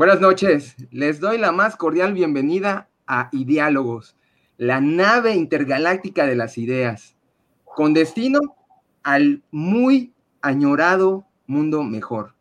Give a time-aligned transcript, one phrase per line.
[0.00, 4.16] Buenas noches, les doy la más cordial bienvenida a Ideálogos,
[4.56, 7.18] la nave intergaláctica de las ideas,
[7.66, 8.40] con destino
[9.02, 12.34] al muy añorado mundo mejor.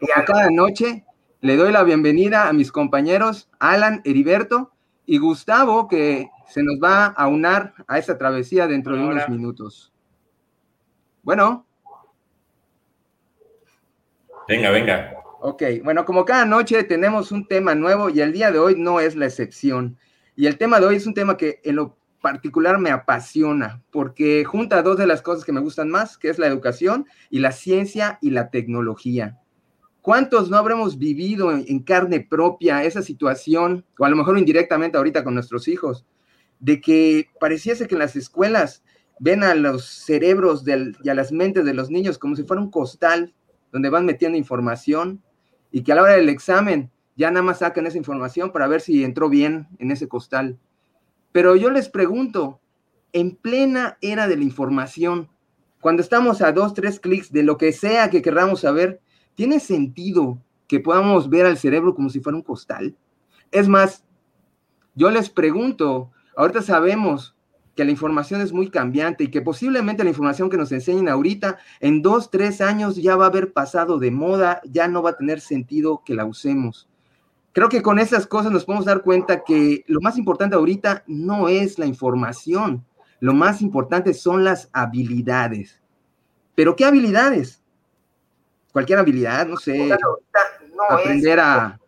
[0.00, 1.04] Como cada noche,
[1.40, 4.72] le doy la bienvenida a mis compañeros Alan Heriberto
[5.06, 9.92] y Gustavo, que se nos va a unar a esta travesía dentro de unos minutos.
[11.22, 11.64] Bueno.
[14.48, 15.23] Venga, venga.
[15.46, 18.98] Ok, bueno, como cada noche tenemos un tema nuevo y el día de hoy no
[18.98, 19.98] es la excepción.
[20.36, 24.42] Y el tema de hoy es un tema que en lo particular me apasiona porque
[24.46, 27.52] junta dos de las cosas que me gustan más, que es la educación y la
[27.52, 29.38] ciencia y la tecnología.
[30.00, 35.24] ¿Cuántos no habremos vivido en, carne propia esa situación, o a lo mejor indirectamente ahorita
[35.24, 36.06] con nuestros hijos,
[36.58, 38.82] de que pareciese que en las escuelas
[39.20, 42.70] ven a los cerebros y a las mentes de los niños como si fuera un
[42.70, 43.34] costal
[43.72, 45.22] donde van metiendo información
[45.74, 48.80] y que a la hora del examen ya nada más sacan esa información para ver
[48.80, 50.58] si entró bien en ese costal.
[51.32, 52.60] Pero yo les pregunto,
[53.12, 55.28] en plena era de la información,
[55.80, 59.00] cuando estamos a dos, tres clics de lo que sea que queramos saber,
[59.34, 62.96] ¿Tiene sentido que podamos ver al cerebro como si fuera un costal?
[63.50, 64.04] Es más,
[64.94, 67.33] yo les pregunto, ahorita sabemos
[67.74, 71.58] que la información es muy cambiante y que posiblemente la información que nos enseñen ahorita
[71.80, 75.16] en dos, tres años ya va a haber pasado de moda, ya no va a
[75.16, 76.88] tener sentido que la usemos.
[77.52, 81.48] Creo que con esas cosas nos podemos dar cuenta que lo más importante ahorita no
[81.48, 82.84] es la información,
[83.20, 85.80] lo más importante son las habilidades.
[86.54, 87.64] ¿Pero qué habilidades?
[88.74, 89.96] cualquier habilidad, no sé,
[90.90, 91.78] aprender a,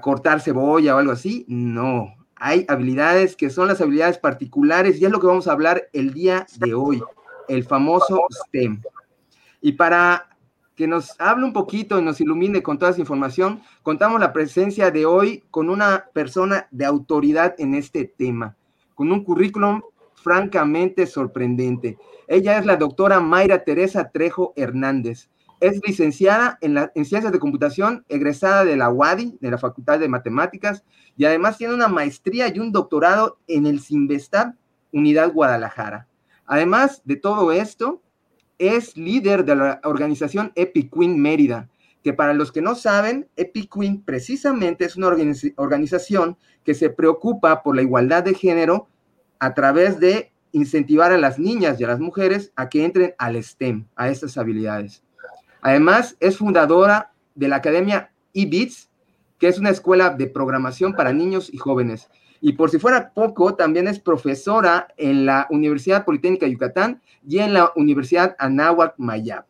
[0.00, 2.14] cortar cebolla o algo así, no.
[2.40, 6.12] Hay habilidades que son las habilidades particulares y es lo que vamos a hablar el
[6.12, 7.02] día de hoy,
[7.48, 8.82] el famoso STEM.
[9.60, 10.28] Y para
[10.76, 14.92] que nos hable un poquito y nos ilumine con toda esa información, contamos la presencia
[14.92, 18.56] de hoy con una persona de autoridad en este tema,
[18.94, 19.82] con un currículum
[20.14, 21.98] francamente sorprendente.
[22.28, 25.28] Ella es la doctora Mayra Teresa Trejo Hernández.
[25.60, 30.84] Es licenciada en, Ciencias de Computación, egresada de la UADI, de la Facultad de Matemáticas,
[31.16, 34.54] y además tiene una maestría y un doctorado en el Sinvestab,
[34.92, 36.06] Unidad Guadalajara.
[36.46, 38.00] Además de todo esto,
[38.58, 41.68] es líder de la organización EpiQueen Mérida,
[42.02, 45.08] que para los que no saben, EpiQueen precisamente es una
[45.56, 48.88] organización que se preocupa por la igualdad de género
[49.38, 53.42] a través de incentivar a las niñas y a las mujeres a que entren al
[53.42, 55.02] STEM, a estas habilidades.
[55.60, 58.88] Además, es fundadora de la Academia eBits,
[59.38, 62.08] que es una escuela de programación para niños y jóvenes.
[62.40, 67.38] Y por si fuera poco, también es profesora en la Universidad Politécnica de Yucatán y
[67.38, 69.44] en la Universidad Anáhuac Mayab.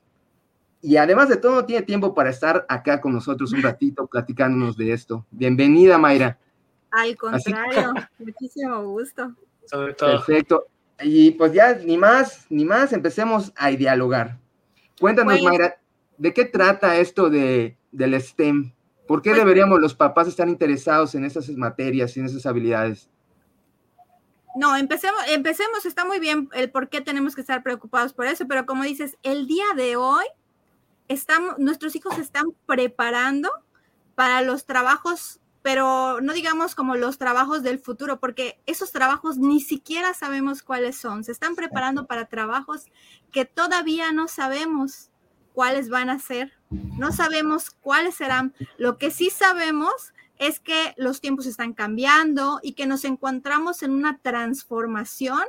[0.80, 4.92] Y además de todo, tiene tiempo para estar acá con nosotros un ratito platicándonos de
[4.92, 5.26] esto.
[5.30, 6.38] Bienvenida, Mayra.
[6.90, 9.34] Al contrario, muchísimo gusto.
[9.98, 10.66] Perfecto.
[11.02, 14.38] Y pues ya, ni más, ni más, empecemos a dialogar.
[15.00, 15.78] Cuéntanos, Mayra,
[16.18, 18.72] ¿de qué trata esto de, del STEM?
[19.06, 23.08] ¿Por qué pues deberíamos los papás estar interesados en esas materias y en esas habilidades?
[24.54, 28.46] No, empecemos, empecemos, está muy bien el por qué tenemos que estar preocupados por eso,
[28.46, 30.24] pero como dices, el día de hoy
[31.06, 33.50] estamos, nuestros hijos se están preparando
[34.14, 39.60] para los trabajos, pero no digamos como los trabajos del futuro, porque esos trabajos ni
[39.60, 41.24] siquiera sabemos cuáles son.
[41.24, 42.86] Se están preparando para trabajos
[43.30, 45.10] que todavía no sabemos
[45.58, 46.52] cuáles van a ser.
[46.70, 48.54] No sabemos cuáles serán.
[48.76, 53.90] Lo que sí sabemos es que los tiempos están cambiando y que nos encontramos en
[53.90, 55.42] una transformación.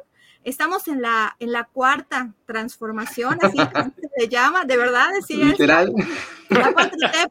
[0.44, 3.58] Estamos en la, en la cuarta transformación, así
[4.18, 5.94] se llama, de verdad, sí, Literal.
[6.50, 6.74] la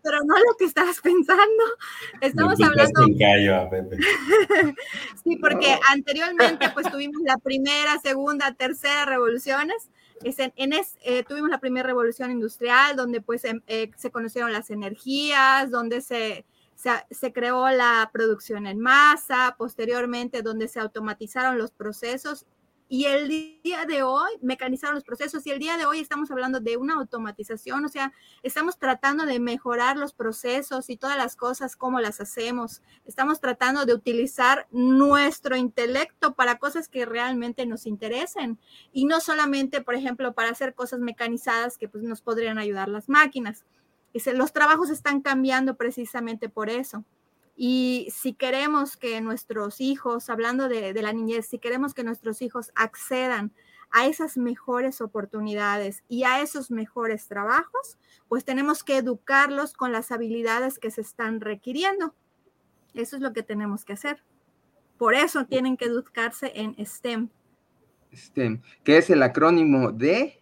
[0.00, 1.64] pero no lo que estabas pensando.
[2.20, 3.06] Estamos hablando.
[5.24, 9.90] sí, porque anteriormente pues tuvimos la primera, segunda, tercera revoluciones
[10.22, 15.70] en, eh, tuvimos la primera revolución industrial, donde pues em, eh, se conocieron las energías,
[15.70, 22.46] donde se, se, creó la producción en masa, posteriormente donde se automatizaron los procesos
[22.88, 26.58] y el día de hoy mecanizaron los procesos y el día de hoy estamos hablando
[26.58, 28.12] de una automatización, o sea,
[28.43, 32.82] estamos tratando de mejorar los procesos y todas las cosas, cómo las hacemos.
[33.05, 38.58] Estamos tratando de utilizar nuestro intelecto para cosas que realmente nos interesen
[38.93, 43.08] y no solamente, por ejemplo, para hacer cosas mecanizadas que pues, nos podrían ayudar las
[43.08, 43.67] máquinas.
[44.32, 47.05] Los trabajos están cambiando precisamente por eso.
[47.60, 52.70] Y si queremos que nuestros hijos, hablando de, la niñez, si queremos que nuestros hijos
[52.76, 53.52] accedan
[53.90, 60.12] a esas mejores oportunidades y a esos mejores trabajos, pues tenemos que educarlos con las
[60.12, 62.14] habilidades que se están requiriendo.
[62.94, 64.22] Eso es lo que tenemos que hacer.
[64.96, 67.28] Por eso tienen que educarse en STEM.
[68.14, 70.40] STEM, ¿qué es el acrónimo de?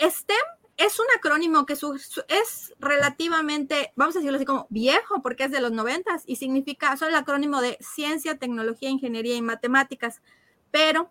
[0.00, 5.50] STEM es un acrónimo que es relativamente, vamos a decirlo así como viejo, porque es
[5.50, 10.22] de los noventas y significa, son el acrónimo de ciencia, tecnología, ingeniería y matemáticas,
[10.70, 11.10] pero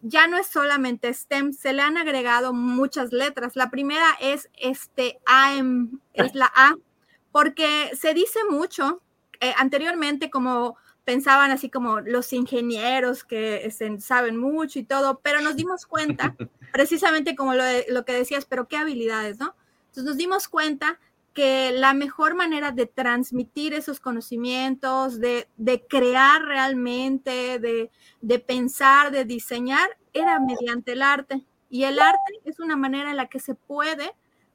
[0.00, 3.54] ya no es solamente STEM, se le han agregado muchas letras.
[3.54, 6.76] La primera es este AM, es la A,
[7.32, 9.02] porque se dice mucho
[9.40, 15.42] eh, anteriormente como pensaban así como los ingenieros que este, saben mucho y todo, pero
[15.42, 16.34] nos dimos cuenta,
[16.72, 19.54] precisamente como lo, que decías, pero qué habilidades, ¿no?
[19.88, 20.98] Entonces nos dimos cuenta
[21.34, 27.90] que la mejor manera de transmitir esos conocimientos, de, de crear realmente, de,
[28.20, 31.44] de pensar, de diseñar, era mediante el arte.
[31.70, 34.12] Y el arte es una manera en la que se puede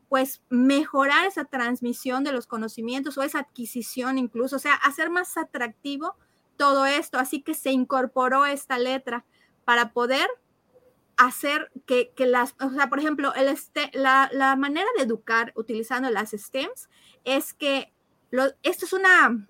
[0.09, 5.35] pues mejorar esa transmisión de los conocimientos o esa adquisición incluso, o sea, hacer más
[5.37, 6.15] atractivo
[6.55, 7.19] todo esto.
[7.19, 9.25] Así que se incorporó esta letra
[9.65, 10.27] para poder
[11.17, 16.09] hacer que, las, o sea, por ejemplo, el este, la, la, manera de educar utilizando
[16.09, 16.89] las STEMs
[17.25, 17.91] es que
[18.29, 19.47] lo, esto es una,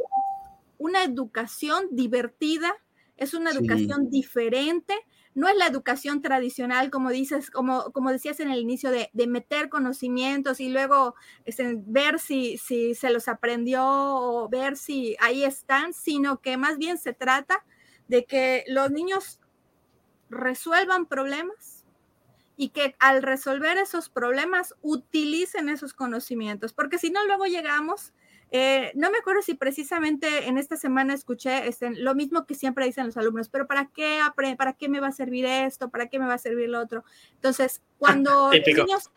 [0.78, 2.74] una educación divertida,
[3.18, 4.94] es una educación diferente,
[5.34, 9.28] no es la educación tradicional, como dices, como, como decías en el inicio, de, de
[9.28, 11.16] meter conocimientos y luego
[11.46, 16.78] este, ver si, si se los aprendió o ver si ahí están, sino que más
[16.78, 17.64] bien se trata
[18.08, 19.40] de que los niños
[20.30, 21.86] resuelvan problemas
[22.56, 28.14] y que al resolver esos problemas utilicen esos conocimientos, porque si no, luego llegamos
[28.52, 32.86] eh, no me acuerdo si precisamente en esta semana escuché este, lo mismo que siempre
[32.86, 34.20] dicen los alumnos, pero ¿para qué,
[34.58, 35.90] ¿para qué me va a servir esto?
[35.90, 37.04] ¿Para qué me va a servir lo otro?
[37.34, 39.12] Entonces, cuando niños...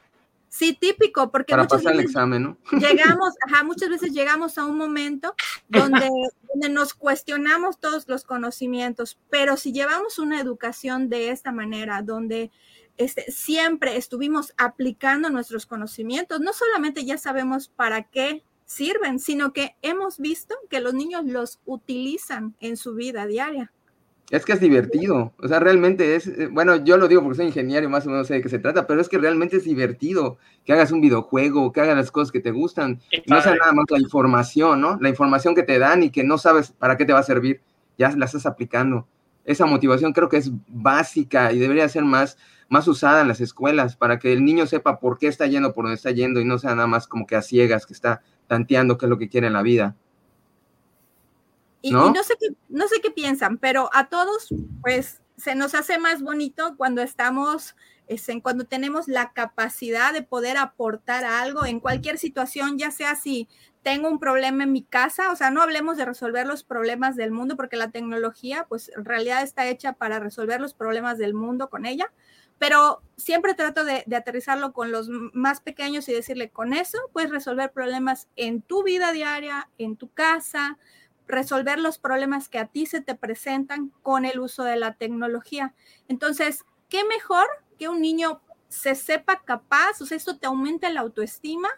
[0.51, 2.57] Sí, típico, porque Para pasar el examen, ¿no?
[2.73, 5.35] llegamos, ajá, muchas veces llegamos a un momento
[5.69, 6.11] donde,
[6.53, 12.51] donde nos cuestionamos todos los conocimientos, pero si llevamos una educación de esta manera, donde
[12.97, 19.77] este, siempre estuvimos aplicando nuestros conocimientos, no solamente ya sabemos para qué sirven, sino que
[19.83, 23.73] hemos visto que los niños los utilizan en su vida diaria.
[24.31, 27.47] Es que es divertido, o sea, realmente es, eh, bueno, yo lo digo porque soy
[27.47, 29.65] ingeniero y más o menos sé de qué se trata, pero es que realmente es
[29.65, 33.73] divertido que hagas un videojuego, que hagas las cosas que te gustan, no sea nada
[33.73, 34.99] más la información, ¿no?
[35.01, 37.61] La información que te dan y que no sabes para qué te va a servir,
[37.99, 39.09] ya la estás aplicando.
[39.45, 42.39] Esa motivación creo que es básica y debería ser más,
[42.69, 45.87] más usada en las escuelas para que el niño sepa por qué está yendo por
[45.87, 48.97] donde está yendo y no sea nada más como que a ciegas que está tanteando
[48.97, 49.97] qué es lo que quiere en la vida.
[51.83, 52.13] Y ¿No?
[52.23, 54.49] sé qué, no sé qué piensan, pero a todos,
[54.83, 57.75] pues, se nos hace más bonito cuando estamos,
[58.07, 63.17] es, en, cuando tenemos la capacidad de poder aportar algo en cualquier situación, ya sea
[63.17, 63.49] si
[63.83, 67.31] tengo un problema en mi casa, o sea, no hablemos de resolver los problemas del
[67.31, 71.71] mundo, porque la tecnología, pues, en realidad está hecha para resolver los problemas del mundo
[71.71, 72.13] con ella,
[72.61, 77.73] pero siempre trato de, aterrizarlo con los más pequeños y decirle, con eso puedes resolver
[77.73, 80.77] problemas en tu vida diaria, en tu casa,
[81.31, 85.75] resolver los problemas que a ti se te presentan con el uso de la tecnología.
[86.09, 87.47] Entonces, ¿qué mejor
[87.79, 90.01] que un niño se sepa capaz?
[90.01, 91.69] O sea, esto te aumenta la autoestima,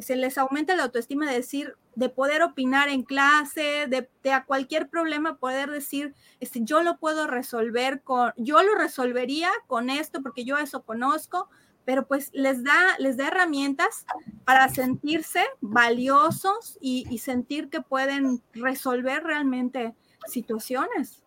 [0.00, 4.88] se les aumenta la autoestima de decir, de poder opinar en clase, de, a cualquier
[4.88, 10.44] problema poder decir, este, yo lo puedo resolver con, yo lo resolvería con esto porque
[10.44, 11.48] yo eso conozco,
[11.84, 14.06] pero pues les da, les da herramientas
[14.44, 19.94] para sentirse valiosos y, sentir que pueden resolver realmente
[20.26, 21.22] situaciones.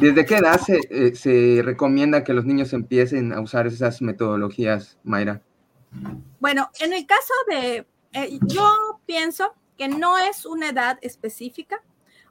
[0.00, 4.98] ¿Desde qué edad se, eh, se recomienda que los niños empiecen a usar esas metodologías,
[5.02, 5.42] Mayra?
[6.38, 11.82] Bueno, en el caso de, eh, yo pienso que no es una edad específica,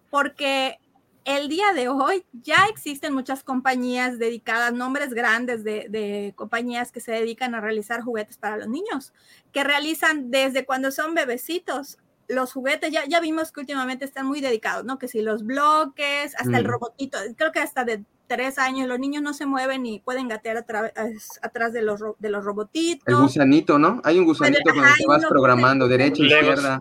[0.09, 0.79] porque
[1.25, 7.11] el día de hoy ya existen muchas compañías dedicadas, nombres grandes de, compañías que se
[7.11, 9.13] dedican a realizar juguetes para los niños,
[9.51, 11.97] que realizan desde cuando son bebecitos.
[12.27, 14.99] Los juguetes, ya, ya vimos que últimamente están muy dedicados, ¿no?
[14.99, 16.67] Que si los bloques, hasta el mm.
[16.67, 20.57] robotito, creo que hasta de tres años, los niños no se mueven y pueden gatear
[20.57, 23.07] atrás de los, de los robotitos.
[23.07, 23.99] El gusanito, ¿no?
[24.03, 26.79] Hay un gusanito con el que vas programando, derecha, izquierda.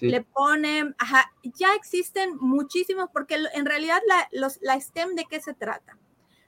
[0.00, 5.40] Le ponen, ajá, ya existen muchísimos, porque en realidad la, los, la STEM de qué
[5.40, 5.98] se trata?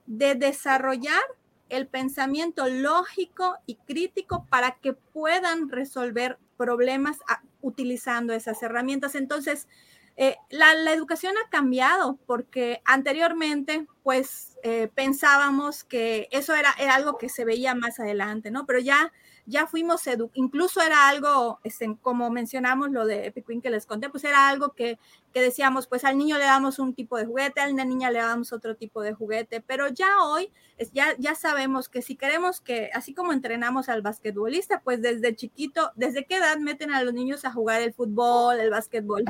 [0.06, 1.22] De desarrollar
[1.68, 7.18] el pensamiento lógico y crítico para que puedan resolver problemas
[7.60, 9.14] utilizando esas herramientas.
[9.14, 9.66] Entonces,
[10.16, 16.94] eh, la, la, educación ha cambiado porque anteriormente, pues, eh, pensábamos que eso era, era,
[16.94, 18.64] algo que se veía más adelante, ¿no?
[18.64, 19.12] Pero ya,
[19.46, 20.02] ya fuimos,
[20.34, 24.48] incluso era algo, este, como mencionamos lo de Epic Queen que les conté, pues era
[24.48, 24.98] algo que,
[25.32, 28.20] que decíamos, pues al niño le damos un tipo de juguete, a la niña le
[28.20, 32.60] damos otro tipo de juguete, pero ya hoy es, ya, ya sabemos que si queremos
[32.60, 37.12] que, así como entrenamos al basquetbolista, pues desde chiquito, ¿desde qué edad meten a los
[37.12, 39.24] niños a jugar el fútbol, el basquetbol?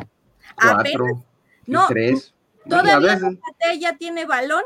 [0.55, 1.25] Cuatro,
[1.67, 2.35] no, tres.
[2.69, 4.63] Todavía patea, tiene balón.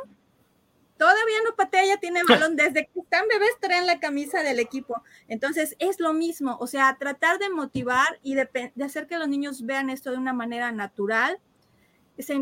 [0.98, 2.56] Todavía no patea, ya tiene balón.
[2.56, 5.02] Desde que están bebés traen la camisa del equipo.
[5.28, 6.56] Entonces es lo mismo.
[6.60, 10.18] O sea, tratar de motivar y de, de hacer que los niños vean esto de
[10.18, 11.40] una manera natural.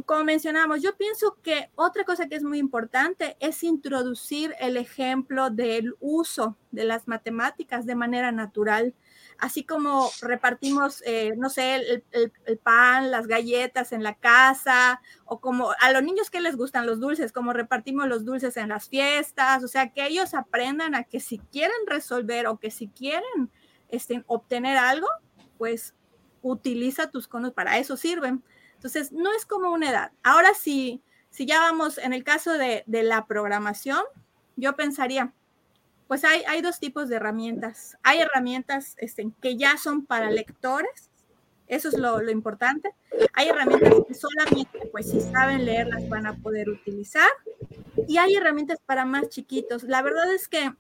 [0.07, 5.51] Como mencionamos, yo pienso que otra cosa que es muy importante es introducir el ejemplo
[5.51, 8.95] del uso de las matemáticas de manera natural
[9.39, 15.71] así como repartimos, eh, no sé, el, pan, las galletas en la casa, o como
[15.81, 19.63] a los niños que les gustan los dulces, como repartimos los dulces en las fiestas,
[19.65, 23.51] o sea, que ellos aprendan a que si quieren resolver o que si quieren
[23.89, 25.09] este, obtener algo,
[25.59, 25.95] pues
[26.43, 28.43] utiliza tus conos, para eso sirven.
[28.75, 30.13] Entonces, no es como una edad.
[30.23, 34.03] Ahora sí, si ya vamos en el caso de, de la programación,
[34.57, 35.33] yo pensaría,
[36.09, 37.97] pues hay, hay dos tipos de herramientas.
[38.03, 41.11] Hay herramientas este, que ya son para lectores,
[41.69, 42.95] eso es lo, lo, importante.
[43.33, 47.29] Hay herramientas que solamente, pues si saben leer, las van a poder utilizar.
[48.07, 49.83] Y hay herramientas para más chiquitos.
[49.83, 50.73] La verdad es que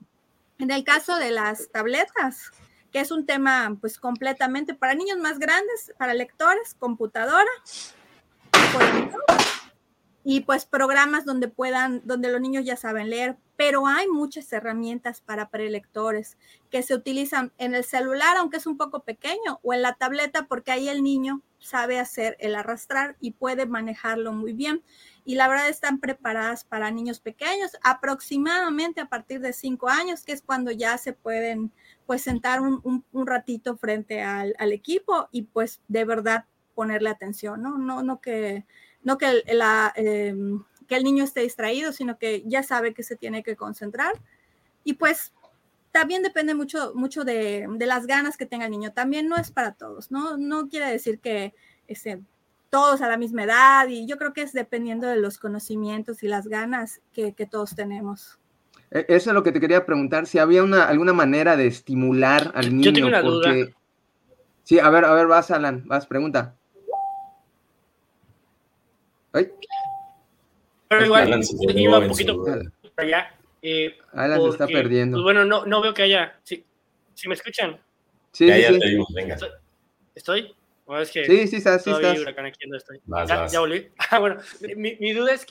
[0.58, 2.50] en el caso de las tabletas,
[2.92, 7.50] que es un tema pues completamente para niños más grandes, para lectores, computadora,
[10.28, 15.20] y pues programas donde puedan, donde los niños ya saben leer, pero hay muchas herramientas
[15.20, 16.36] para prelectores
[16.68, 20.48] que se utilizan en el celular, aunque es un poco pequeño, o en la tableta,
[20.48, 24.82] porque ahí el niño sabe hacer el arrastrar y puede manejarlo muy bien.
[25.24, 30.32] Y la verdad están preparadas para niños pequeños, aproximadamente a partir de cinco años, que
[30.32, 31.70] es cuando ya se pueden
[32.04, 37.62] pues sentar un, un, ratito frente al, al, equipo y pues de verdad ponerle atención,
[37.62, 37.78] ¿no?
[37.78, 38.64] No, no que,
[39.02, 39.92] no que la...
[39.96, 40.34] Eh,
[40.86, 44.12] que el niño esté distraído, sino que ya sabe que se tiene que concentrar.
[44.84, 45.32] Y pues
[45.90, 48.92] también depende mucho, mucho de, de, las ganas que tenga el niño.
[48.92, 50.36] También no es para todos, ¿no?
[50.36, 51.54] No quiere decir que
[51.88, 52.20] este,
[52.70, 56.28] todos a la misma edad y yo creo que es dependiendo de los conocimientos y
[56.28, 58.38] las ganas que, que todos tenemos.
[58.90, 62.52] E, eso es lo que te quería preguntar, si había una, alguna manera de estimular
[62.54, 62.84] al niño.
[62.84, 63.54] Yo tengo una duda.
[64.62, 66.56] Sí, a ver, a ver, vas, Alan, vas, pregunta.
[69.36, 69.50] ¿Ay?
[70.88, 71.40] Pero igual,
[71.74, 72.62] iba un poquito para
[72.96, 73.34] allá.
[73.60, 75.16] Eh, Alan se está perdiendo.
[75.16, 76.38] Pues bueno, no, no veo que haya.
[76.42, 76.64] ¿Sí,
[77.14, 77.78] ¿Sí me escuchan?
[78.32, 78.78] Sí, ya, ya sí.
[78.78, 79.36] te vimos, venga.
[80.14, 80.54] ¿Estoy?
[80.86, 82.20] ¿O es que sí, sí, estás, sí estás.
[82.20, 83.00] Huracán aquí estoy.
[83.04, 83.52] Vas, ya, vas.
[83.52, 83.88] ya, volví.
[84.10, 84.36] Ah, bueno,
[84.76, 85.46] mi, mi, duda es,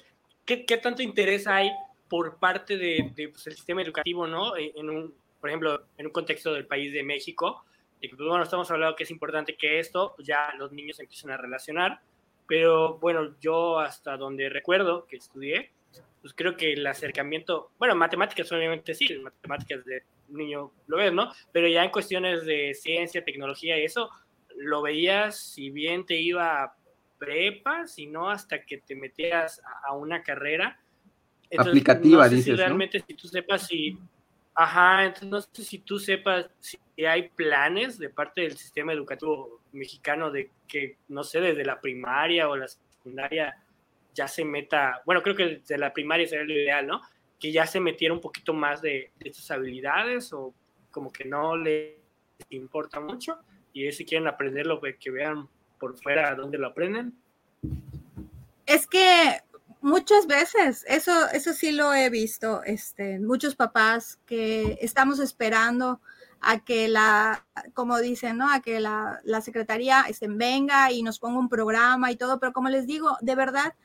[0.45, 1.71] ¿qué, ¿qué, tanto interés hay
[2.07, 4.55] por parte del de, pues, sistema educativo, ¿no?
[4.55, 7.65] En un, por ejemplo, en un contexto del país de México,
[7.99, 11.31] y pues bueno, estamos hablando que es importante que esto, pues, ya los niños empiecen
[11.31, 11.99] a relacionar,
[12.47, 15.71] pero bueno, yo hasta donde recuerdo que estudié,
[16.21, 21.31] pues creo que el acercamiento, bueno, matemáticas obviamente sí, matemáticas de niño lo ves, ¿no?
[21.51, 24.09] Pero ya en cuestiones de ciencia, tecnología y eso,
[24.55, 26.75] lo veías si bien te iba a
[27.17, 30.79] prepa, si no hasta que te metías a, una carrera.
[31.49, 33.05] Entonces, Aplicativa, no sé dices, si realmente ¿no?
[33.07, 33.97] si tú sepas si,
[34.55, 39.61] ajá, entonces no sé si tú sepas si hay planes de parte del sistema educativo
[39.73, 43.61] mexicano de que, no sé, desde la primaria o la secundaria
[44.13, 47.01] ya se meta, bueno, creo que desde la primaria sería lo ideal, ¿no?
[47.37, 50.53] Que ya se metiera un poquito más de, de estas habilidades o
[50.89, 51.95] como que no les
[52.49, 53.37] importa mucho
[53.75, 57.13] y si quieren aprenderlo, que vean por fuera dónde lo aprenden.
[58.65, 59.41] Es que
[59.85, 66.01] muchas veces, eso, eso sí lo he visto, este, muchos papás que estamos esperando
[66.41, 68.51] a que la, como dicen, ¿no?
[68.51, 72.51] A que la, la secretaría este, venga y nos ponga un programa y todo, pero
[72.51, 73.75] como les digo, de verdad,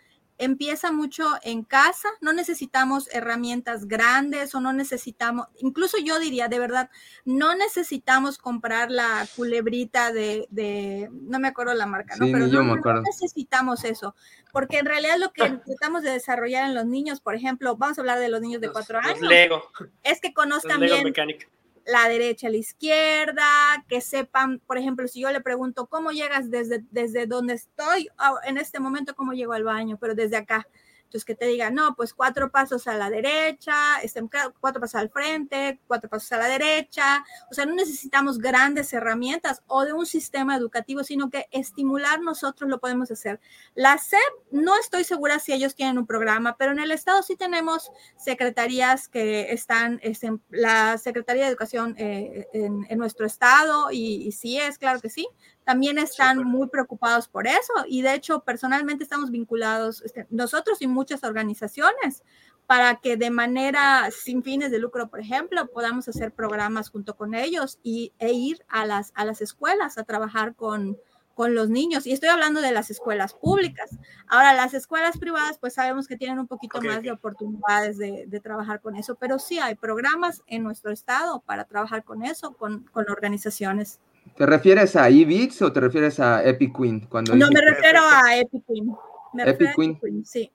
[0.40, 6.58] empieza mucho en casa, no necesitamos herramientas grandes o no necesitamos, incluso yo diría de
[6.58, 6.90] verdad,
[7.26, 12.24] no necesitamos comprar la culebrita de, de no me acuerdo la marca, ¿no?
[12.24, 13.02] Sí, Pero yo no, me acuerdo.
[13.02, 14.16] no, necesitamos eso,
[14.50, 18.00] porque en realidad lo que tratamos de desarrollar en los niños, por ejemplo, vamos a
[18.00, 19.62] hablar de los niños de cuatro años, los Lego.
[20.02, 21.46] es que conozcan Lego bien mecánica
[21.90, 23.44] la derecha la izquierda,
[23.88, 28.08] que sepan, por ejemplo, si yo le pregunto cómo llegas desde, desde donde estoy,
[28.44, 30.66] en este momento cómo llego al baño, pero desde acá,
[31.10, 34.22] Entonces, que te diga, no, pues cuatro pasos a la derecha, este,
[34.60, 37.24] cuatro pasos al frente, cuatro pasos a la derecha.
[37.50, 42.70] O sea, no necesitamos grandes herramientas o de un sistema educativo, sino que estimular nosotros
[42.70, 43.40] lo podemos hacer.
[43.74, 44.20] La SEP,
[44.52, 49.08] no estoy segura si ellos tienen un programa, pero en el Estado sí tenemos secretarías
[49.08, 54.78] que están, este, la Secretaría de Educación eh, en, nuestro Estado, y, y sí es,
[54.78, 55.26] claro que sí
[55.64, 60.86] también están muy preocupados por eso y de hecho personalmente estamos vinculados este, nosotros y
[60.86, 62.22] muchas organizaciones
[62.70, 67.34] para que de manera sin fines de lucro, por ejemplo, podamos hacer programas junto con
[67.34, 70.96] ellos y, e ir a las, a las escuelas a trabajar con,
[71.34, 72.06] con los niños.
[72.06, 73.90] Y estoy hablando de las escuelas públicas.
[74.28, 78.40] Ahora, las escuelas privadas, pues sabemos que tienen un poquito más de oportunidades de, de,
[78.40, 82.84] trabajar con eso, pero sí hay programas en nuestro estado para trabajar con eso, con,
[82.92, 83.98] con organizaciones.
[84.40, 87.00] ¿Te refieres a EBITS o te refieres a Epic Queen?
[87.10, 88.96] Cuando no, me refiero a Epic Queen.
[89.36, 90.24] Epic Queen.
[90.24, 90.50] Sí.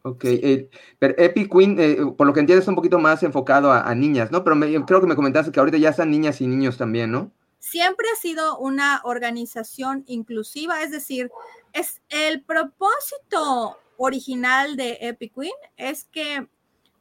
[0.00, 3.70] Ok, eh, pero Epic Queen, eh, por lo que entiendo, es un poquito más enfocado
[3.70, 4.42] a, niñas, ¿no?
[4.42, 7.30] Pero creo que me comentaste que ahorita ya están niñas y niños también, ¿no?
[7.58, 11.30] Siempre ha sido una organización inclusiva, es decir,
[11.74, 16.48] es el propósito original de Epic Queen es que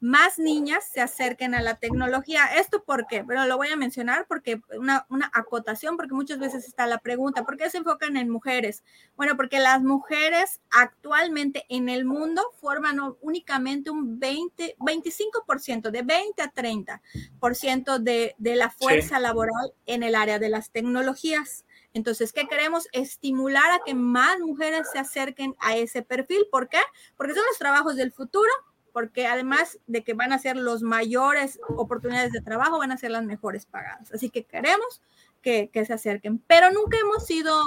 [0.06, 2.46] más niñas se acerquen a la tecnología.
[2.58, 3.24] ¿Esto por qué?
[3.24, 7.44] Pero lo voy a mencionar porque una, una, acotación, porque muchas veces está la pregunta,
[7.44, 8.84] ¿por qué se enfocan en mujeres?
[9.16, 16.42] Bueno, porque las mujeres actualmente en el mundo forman únicamente un 20, 25%, de 20
[16.44, 21.66] a 30% de, de la fuerza laboral en el área de las tecnologías.
[21.94, 22.88] Entonces, ¿qué queremos?
[22.92, 26.46] Estimular a que más mujeres se acerquen a ese perfil.
[26.52, 26.82] ¿Por qué?
[27.18, 28.52] Porque son los trabajos del futuro,
[28.96, 33.12] porque además de que van a ser los mayores oportunidades de trabajo, van a ser
[33.12, 34.10] las mejores pagadas.
[34.14, 35.02] Así que queremos
[35.42, 37.62] que, se acerquen, pero nunca hemos sido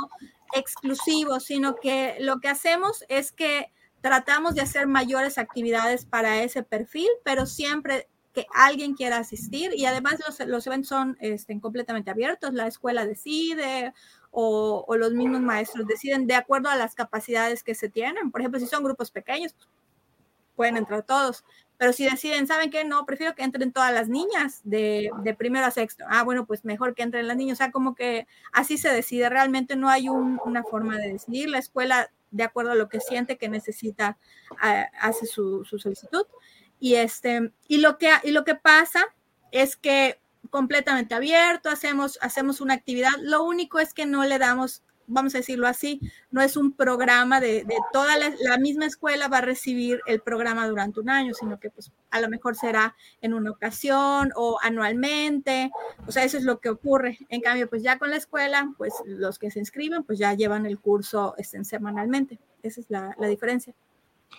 [0.54, 3.70] exclusivos, sino que lo que hacemos es que
[4.00, 9.85] tratamos de hacer mayores actividades para ese perfil, pero siempre que alguien quiera asistir y
[9.85, 13.92] además los, eventos son este, completamente abiertos, la escuela decide
[14.30, 18.30] o, o, los mismos maestros deciden de acuerdo a las capacidades que se tienen.
[18.30, 19.54] Por ejemplo, si son grupos pequeños,
[20.58, 21.44] pueden entrar todos.
[21.78, 22.84] Pero si deciden, ¿saben qué?
[22.84, 26.04] No, prefiero que entren todas las niñas de, de primero a sexto.
[26.08, 27.58] Ah, bueno, pues mejor que entren las niñas.
[27.58, 29.28] O sea, como que así se decide.
[29.28, 31.48] Realmente no hay una forma de decidir.
[31.48, 34.18] La escuela, de acuerdo a lo que siente que necesita,
[35.00, 36.26] hace su, su, solicitud.
[36.80, 39.04] Y, este, y, lo que, y lo que pasa
[39.52, 43.12] es que completamente abierto, hacemos, hacemos una actividad.
[43.20, 47.40] Lo único es que no le damos vamos a decirlo así, no es un programa
[47.40, 51.71] de, toda la, misma escuela va a recibir el programa durante un año, sino que
[51.71, 55.71] pues a lo mejor será en una ocasión o anualmente,
[56.07, 57.18] o sea, eso es lo que ocurre.
[57.29, 60.66] En cambio, pues ya con la escuela, pues los que se inscriben, pues ya llevan
[60.66, 62.38] el curso este, semanalmente.
[62.62, 63.75] Esa es la diferencia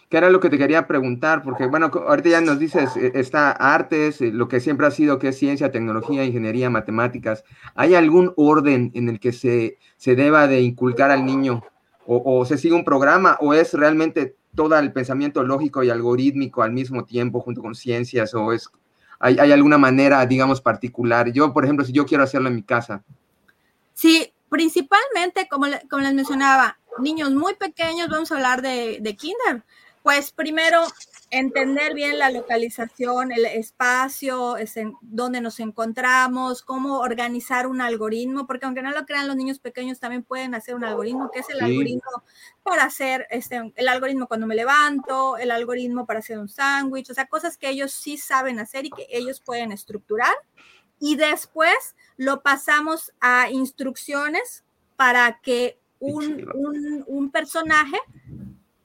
[0.09, 3.51] que era lo que te quería preguntar, porque bueno, ahorita ya nos dices, eh, está
[3.51, 7.43] artes, eh, lo que siempre ha sido que es ciencia, tecnología, ingeniería, matemáticas.
[7.75, 11.63] ¿Hay algún orden en el que se, se deba de inculcar al niño?
[12.11, 13.37] O, se sigue un programa?
[13.39, 18.33] ¿O es realmente todo el pensamiento lógico y algorítmico al mismo tiempo junto con ciencias?
[18.33, 18.67] ¿O es,
[19.19, 21.31] hay, hay alguna manera, digamos, particular?
[21.31, 23.03] Yo, por ejemplo, si yo quiero hacerlo en mi casa.
[23.93, 29.63] Sí, principalmente, como, como les mencionaba, niños muy pequeños, vamos a hablar de, de kinder
[30.03, 30.81] pues primero,
[31.29, 38.47] entender bien la localización, el espacio, es en donde nos encontramos, cómo organizar un algoritmo,
[38.47, 41.49] porque aunque no lo crean los niños pequeños también pueden hacer un algoritmo, que es
[41.49, 42.23] el algoritmo
[42.63, 47.13] para hacer, este, el algoritmo cuando me levanto, el algoritmo para hacer un sándwich, o
[47.13, 50.33] sea, cosas que ellos sí saben hacer y que ellos pueden estructurar.
[50.99, 54.63] Y después lo pasamos a instrucciones
[54.95, 57.97] para que un, un, un personaje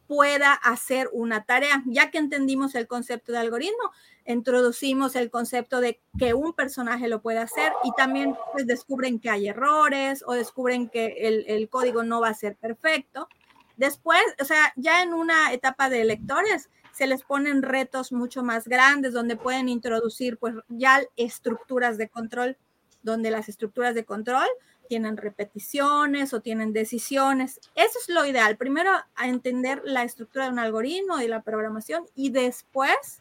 [0.06, 1.82] pueda hacer una tarea.
[1.86, 3.92] Ya que entendimos el concepto de algoritmo,
[4.26, 9.30] introducimos el concepto de que un personaje lo puede hacer y también pues descubren que
[9.30, 13.28] hay errores o descubren que el, el código no va a ser perfecto.
[13.76, 18.68] Después, o sea, ya en una etapa de lectores, se les ponen retos mucho más
[18.68, 22.56] grandes donde pueden introducir pues ya estructuras de control,
[23.02, 24.46] donde las estructuras de control
[24.88, 27.60] tienen repeticiones o tienen decisiones.
[27.74, 28.56] Eso es lo ideal.
[28.56, 33.20] Primero a entender la estructura de un algoritmo y la programación y después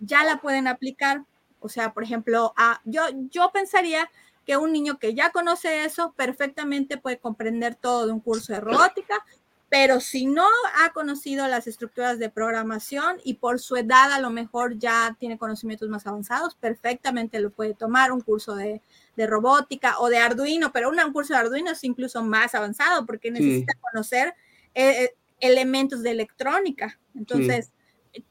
[0.00, 1.24] ya la pueden aplicar.
[1.60, 4.10] O sea, por ejemplo, a, yo, yo pensaría
[4.44, 8.60] que un niño que ya conoce eso perfectamente puede comprender todo de un curso de
[8.60, 9.24] robótica,
[9.68, 10.46] pero si no
[10.82, 15.38] ha conocido las estructuras de programación y por su edad a lo mejor ya tiene
[15.38, 18.82] conocimientos más avanzados, perfectamente lo puede tomar un curso de,
[19.16, 23.30] de robótica o de Arduino, pero un curso de Arduino es incluso más avanzado porque
[23.30, 24.34] necesita conocer
[24.74, 26.98] eh, eh, elementos de electrónica.
[27.14, 27.72] Entonces,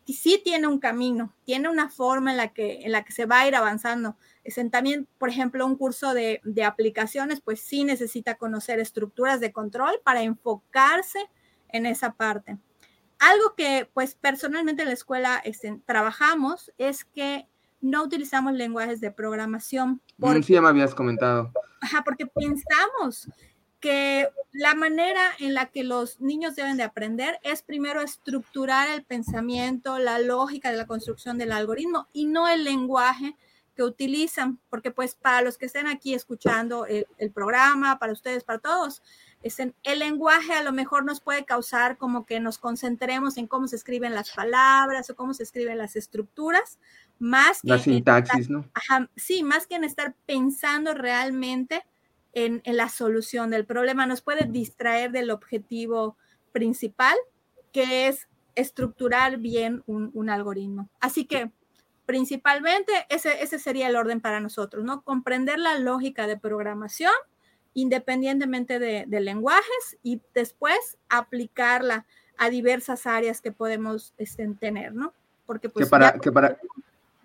[0.06, 3.41] sí tiene un camino, tiene una forma en la que, en la que se va
[3.41, 4.15] a ir avanzando.
[4.71, 10.01] También, por ejemplo, un curso de, de, aplicaciones, pues sí necesita conocer estructuras de control
[10.03, 11.19] para enfocarse
[11.69, 12.58] en esa parte.
[13.19, 17.47] Algo que, pues personalmente en la escuela este, trabajamos es que
[17.79, 20.01] no utilizamos lenguajes de programación.
[20.19, 21.51] Porque, sí, ya me habías comentado.
[21.82, 23.29] Ajá, porque pensamos
[23.79, 29.03] que la manera en la que los niños deben de aprender es primero estructurar el
[29.03, 33.36] pensamiento, la lógica de la construcción del algoritmo y no el lenguaje
[33.76, 38.44] que utilizan, porque pues para los que estén aquí escuchando el, el programa, para ustedes,
[38.44, 39.02] para todos,
[39.42, 43.48] es en, el lenguaje a lo mejor nos puede causar como que nos concentremos en
[43.48, 46.80] cómo se escriben las palabras o cómo se escriben las estructuras,
[47.20, 47.70] más que...
[47.70, 48.66] La sintaxis, ¿no?
[48.74, 51.84] Ajá, sí, más que en estar pensando realmente
[52.32, 56.18] en, en, la solución del problema, nos puede distraer del objetivo
[56.52, 57.16] principal,
[57.72, 60.90] que es estructurar bien un, un algoritmo.
[61.00, 61.52] Así que
[62.06, 65.02] principalmente ese, ese sería el orden para nosotros, ¿no?
[65.02, 67.13] Comprender la lógica de programación
[67.74, 72.06] independientemente de, de lenguajes y después aplicarla
[72.38, 75.13] a diversas áreas que podemos este, tener, ¿no?
[75.46, 75.86] Porque pues...
[75.86, 76.58] Que para, que para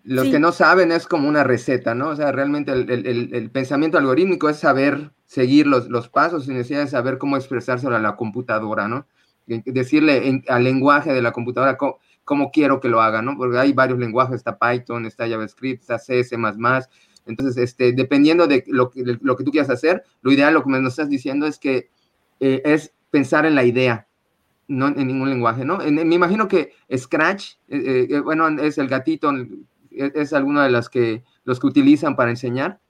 [0.05, 2.09] los que no saben es como una receta, ¿no?
[2.09, 6.55] O sea, realmente el, el, el pensamiento algorítmico es saber seguir los, los pasos sin
[6.55, 9.07] necesidad de saber cómo expresárselo a la computadora, ¿no?
[9.47, 13.37] Decirle en, al lenguaje de la computadora cómo, cómo, quiero que lo haga, ¿no?
[13.37, 16.37] Porque hay varios lenguajes, está Python, está JavaScript, está C, C++,
[17.29, 20.71] entonces, este, dependiendo de lo, que, lo que tú quieras hacer, lo ideal, lo que
[20.71, 21.91] nos estás diciendo es que
[22.41, 24.09] eh, es pensar en la idea,
[24.67, 25.79] no en ningún lenguaje, ¿no?
[25.79, 29.31] me imagino que Scratch, eh, eh, bueno, es el gatito,
[29.91, 32.81] es, es alguno de las que los que utilizan para enseñar.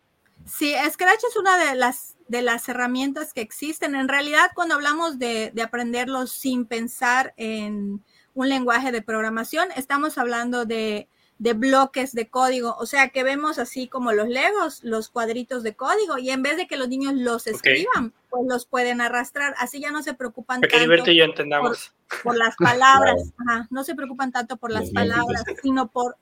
[0.45, 3.95] Sí, Scratch es una de las, de las herramientas que existen.
[3.95, 8.03] En realidad, cuando hablamos de aprenderlo sin pensar en
[8.39, 13.59] un lenguaje de programación, estamos hablando de de bloques de código, o sea que vemos
[13.59, 17.15] así como los legos, los cuadritos de código, y en vez de que los niños
[17.15, 21.95] los escriban, pues los pueden arrastrar, así ya no se preocupan tanto y entendamos.
[22.25, 23.33] Por, las palabras,
[23.71, 26.17] no se preocupan tanto por las palabras, sino por,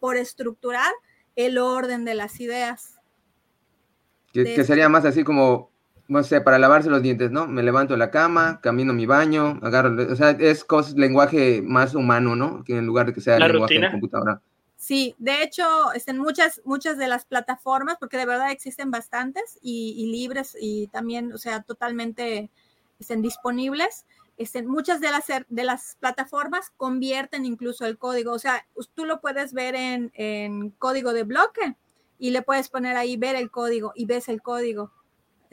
[0.00, 0.92] por estructurar
[1.36, 3.00] el orden de las ideas.
[4.32, 5.70] Que, sería más así como,
[6.06, 7.46] no sé, para lavarse los dientes, ¿no?
[7.46, 12.36] Me levanto de la cama, camino mi baño, agarro, o sea, es lenguaje más humano,
[12.36, 12.62] ¿no?
[12.64, 14.40] Que en lugar de que sea lenguaje de computadora.
[14.76, 20.06] Sí, de hecho, están muchas, muchas de las plataformas, porque de verdad existen bastantes y,
[20.12, 22.50] libres y también, o sea, totalmente
[22.98, 24.04] estén disponibles.
[24.36, 29.22] Estén, muchas de las, de las plataformas convierten incluso el código, o sea, tú lo
[29.22, 31.76] puedes ver en, en código de bloque
[32.18, 34.92] y le puedes poner ahí ver el código y ves el código.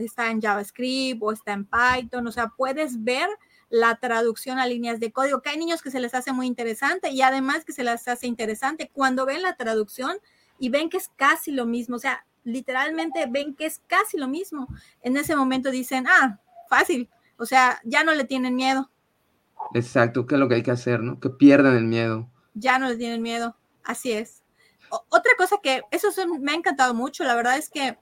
[0.01, 3.29] Está en JavaScript o está en Python, o sea, puedes ver
[3.69, 7.09] la traducción a líneas de código, que hay niños que se les hace muy interesante
[7.11, 10.17] y además que se les hace interesante cuando ven la traducción
[10.59, 14.27] y ven que es casi lo mismo, o sea, literalmente ven que es casi lo
[14.27, 14.67] mismo.
[15.01, 18.91] En ese momento dicen, ah, fácil, o sea, ya no le tienen miedo.
[19.73, 21.19] Exacto, ¿qué es lo que hay que hacer, no?
[21.19, 22.29] Que pierdan el miedo.
[22.53, 24.43] Ya no le tienen miedo, así es.
[24.89, 26.09] otra cosa que, eso
[26.39, 27.97] me ha encantado mucho, la verdad es que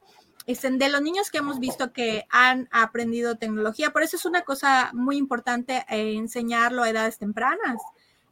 [0.49, 4.89] de los niños que hemos visto que han aprendido tecnología, por eso es una cosa
[4.93, 7.79] muy importante eh, enseñarlo a edades tempranas,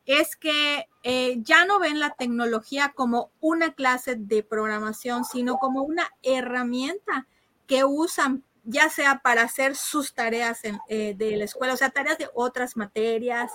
[0.08, 5.84] es que eh, ya no ven la tecnología como una clase de programación, sino como
[5.84, 7.28] una herramienta
[7.68, 12.18] que usan ya sea para hacer sus tareas eh, de la escuela, o sea, tareas
[12.18, 13.52] de otras materias,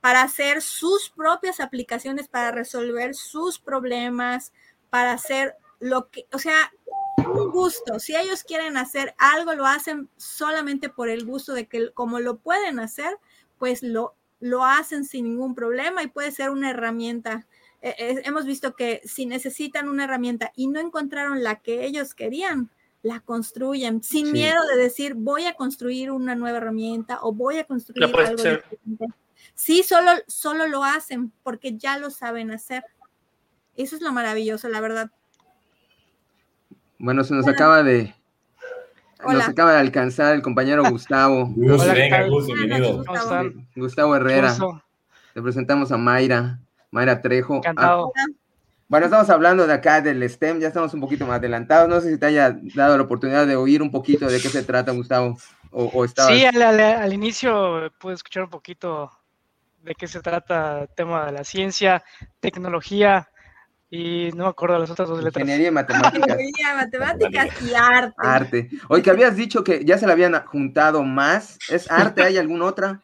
[0.00, 4.52] para hacer sus propias aplicaciones, para resolver sus problemas,
[4.88, 6.72] para hacer lo que, o sea,
[7.16, 7.98] un gusto.
[7.98, 12.38] Si ellos quieren hacer algo, lo hacen solamente por el gusto de que como lo
[12.38, 13.18] pueden hacer,
[13.58, 17.46] pues lo, lo hacen sin ningún problema y puede ser una herramienta.
[17.82, 22.70] Eh, hemos visto que si necesitan una herramienta y no encontraron la que ellos querían,
[23.02, 27.64] la construyen sin miedo de decir voy a construir una nueva herramienta o voy a
[27.64, 28.78] construir algo diferente.
[29.54, 32.82] Sí, solo, solo lo hacen porque ya lo saben hacer.
[33.76, 35.10] Eso es lo maravilloso, la verdad.
[37.04, 38.14] Bueno, se nos acaba de.
[39.28, 41.52] Nos acaba de alcanzar el compañero Gustavo.
[41.54, 43.04] venga, bienvenido.
[43.76, 44.56] Gustavo Herrera.
[45.34, 47.56] Le presentamos a Mayra, Mayra Trejo.
[47.56, 48.10] Encantado.
[48.16, 48.24] Ah,
[48.88, 51.90] bueno, estamos hablando de acá del STEM, ya estamos un poquito más adelantados.
[51.90, 54.62] No sé si te haya dado la oportunidad de oír un poquito de qué se
[54.62, 55.36] trata, Gustavo.
[55.72, 59.10] O, Sí, al, al, inicio pude escuchar un poquito
[59.82, 62.02] de qué se trata el tema de la ciencia,
[62.40, 63.28] tecnología,
[63.94, 65.40] y no me acuerdo las otras dos letras.
[65.40, 66.28] Ingeniería y matemáticas.
[66.28, 68.14] Ingeniería, matemáticas y arte.
[68.16, 68.70] Arte.
[68.88, 71.58] Oye, que habías dicho que ya se la habían juntado más.
[71.68, 72.24] ¿Es arte?
[72.24, 73.02] ¿Hay alguna otra?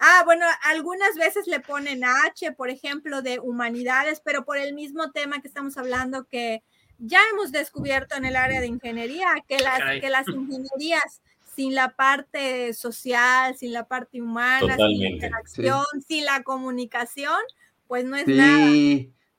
[0.00, 5.12] Ah, bueno, algunas veces le ponen H, por ejemplo, de humanidades, pero por el mismo
[5.12, 6.64] tema que estamos hablando que
[6.98, 11.20] ya hemos descubierto en el área de ingeniería, que las, que las ingenierías
[11.54, 17.38] sin la parte social, sin la parte humana, sin la interacción, sin la comunicación,
[17.86, 18.70] pues no es nada.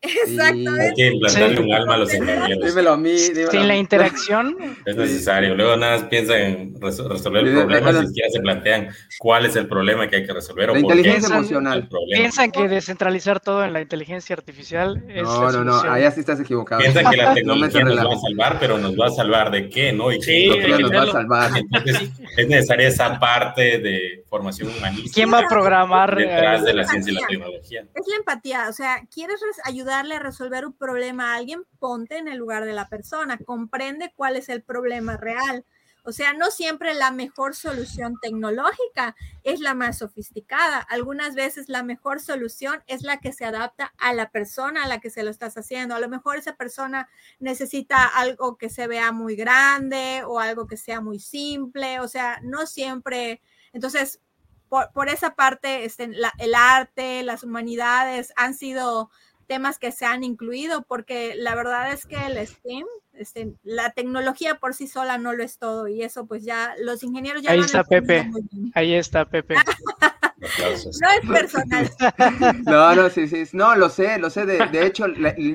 [0.01, 0.81] Exactamente.
[0.81, 2.65] Hay que implantarle un alma a los ingenieros.
[2.65, 3.17] Dímelo a mí.
[3.17, 4.57] Sin la interacción.
[4.85, 5.55] Es necesario.
[5.55, 9.67] Luego nada más piensan en resolver el problema, ni siquiera se plantean cuál es el
[9.67, 10.69] problema que hay que resolver.
[10.69, 11.87] La inteligencia emocional.
[12.11, 15.23] Piensan que descentralizar todo en la inteligencia artificial es.
[15.23, 16.81] No, no, no, allá sí estás equivocado.
[16.81, 19.93] Piensan que la tecnología nos va a salvar, pero nos va a salvar de qué,
[19.93, 20.11] ¿no?
[20.11, 21.51] Y sí, qué nos va a salvar.
[21.55, 25.11] Entonces, es necesaria esa parte de formación humanista.
[25.13, 27.85] ¿Quién va a programar detrás de la ciencia y la tecnología?
[27.93, 29.41] Es la empatía, o sea, quieres
[29.91, 34.13] ayudarle a resolver un problema a alguien, ponte en el lugar de la persona, comprende
[34.15, 35.65] cuál es el problema real.
[36.03, 40.79] O sea, no siempre la mejor solución tecnológica es la más sofisticada.
[40.79, 44.99] Algunas veces la mejor solución es la que se adapta a la persona a la
[44.99, 45.93] que se lo estás haciendo.
[45.93, 47.07] A lo mejor esa persona
[47.39, 51.99] necesita algo que se vea muy grande o algo que sea muy simple.
[51.99, 53.41] O sea, no siempre.
[53.71, 54.21] Entonces,
[54.69, 59.11] por, esa parte, este, el arte, las humanidades han sido
[59.51, 64.55] temas que se han incluido, porque la verdad es que el STEM, este, la tecnología
[64.55, 67.51] por sí sola no lo es todo, y eso pues ya los ingenieros ya...
[67.51, 68.31] Ahí está Pepe,
[68.73, 69.55] ahí está Pepe.
[70.41, 71.89] No es personal.
[72.65, 73.43] No, no, sí, sí.
[73.53, 74.45] No, lo sé, lo sé.
[74.45, 75.05] De, de hecho,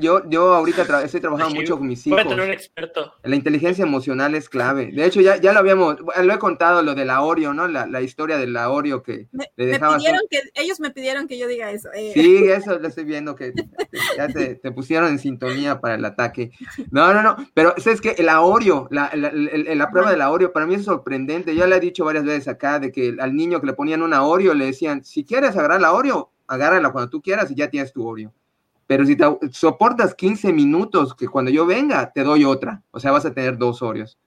[0.00, 2.22] yo, yo ahorita estoy trabajando mucho con mis hijos.
[2.22, 3.14] Voy a tener un experto.
[3.22, 4.90] La inteligencia emocional es clave.
[4.92, 7.66] De hecho, ya, ya lo habíamos, lo he contado, lo de la Oreo, ¿no?
[7.68, 9.96] La, la historia de la Oreo que me, le dejaba.
[9.96, 11.88] pidieron que, ellos me pidieron que yo diga eso.
[11.94, 12.12] Eh.
[12.14, 13.52] Sí, eso lo estoy viendo, que
[14.16, 16.52] ya te, te, pusieron en sintonía para el ataque.
[16.90, 17.36] No, no, no.
[17.54, 20.74] Pero es que la Oreo, la, la, la, la prueba de la Oreo, para mí
[20.74, 21.54] es sorprendente.
[21.54, 24.24] Yo le he dicho varias veces acá de que al niño que le ponían una
[24.24, 27.92] Oreo le decían, si quieres agarrar la Oreo, agárrala cuando tú quieras y ya tienes
[27.92, 28.32] tu Oreo.
[28.86, 33.10] Pero si te soportas 15 minutos, que cuando yo venga te doy otra, o sea,
[33.10, 34.18] vas a tener dos Oreos.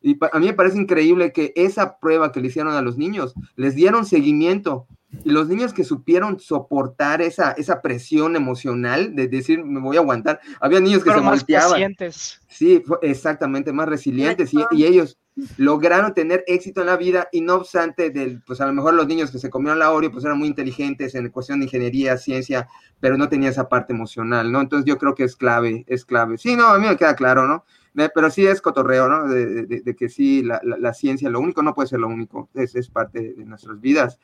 [0.00, 3.34] Y a mí me parece increíble que esa prueba que le hicieron a los niños,
[3.56, 4.86] les dieron seguimiento.
[5.24, 10.00] Y los niños que supieron soportar esa, esa presión emocional de decir, me voy a
[10.00, 10.38] aguantar.
[10.60, 11.96] Había niños que se más volteaban.
[12.48, 14.52] Sí, exactamente, más resilientes.
[14.54, 15.18] Y, y, ellos
[15.56, 19.06] lograron tener éxito en la vida y no obstante, del, pues a lo mejor los
[19.06, 22.68] niños que se comieron la Oreo, pues eran muy inteligentes en cuestión de ingeniería, ciencia,
[23.00, 24.60] pero no tenía esa parte emocional, ¿no?
[24.60, 26.38] Entonces yo creo que es clave, es clave.
[26.38, 27.64] Sí, no, a mí me queda claro, ¿no?
[27.94, 29.28] Pero sí es cotorreo, ¿no?
[29.28, 32.76] De, que sí, la, la, la, ciencia, lo único no puede ser lo único, es,
[32.76, 34.18] es parte de nuestras vidas.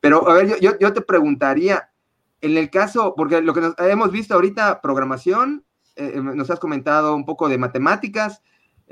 [0.00, 1.90] Pero, a ver, yo, yo, te preguntaría,
[2.40, 5.64] en el caso, porque lo que hemos visto ahorita, programación,
[5.96, 8.42] eh, nos has comentado un poco de matemáticas,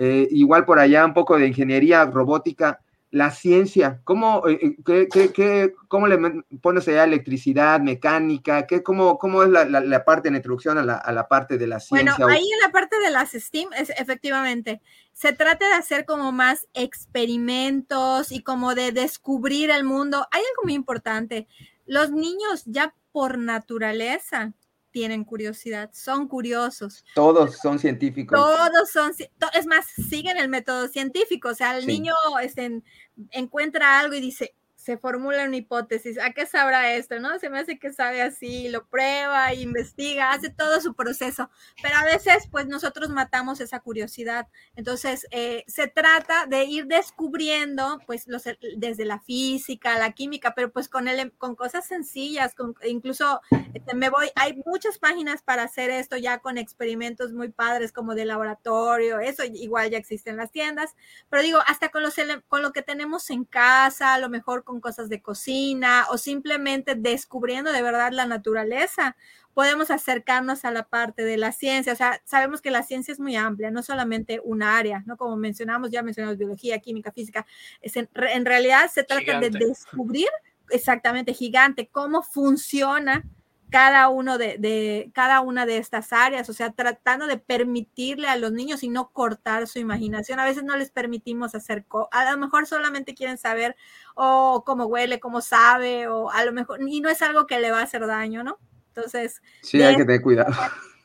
[0.01, 2.81] eh, igual por allá un poco de ingeniería robótica,
[3.11, 8.65] la ciencia, ¿cómo, eh, qué, qué, qué, cómo le pones allá electricidad, mecánica?
[8.67, 11.59] ¿qué, cómo, ¿Cómo es la, la, la parte en introducción a la, a la, parte
[11.59, 12.15] de la ciencia?
[12.17, 14.81] Bueno, ahí en la parte de las STEAM, es, efectivamente,
[15.13, 20.29] se trata de hacer como más experimentos y como de descubrir el mundo.
[20.31, 21.49] Hay algo muy importante,
[21.87, 24.53] los niños ya por naturaleza
[24.99, 27.05] tienen curiosidad, son curiosos.
[27.15, 28.37] Todos son científicos.
[28.37, 29.13] Todos son,
[29.55, 31.87] es más, siguen el método científico, o sea, el sí.
[31.87, 32.83] niño este,
[33.31, 34.57] encuentra algo y dice,
[34.89, 37.21] se formula una hipótesis, ¿a qué sabrá esto?
[37.21, 37.39] ¿No?
[37.39, 41.51] Se me hace que sabe así, lo prueba, investiga, hace todo su proceso,
[41.83, 44.49] pero a veces pues nosotros matamos esa curiosidad.
[44.77, 48.45] Entonces, eh, se trata de ir descubriendo pues los,
[48.79, 53.43] desde la física, la química, pero pues con, el, con cosas sencillas, con, incluso
[53.75, 58.15] este, me voy, hay muchas páginas para hacer esto ya con experimentos muy padres como
[58.15, 60.97] de laboratorio, eso igual ya existe en las tiendas,
[61.29, 62.15] pero digo, hasta con, los,
[62.49, 66.95] con lo que tenemos en casa, a lo mejor con cosas de cocina o simplemente
[66.95, 69.17] descubriendo de verdad la naturaleza,
[69.55, 71.93] podemos acercarnos a la parte de la ciencia.
[71.93, 75.17] O sea, sabemos que la ciencia es muy amplia, no solamente una área, ¿no?
[75.17, 77.47] Como mencionamos, ya mencionamos biología, química, física.
[77.81, 79.51] Es en, en realidad se trata gigante.
[79.51, 80.29] de descubrir
[80.71, 83.25] exactamente gigante cómo funciona
[83.71, 88.37] cada uno de, de, cada una de estas áreas, o sea, tratando de permitirle a
[88.37, 90.41] los niños y no cortar su imaginación.
[90.41, 93.77] A veces no les permitimos hacer, a lo mejor solamente quieren saber
[94.15, 97.61] o oh, cómo huele, cómo sabe, o a lo mejor, y no es algo que
[97.61, 98.59] le va a hacer daño, ¿no?
[98.89, 99.43] Entonces.
[99.63, 100.55] Sí, hay que tener cuidado.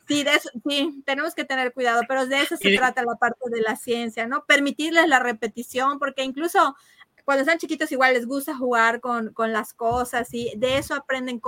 [0.06, 3.48] Sí, de eso, sí, tenemos que tener cuidado, pero de eso se trata la parte
[3.50, 4.44] de la ciencia, ¿no?
[4.44, 6.76] Permitirles la repetición, porque incluso
[7.24, 11.40] cuando están chiquitos igual les gusta jugar con, con las cosas y de eso aprenden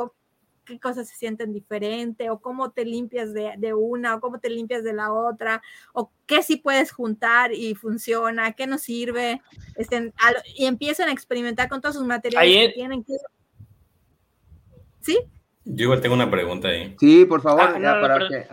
[0.67, 4.51] qué cosas se sienten diferente, o cómo te limpias de, de, una, o cómo te
[4.51, 5.63] limpias de la otra,
[5.95, 9.41] o qué sí puedes juntar y funciona, qué nos sirve,
[10.55, 13.05] y empiezan a experimentar con todos sus materiales ahí, que tienen.
[13.05, 13.15] Que...
[15.01, 15.19] ¿Sí?
[15.65, 16.95] Yo igual tengo una pregunta ahí.
[17.01, 18.47] Sí, por favor, ah, para que...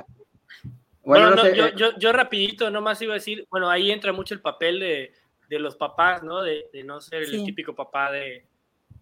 [1.04, 4.34] Bueno, no, yo, eh, yo, yo, rapidito nomás iba a decir, bueno, ahí entra mucho
[4.34, 5.14] el papel de,
[5.50, 6.42] de los papás, ¿no?
[6.42, 8.46] De, de no ser el típico papá de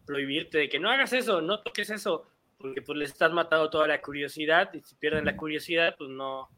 [0.05, 2.25] prohibirte, de que no hagas eso, no toques eso,
[2.61, 6.49] porque pues les estás matando toda la curiosidad y si pierden la curiosidad, pues no,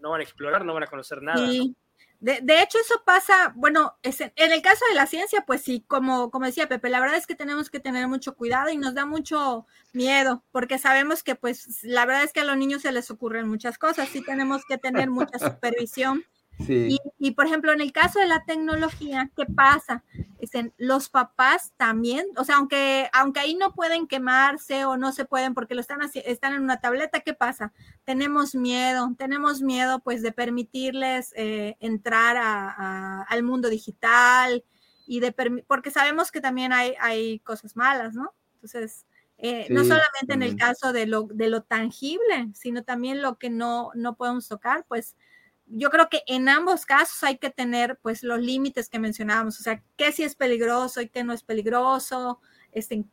[0.00, 1.46] no van a explorar, no van a conocer nada.
[1.48, 1.74] Sí.
[2.20, 5.84] De, de, hecho, eso pasa, bueno, es en, el caso de la ciencia, pues sí,
[5.86, 8.94] como, como decía Pepe, la verdad es que tenemos que tener mucho cuidado y nos
[8.94, 12.90] da mucho miedo, porque sabemos que pues la verdad es que a los niños se
[12.90, 16.24] les ocurren muchas cosas, sí tenemos que tener mucha supervisión
[16.66, 20.02] y, por ejemplo, en el caso de la tecnología, ¿qué pasa?
[20.40, 25.24] Dicen, los papás también, o sea, aunque, aunque ahí no pueden quemarse o no se
[25.24, 27.72] pueden porque lo están, están en una tableta, ¿qué pasa?
[28.04, 32.36] Tenemos miedo, tenemos miedo pues de permitirles eh, entrar
[33.28, 34.64] al mundo digital
[35.06, 35.32] y de
[35.66, 38.34] porque sabemos que también hay, hay cosas malas, ¿no?
[38.54, 39.06] Entonces,
[39.38, 43.50] eh, no solamente en el caso de lo, de lo tangible, sino también lo que
[43.50, 45.14] no, no podemos tocar, pues
[45.70, 49.62] yo creo que en ambos casos hay que tener pues los límites que mencionábamos, o
[49.62, 52.40] sea, qué sí es peligroso y qué no es peligroso,
[52.72, 53.04] este,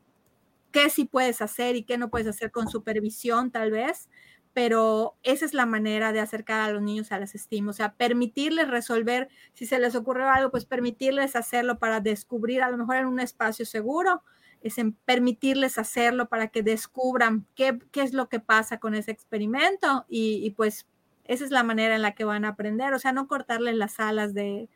[0.72, 4.10] qué sí puedes hacer y qué no puedes hacer con supervisión tal vez,
[4.54, 7.94] pero esa es la manera de acercar a los niños a las STEAM, o sea,
[7.94, 12.98] permitirles resolver, si se les ocurre algo, pues permitirles hacerlo para descubrir, a lo mejor
[12.98, 14.24] en un espacio seguro,
[14.62, 19.12] es en permitirles hacerlo para que descubran qué, qué es lo que pasa con ese
[19.12, 20.88] experimento y pues
[21.26, 24.00] esa es la manera en la que van a aprender, o sea, no cortarles las
[24.00, 24.70] alas de,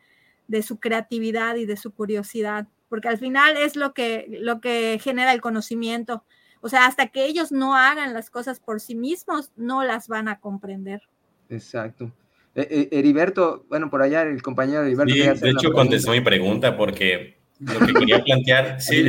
[0.62, 5.32] su creatividad y de su curiosidad, porque al final es lo que, lo que genera
[5.32, 6.24] el conocimiento.
[6.60, 10.28] O sea, hasta que ellos no hagan las cosas por sí mismos, no las van
[10.28, 11.02] a comprender.
[11.48, 12.12] Exacto.
[12.54, 15.14] Eh, eh, Heriberto, bueno, por allá el compañero Heriberto.
[15.14, 19.04] Sí, de hecho contestó mi pregunta porque lo que quería plantear, sí,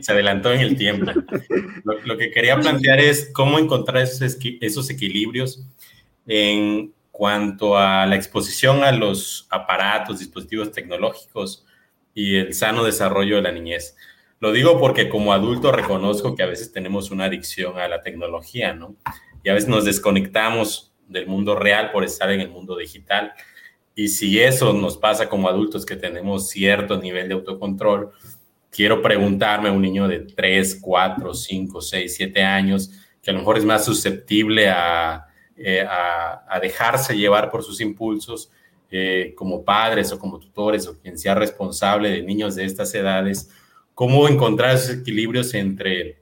[0.00, 1.12] se adelantó en el tiempo.
[2.04, 5.64] Lo, que quería plantear es cómo encontrar esos, esos equilibrios
[6.26, 11.64] en cuanto a la exposición a los aparatos, dispositivos tecnológicos
[12.14, 13.96] y el sano desarrollo de la niñez.
[14.40, 18.74] Lo digo porque como adulto reconozco que a veces tenemos una adicción a la tecnología,
[18.74, 18.96] ¿no?
[19.44, 23.32] Y a veces nos desconectamos del mundo real por estar en el mundo digital.
[23.94, 28.10] Y si eso nos pasa como adultos que tenemos cierto nivel de autocontrol,
[28.70, 32.90] quiero preguntarme a un niño de 3, 4, 5, 6, 7 años,
[33.22, 35.26] que a lo mejor es más susceptible a,
[35.64, 38.50] eh, a, dejarse llevar por sus impulsos
[38.90, 43.50] eh, como padres o como tutores o quien sea responsable de niños de estas edades,
[43.94, 46.18] cómo encontrar esos equilibrios entre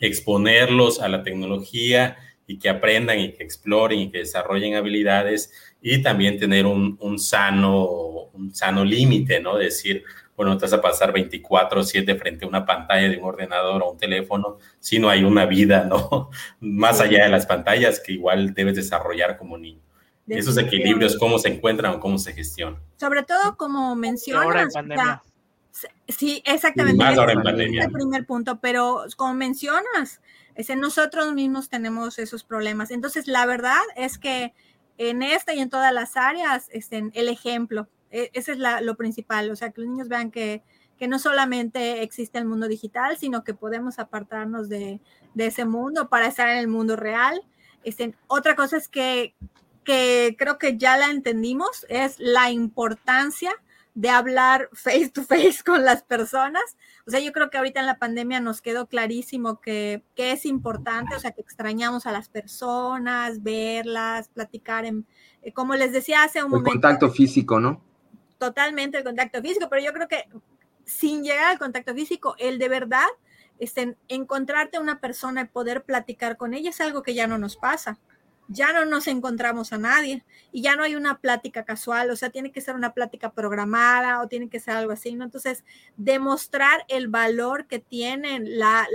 [0.00, 6.02] exponerlos a la tecnología y que aprendan y que exploren y que desarrollen habilidades y
[6.02, 9.56] también tener un, sano, un sano límite, ¿no?
[9.56, 10.02] Decir,
[10.38, 13.98] bueno, te vas a pasar 24/7 frente a una pantalla de un ordenador o un
[13.98, 16.30] teléfono, si no hay una vida, ¿no?
[16.60, 19.82] Más allá de las pantallas que igual debes desarrollar como niño.
[20.28, 22.80] Esos equilibrios, cómo se encuentran o cómo se gestionan.
[22.98, 24.44] Sobre todo, como mencionas.
[24.44, 25.22] Ahora en pandemia.
[26.06, 26.98] sí, exactamente.
[27.02, 27.80] Más ahora en pandemia.
[27.80, 30.20] Es el primer punto, pero como mencionas,
[30.54, 32.92] es nosotros mismos tenemos esos problemas.
[32.92, 34.52] Entonces, la verdad es que
[34.98, 39.56] en esta y en todas las áreas, es el ejemplo ese es lo principal, o
[39.56, 40.62] sea, que los niños vean que,
[41.08, 45.00] no solamente existe el mundo digital, sino que podemos apartarnos de,
[45.36, 47.40] ese mundo para estar en el mundo real.
[47.84, 49.34] Este, otra cosa es que,
[49.84, 53.52] que creo que ya la entendimos, es la importancia
[53.98, 56.62] de hablar face to face con las personas.
[57.06, 60.46] O sea, yo creo que ahorita en la pandemia nos quedó clarísimo que, que es
[60.46, 65.04] importante, o sea, que extrañamos a las personas, verlas, platicar en,
[65.42, 66.70] eh, como les decía hace un momento.
[66.70, 67.82] contacto físico, ¿no?
[68.38, 70.28] Totalmente el contacto físico, pero yo creo que
[70.84, 73.06] sin llegar al contacto físico, el de verdad,
[73.58, 77.38] este, encontrarte a una persona y poder platicar con ella es algo que ya no
[77.38, 77.98] nos pasa.
[78.50, 82.30] Ya no nos encontramos a nadie y ya no hay una plática casual, o sea,
[82.30, 85.24] tiene que ser una plática programada o tiene que ser algo así, ¿no?
[85.24, 85.64] Entonces,
[85.98, 88.86] demostrar el valor que tienen la,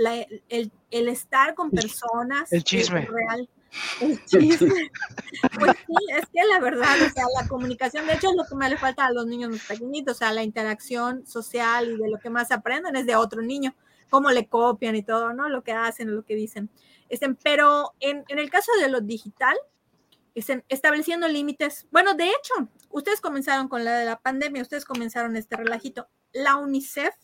[0.48, 2.52] el, estar con personas.
[2.52, 3.06] El chisme.
[3.06, 3.48] Real,
[3.98, 8.54] Pues sí, es que la verdad, o sea, la comunicación, de hecho, es lo que
[8.54, 12.08] más le falta a los niños más pequeñitos, o sea, la interacción social y de
[12.08, 13.74] lo que más aprenden es de otro niño,
[14.10, 15.48] cómo le copian y todo, ¿no?
[15.48, 16.70] Lo que hacen, lo que dicen.
[17.08, 19.56] Este, pero en, en el caso de lo digital,
[20.34, 21.86] estén estableciendo límites.
[21.90, 22.54] Bueno, de hecho,
[22.90, 26.08] ustedes comenzaron con la de la pandemia, ustedes comenzaron este relajito.
[26.32, 27.14] La UNICEF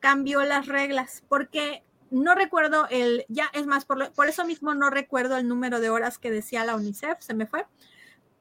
[0.00, 4.90] cambió las reglas porque no recuerdo el, ya es más, por, por, eso mismo no
[4.90, 7.66] recuerdo el número de horas que decía la UNICEF, se me fue,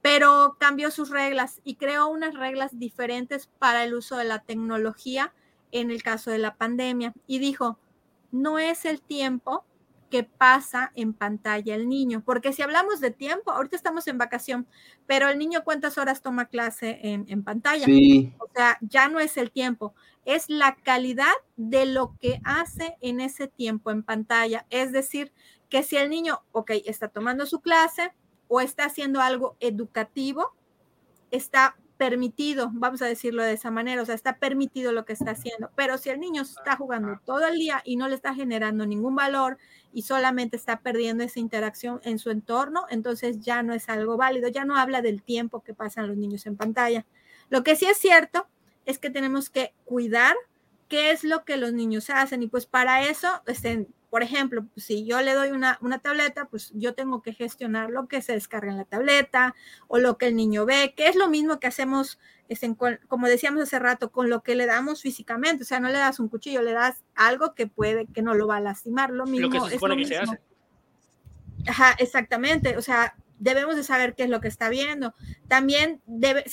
[0.02, 5.34] pero cambió sus reglas y creó unas reglas diferentes para el uso de la tecnología
[5.72, 7.14] en el caso de la pandemia.
[7.28, 7.80] Y dijo,
[8.32, 9.66] no es el tiempo
[10.12, 12.22] que pasa en pantalla el niño.
[12.24, 14.68] Porque si hablamos de tiempo, ahorita estamos en vacación,
[15.08, 17.86] pero el niño cuántas horas toma clase en, en pantalla.
[17.86, 18.32] Sí.
[18.38, 19.96] O sea, ya no es el tiempo,
[20.26, 24.68] es la calidad de lo que hace en ese tiempo en pantalla.
[24.70, 25.32] Es decir,
[25.70, 28.12] que si el niño, ok, está tomando su clase
[28.48, 30.54] o está haciendo algo educativo,
[31.32, 35.32] está permitido, vamos a decirlo de esa manera, o sea, está permitido lo que está
[35.32, 38.88] haciendo, pero si el niño está jugando todo el día y no le está generando
[38.88, 39.60] ningún valor
[39.94, 44.48] y solamente está perdiendo esa interacción en su entorno, entonces ya no es algo válido,
[44.50, 47.06] ya no habla del tiempo que pasan los niños en pantalla.
[47.52, 48.48] Lo que sí es cierto
[48.88, 50.36] es que tenemos que cuidar
[50.88, 55.06] qué es lo que los niños hacen y pues para eso, este, por ejemplo, si
[55.06, 58.78] yo le doy una, tableta, pues yo tengo que gestionar lo que se descarga en
[58.78, 59.56] la tableta
[59.88, 62.76] o lo que el niño ve, que es lo mismo que hacemos, este,
[63.08, 65.64] como decíamos hace rato, con lo que le damos físicamente.
[65.64, 68.48] O sea, no le das un cuchillo, le das algo que puede, que no lo
[68.48, 69.12] va a lastimar.
[69.12, 69.48] Lo mismo.
[69.48, 70.42] Lo que se supone que se hace.
[71.66, 72.76] Ajá, exactamente.
[72.76, 75.14] O sea, debemos de saber qué es lo que está viendo.
[75.48, 76.44] También debe,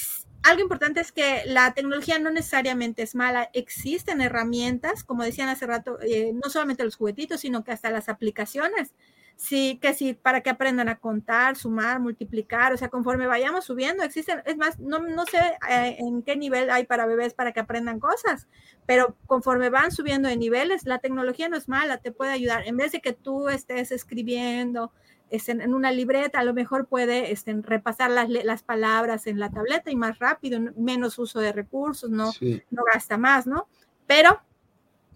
[0.43, 3.51] algo importante es que la tecnología no necesariamente es mala.
[3.53, 8.09] Existen herramientas, como decían hace rato, eh, no solamente los juguetitos, sino que hasta las
[8.09, 8.95] aplicaciones.
[9.37, 14.03] Sí, que sí, para que aprendan a contar, sumar, multiplicar, o sea, conforme vayamos subiendo,
[14.03, 15.39] existen, es más, no, no sé
[15.71, 18.49] eh, en qué nivel hay para bebés para que aprendan cosas,
[18.85, 22.67] pero conforme van subiendo de niveles, la tecnología no es mala, te puede ayudar.
[22.67, 24.93] En vez de que tú estés escribiendo,
[25.31, 29.91] en una libreta, a lo mejor puede este, repasar las, las, palabras en la tableta
[29.91, 32.33] y más rápido, menos uso de recursos, no,
[32.71, 33.69] no gasta más, ¿no?
[34.07, 34.41] Pero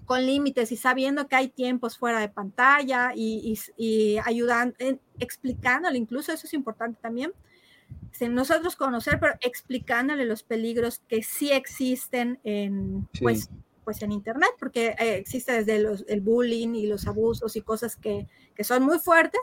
[0.05, 4.77] con límites y sabiendo que hay tiempos fuera de pantalla y, y, ayudando,
[5.19, 7.33] explicándole, incluso eso es importante también,
[8.29, 13.51] nosotros conocer, pero explicándole los peligros que sí existen en, pues,
[13.85, 17.97] pues en Internet, porque eh, existe desde los, el bullying y los abusos y cosas
[17.97, 19.41] que, que son muy fuertes,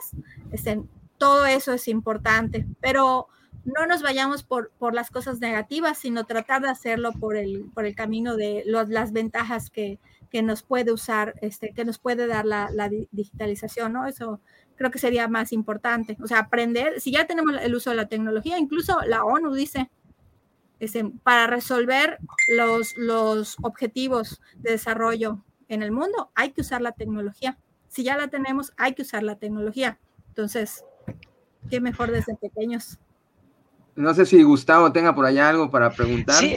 [0.52, 0.82] este,
[1.18, 3.28] todo eso es importante, pero
[3.64, 7.84] no nos vayamos por, por las cosas negativas, sino tratar de hacerlo por el, por
[7.84, 9.98] el camino de las ventajas que,
[10.30, 14.06] que, nos puede usar, este, que nos puede dar la, la, digitalización, ¿no?
[14.06, 14.40] Eso
[14.76, 16.16] creo que sería más importante.
[16.22, 19.90] O sea, aprender, si ya tenemos el uso de la tecnología, incluso la ONU dice,
[20.80, 22.18] este, para resolver
[22.56, 27.58] los, los objetivos de desarrollo en el mundo, hay que usar la tecnología.
[27.88, 29.98] Si ya la tenemos, hay que usar la tecnología.
[30.28, 30.84] Entonces,
[31.68, 32.98] qué mejor desde pequeños.
[33.96, 36.36] No sé si Gustavo tenga por allá algo para preguntar.
[36.36, 36.56] Sí,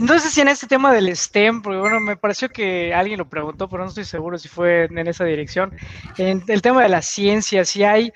[0.00, 3.28] no sé si en este tema del STEM, porque bueno, me pareció que alguien lo
[3.28, 5.74] preguntó, pero no estoy seguro si fue en esa dirección.
[6.16, 8.12] En el tema de la ciencia, si hay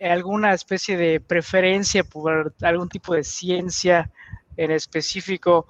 [0.00, 4.10] alguna especie de preferencia por algún tipo de ciencia
[4.58, 5.66] en específico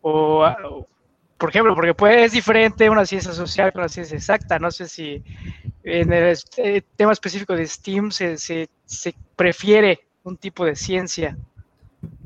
[0.00, 0.86] o,
[1.36, 4.58] por ejemplo, porque puede, es diferente una ciencia social con una ciencia exacta.
[4.58, 5.22] No sé si
[5.82, 8.68] en el eh, tema específico de STEAM se, se,
[9.36, 11.36] prefiere un tipo de ciencia.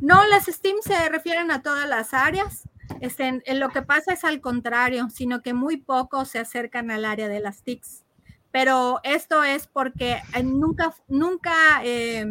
[0.00, 2.62] No, las STEAM se refieren a todas las áreas.
[3.00, 7.04] Este, en, lo que pasa es al contrario, sino que muy pocos se acercan al
[7.04, 8.04] área de las TICs.
[8.50, 11.54] Pero esto es porque eh, nunca, nunca
[11.84, 12.26] eh,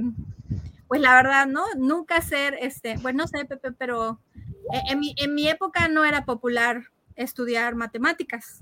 [0.91, 1.63] pues la verdad, ¿no?
[1.77, 4.19] Nunca ser, este, bueno, no sé, Pepe, pero
[4.73, 6.83] eh, en mi, en mi época no era popular
[7.15, 8.61] estudiar matemáticas.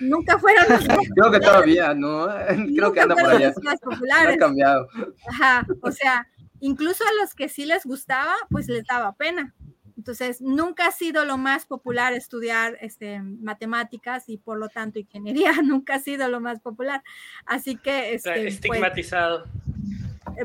[0.00, 0.80] Nunca fueron los
[1.14, 2.26] Creo que todavía, ¿no?
[2.76, 3.52] Creo que anda por allá.
[3.80, 4.34] populares.
[4.34, 4.88] ha cambiado.
[5.28, 6.26] Ajá, o sea,
[6.58, 9.54] incluso a los que sí les gustaba, pues les daba pena.
[9.96, 15.52] Entonces, nunca ha sido lo más popular estudiar este, matemáticas y por lo tanto ingeniería,
[15.62, 17.04] nunca ha sido lo más popular.
[17.46, 18.14] Así que...
[18.14, 19.46] Este, pues, estigmatizado.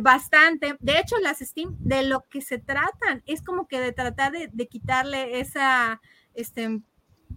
[0.01, 0.75] Bastante.
[0.79, 4.67] De hecho, las Steam, de lo que se tratan, es como que de tratar de,
[4.67, 6.01] quitarle esa,
[6.33, 6.79] este,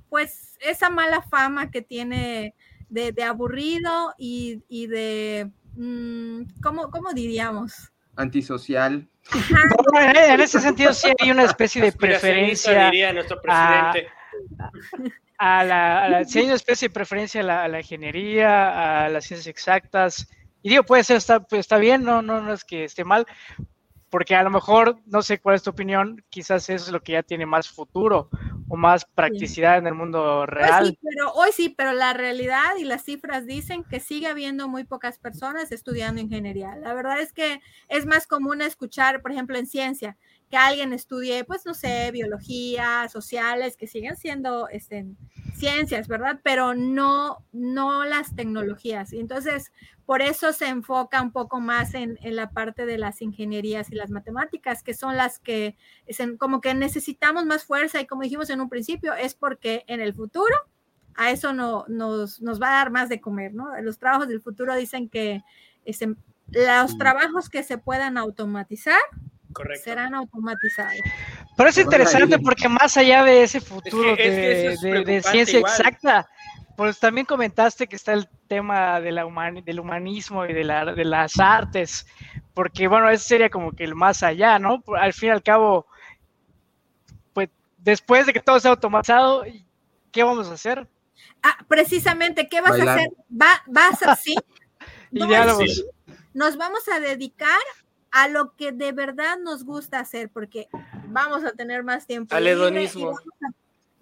[0.09, 2.55] pues, esa mala fama que tiene
[2.89, 7.93] de, aburrido y, de, mm, ¿cómo, diríamos?
[8.17, 9.09] Antisocial.
[9.95, 12.87] en ese sentido sí hay una especie de preferencia.
[12.87, 14.09] Diría nuestro presidente.
[15.39, 20.29] A, la, sí hay una especie de preferencia a la ingeniería, a las ciencias exactas,
[20.63, 23.27] y digo, puede ser, está, pues, está bien, no, no, no es que esté mal,
[24.11, 27.13] porque a lo mejor, no sé cuál es tu opinión, quizás eso es lo que
[27.13, 28.29] ya tiene más futuro
[28.69, 30.85] o más practicidad en el mundo real.
[30.85, 34.69] Hoy sí, pero, hoy sí, pero la realidad y las cifras dicen que sigue habiendo
[34.69, 36.77] muy pocas personas estudiando ingeniería.
[36.77, 40.17] La verdad es que es más común escuchar, por ejemplo, en ciencia,
[40.51, 45.07] que alguien estudie, pues no sé, biología, sociales, que siguen siendo este,
[45.55, 46.41] ciencias, ¿verdad?
[46.43, 49.13] Pero no, no las tecnologías.
[49.13, 49.71] Y entonces,
[50.05, 53.95] por eso se enfoca un poco más en, en, la parte de las ingenierías y
[53.95, 55.77] las matemáticas, que son las que
[56.39, 60.15] como que necesitamos más fuerza y como dijimos en un principio, es porque en el
[60.15, 60.57] futuro
[61.15, 63.81] a eso no, nos, nos va a dar más de comer, ¿no?
[63.83, 65.45] Los trabajos del futuro dicen que
[65.85, 66.15] este,
[66.49, 69.01] los trabajos que se puedan automatizar
[69.83, 71.01] serán automatizados.
[71.57, 76.29] Pero es interesante porque más allá de ese futuro de, ciencia exacta,
[76.77, 79.25] pues también comentaste que está el tema de la
[79.65, 82.07] del humanismo y de, la, de las artes,
[82.55, 84.83] porque bueno, ese sería como que el más allá, ¿no?
[84.99, 85.87] Al fin y al cabo,
[87.33, 87.49] pues
[87.79, 89.45] después de que todo sea automatizado,
[90.11, 90.89] ¿qué vamos a hacer?
[91.43, 93.09] Ah, precisamente, ¿qué vas a hacer?
[93.31, 94.35] Va, vas a, sí.
[96.33, 97.61] Nos vamos a dedicar
[98.11, 100.69] a lo que de verdad nos gusta hacer, porque
[101.09, 102.35] vamos a tener más tiempo.
[102.35, 103.19] Al hedonismo.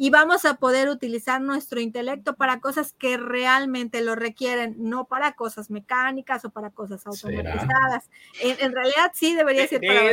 [0.01, 5.33] Y vamos a poder utilizar nuestro intelecto para cosas que realmente lo requieren, no para
[5.33, 8.09] cosas mecánicas o para cosas automatizadas.
[8.41, 10.13] En, realidad sí debería ser para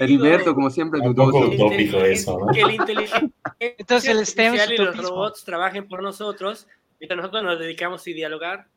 [0.00, 2.52] Heriberto, como siempre, un poco utópico eso, ¿no?
[2.52, 2.78] Que el
[3.58, 6.68] Entonces el STEM y los robots trabajen por nosotros,
[7.00, 8.68] mientras nosotros nos dedicamos a dialogar.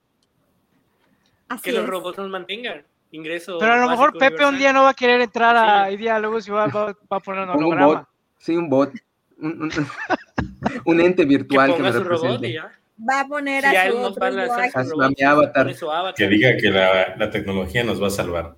[1.61, 2.83] que los robots nos mantengan.
[3.15, 6.47] Ingreso Pero a lo mejor Pepe un día no va a querer entrar a diálogos
[6.47, 8.07] y va, a poner un holograma.
[8.37, 8.91] Sí, un bot
[9.37, 9.71] un,
[11.01, 12.59] ente virtual que, me represente.
[12.97, 15.75] Va a poner a, su, otro a, mi avatar.
[16.15, 18.55] Que diga que la, la, tecnología nos va a salvar.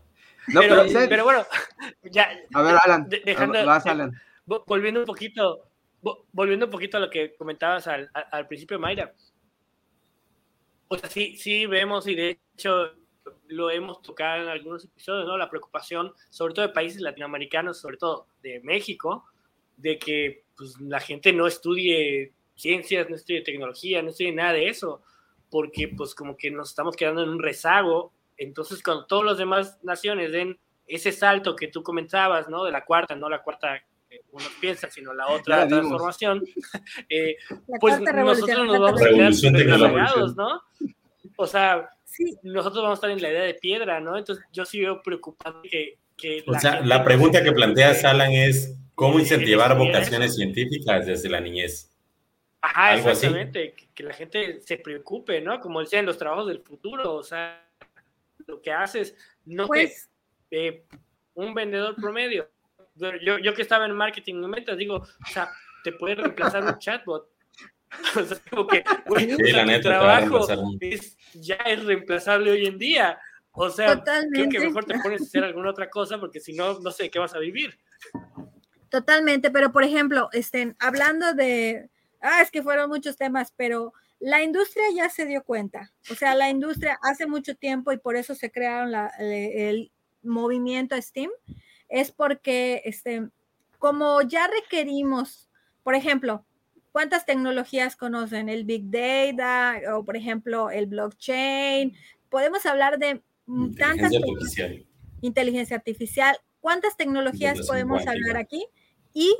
[0.47, 1.45] No, pero, pero, bueno,
[2.03, 2.29] ya.
[2.53, 3.09] A ver, Alan.
[3.09, 4.11] Dejando, vas, Alan.
[4.45, 5.67] Volviendo un poquito,
[6.31, 9.11] volviendo un poquito a lo que comentabas al, al principio, Mayra.
[10.87, 12.93] O sea, sí, sí vemos y de hecho
[13.49, 15.37] lo hemos tocado en algunos episodios, ¿no?
[15.37, 19.25] La preocupación, sobre todo de países latinoamericanos, sobre todo de México,
[19.77, 24.67] de que pues, la gente no estudie ciencias, no estudie tecnología, no estudie nada de
[24.67, 25.01] eso,
[25.49, 28.11] porque pues como que nos estamos quedando en un rezago.
[28.37, 32.63] Entonces, cuando todas las demás naciones den ese salto que tú comentabas, ¿no?
[32.63, 33.81] De la cuarta, no la cuarta
[34.31, 36.43] uno piensa, sino la otra transformación,
[37.09, 37.35] eh,
[37.79, 39.33] pues nosotros nos vamos a quedar
[40.35, 40.61] ¿no?
[41.35, 41.89] O sea,
[42.43, 44.17] nosotros vamos a estar en la idea de piedra, ¿no?
[44.17, 45.97] Entonces yo sí veo preocupado que...
[46.15, 51.39] que o sea, la pregunta que plantea Alan es, ¿Cómo incentivar vocaciones científicas desde la
[51.39, 51.95] niñez?
[52.61, 55.59] Ajá, exactamente, que, la gente se preocupe, ¿no?
[55.59, 57.63] Como decían, los trabajos del futuro, o sea,
[58.47, 60.09] lo que haces, no pues,
[60.49, 60.83] eh,
[61.35, 62.49] un vendedor promedio.
[62.95, 65.47] Yo, yo que estaba en marketing en ventas, digo, o sea,
[65.83, 67.29] te puede reemplazar un chatbot.
[68.15, 70.47] O sea, como que, güey, trabajo
[71.33, 73.19] ya es reemplazable hoy en día.
[73.51, 76.79] O sea, creo que mejor te pones a hacer alguna otra cosa porque si no,
[76.79, 77.77] no sé qué vas a vivir.
[78.89, 81.89] Totalmente, pero por ejemplo, estén hablando de,
[82.21, 85.91] ah, es que fueron muchos temas, pero la industria ya se dio cuenta.
[86.09, 89.91] O sea, la industria hace mucho tiempo y por eso se crearon la, el,
[90.23, 91.29] movimiento STEAM,
[91.87, 93.29] es porque, este,
[93.77, 95.47] como ya requerimos,
[95.83, 96.43] por ejemplo,
[96.97, 98.49] ¿cuántas tecnologías conocen?
[98.49, 101.95] El Big Data o, por ejemplo, el blockchain.
[102.27, 103.21] Podemos hablar de
[103.77, 104.83] tantas artificial.
[105.21, 106.39] inteligencia artificial.
[106.59, 108.65] ¿Cuántas tecnologías podemos hablar aquí?
[109.13, 109.37] y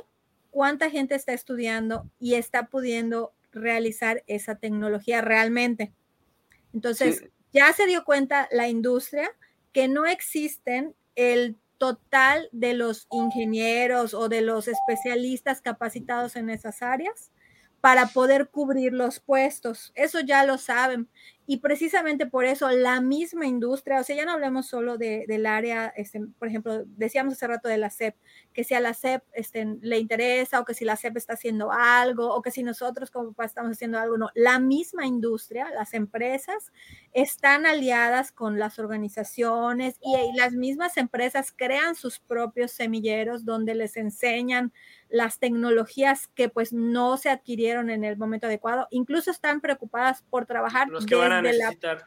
[0.52, 5.92] cuánta gente está estudiando y está pudiendo realizar esa tecnología realmente.
[6.72, 9.32] Entonces, ya se dio cuenta la industria
[9.72, 16.82] que no existen el total de los ingenieros o de los especialistas capacitados en esas
[16.82, 17.32] áreas
[17.80, 19.92] para poder cubrir los puestos.
[19.94, 21.08] Eso ya lo saben.
[21.50, 25.46] Y precisamente por eso la misma industria, o sea, ya no hablemos solo de, del
[25.46, 28.14] área, este, por ejemplo, decíamos hace rato de la CEP,
[28.52, 31.72] que si a la CEP este, le interesa o que si la CEP está haciendo
[31.72, 34.28] algo o que si nosotros como estamos haciendo algo, no.
[34.34, 36.70] La misma industria, las empresas,
[37.14, 43.96] están aliadas con las organizaciones y las mismas empresas crean sus propios semilleros donde les
[43.96, 44.70] enseñan
[45.08, 48.88] las tecnologías que pues no se adquirieron en el momento adecuado.
[48.90, 52.06] Incluso están preocupadas por trabajar Los que van a necesitar.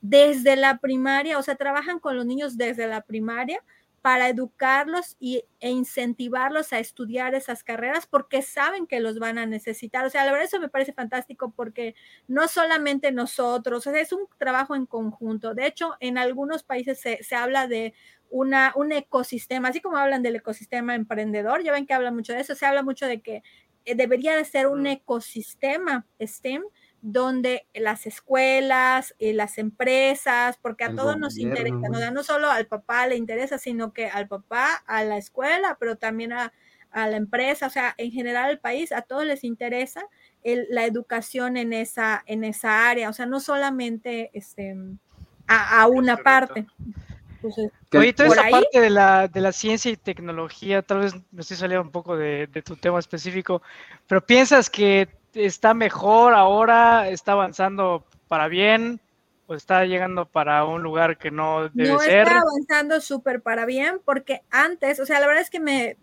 [0.00, 3.62] desde la primaria, o sea, trabajan con los niños desde la primaria
[4.02, 9.44] para educarlos y, e incentivarlos a estudiar esas carreras porque saben que los van a
[9.44, 10.06] necesitar.
[10.06, 11.94] O sea, la verdad eso me parece fantástico porque
[12.26, 15.54] no solamente nosotros, o sea, es un trabajo en conjunto.
[15.54, 17.92] De hecho, en algunos países se, se habla de
[18.30, 22.40] una, un ecosistema, así como hablan del ecosistema emprendedor, ya ven que hablan mucho de
[22.40, 23.42] eso, se habla mucho de que
[23.84, 26.62] eh, debería de ser un ecosistema STEM
[27.02, 32.10] donde las escuelas, y las empresas, porque a todos nos interesa, ¿no?
[32.10, 36.32] no solo al papá le interesa, sino que al papá, a la escuela, pero también
[36.32, 36.52] a,
[36.92, 40.02] la empresa, o sea, en general al país, a todos les interesa
[40.42, 44.76] la educación en esa, en esa área, o sea, no solamente este,
[45.46, 46.66] a, una parte.
[47.42, 51.56] Oye, toda esa parte de la, de la ciencia y tecnología, tal vez me estoy
[51.56, 53.62] saliendo un poco de, de, tu tema específico,
[54.06, 59.00] pero piensas que está mejor ahora, está avanzando para bien,
[59.46, 62.26] o está llegando para un lugar que no debe ser.
[62.26, 65.96] No está avanzando súper para bien, porque antes, o sea, la verdad es que me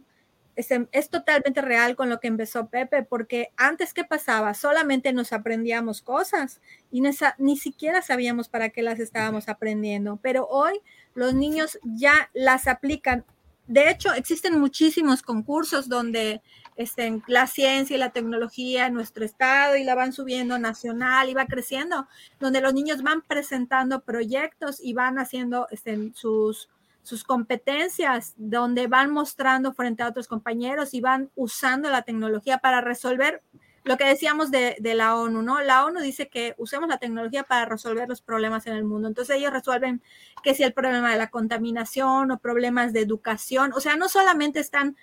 [0.57, 4.55] es, es, totalmente real con lo que empezó Pepe, porque antes, ¿qué pasaba?
[4.55, 6.59] Solamente nos aprendíamos cosas
[6.91, 7.01] y
[7.37, 10.81] ni siquiera sabíamos para qué las estábamos aprendiendo, pero hoy
[11.17, 13.25] los niños ya las aplican.
[13.65, 16.43] De hecho, existen muchísimos concursos donde
[16.75, 21.33] estén la ciencia y la tecnología en nuestro estado y la van subiendo nacional y
[21.33, 22.07] va creciendo,
[22.39, 26.69] donde los niños van presentando proyectos y van haciendo estén, sus,
[27.01, 32.79] sus competencias, donde van mostrando frente a otros compañeros y van usando la tecnología para
[32.81, 33.41] resolver
[33.87, 35.61] lo que decíamos de, la ONU, ¿no?
[35.61, 39.07] La ONU dice que usemos la tecnología para resolver los problemas en el mundo.
[39.07, 40.01] Entonces ellos resuelven
[40.43, 44.59] que si el problema de la contaminación o problemas de educación, o sea, no solamente
[44.59, 44.97] están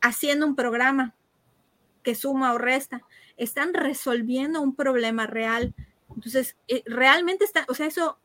[0.00, 1.14] haciendo un programa
[2.02, 3.02] que suma o resta,
[3.36, 5.74] están resolviendo un problema real.
[6.14, 8.18] Entonces, eh, realmente está, o sea, eso,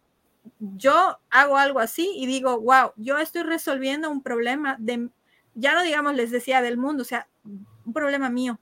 [0.59, 5.09] yo hago algo así y digo, wow, yo estoy resolviendo un problema de,
[5.53, 8.57] ya no digamos, les decía del mundo, o sea, un problema mío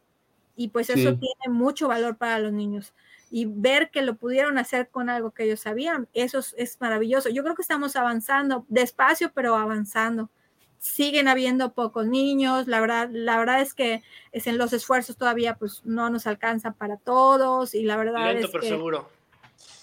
[0.56, 2.94] y pues eso tiene mucho valor para los niños.
[3.32, 7.30] Y ver que lo pudieron hacer con algo que ellos sabían, eso es, maravilloso.
[7.30, 10.30] Yo creo que estamos avanzando, despacio, pero avanzando.
[10.78, 15.56] Siguen habiendo pocos niños, la verdad, la verdad es que es en los esfuerzos todavía
[15.56, 19.10] pues no nos alcanza para todos y la verdad Lento, es pero seguro.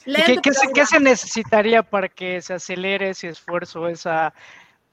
[0.04, 4.34] ¿Qué, se, necesitaría para que se acelere ese esfuerzo, esa,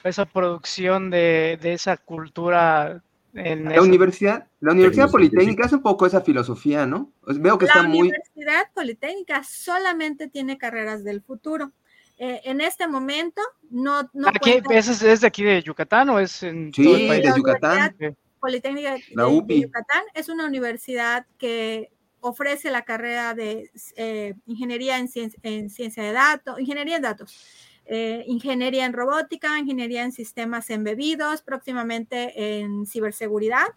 [0.04, 3.04] esa producción de, de esa cultura
[3.38, 7.12] la universidad, la Universidad Politécnica es un poco esa filosofía, ¿no?
[7.24, 8.10] veo que la está muy.
[8.10, 11.72] La Universidad Politécnica solamente tiene carreras del futuro.
[12.18, 14.10] Eh, en este momento no.
[14.14, 14.30] no
[14.72, 17.24] ¿Es, de aquí de Yucatán o es en sí, todo el país?
[17.24, 17.96] de Yucatán.
[18.40, 25.10] Politécnica de, Yucatán es una universidad que ofrece la carrera de eh, ingeniería en,
[25.44, 31.42] en ciencia de datos, ingeniería en datos eh, ingeniería en robótica, ingeniería en sistemas embebidos,
[31.42, 33.68] próximamente en ciberseguridad.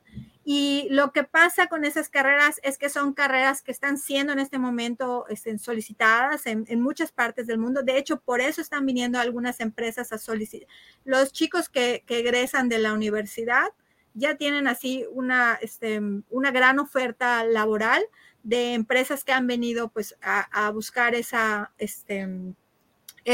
[0.45, 4.41] Y lo que pasa con esas carreras es que son carreras que están siendo en
[4.41, 7.85] este momento estén solicitadas en, muchas partes del mundo.
[7.85, 10.67] De hecho, por eso están viniendo algunas empresas a solicitar.
[11.05, 13.69] Los chicos que, egresan de la universidad
[14.15, 16.01] ya tienen así una, este,
[16.31, 18.03] una gran oferta laboral
[18.43, 22.27] de empresas que han venido pues a, a buscar esa, este,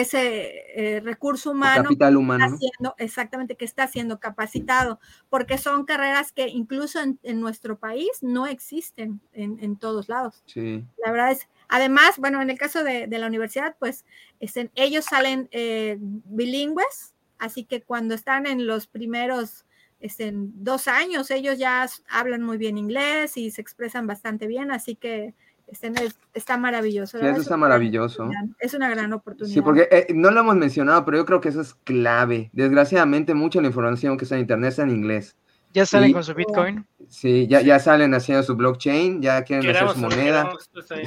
[0.01, 2.45] ese eh, recurso humano, capital humano.
[2.45, 8.11] está siendo, exactamente, que está siendo capacitado, porque son carreras que incluso en, nuestro país
[8.23, 10.43] no existen en, todos lados.
[10.47, 10.85] Sí.
[11.05, 14.05] La verdad es, además, bueno, en el caso de, la universidad, pues
[14.41, 19.67] estén, ellos salen eh, bilingües, así que cuando están en los primeros
[20.01, 24.95] estén, dos años, ellos ya hablan muy bien inglés y se expresan bastante bien, así
[24.95, 25.35] que
[25.67, 25.93] este,
[26.33, 27.19] está maravilloso.
[27.19, 28.31] eso está maravilloso.
[28.59, 29.55] Es una gran oportunidad.
[29.55, 32.51] Sí, porque eh, no lo hemos mencionado, pero yo creo que eso es clave.
[32.53, 35.37] Desgraciadamente, mucha de la información que está en Internet está en inglés.
[35.73, 36.87] ¿Ya salen con su Bitcoin?
[37.09, 40.51] Sí, ya, ya salen haciendo su blockchain, ya quieren hacer su moneda.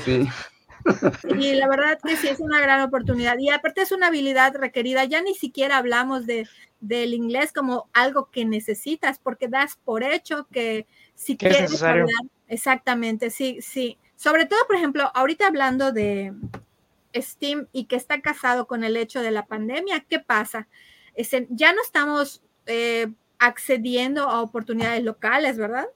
[0.03, 0.27] Sí.
[1.37, 3.37] Y la verdad que sí es una gran oportunidad.
[3.39, 5.05] Y aparte es una habilidad requerida.
[5.05, 6.47] Ya ni siquiera hablamos de,
[6.79, 10.85] del inglés como algo que necesitas, porque das por hecho que
[11.15, 12.07] si quieres hablar,
[12.47, 13.97] exactamente, sí, sí.
[14.19, 16.33] Sobre todo, por ejemplo, ahorita hablando de
[17.15, 20.67] Steam y que está casado con el hecho de la pandemia, ¿qué pasa?
[21.47, 23.07] ya no estamos eh,
[23.39, 25.87] accediendo a oportunidades locales, ¿verdad?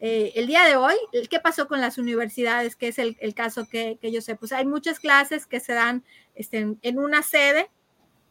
[0.00, 0.96] Eh, el día de hoy,
[1.30, 2.74] ¿qué pasó con las universidades?
[2.74, 4.34] Que es el, caso que, yo sé.
[4.34, 6.02] Pues hay muchas clases que se dan
[6.34, 7.70] este, en una sede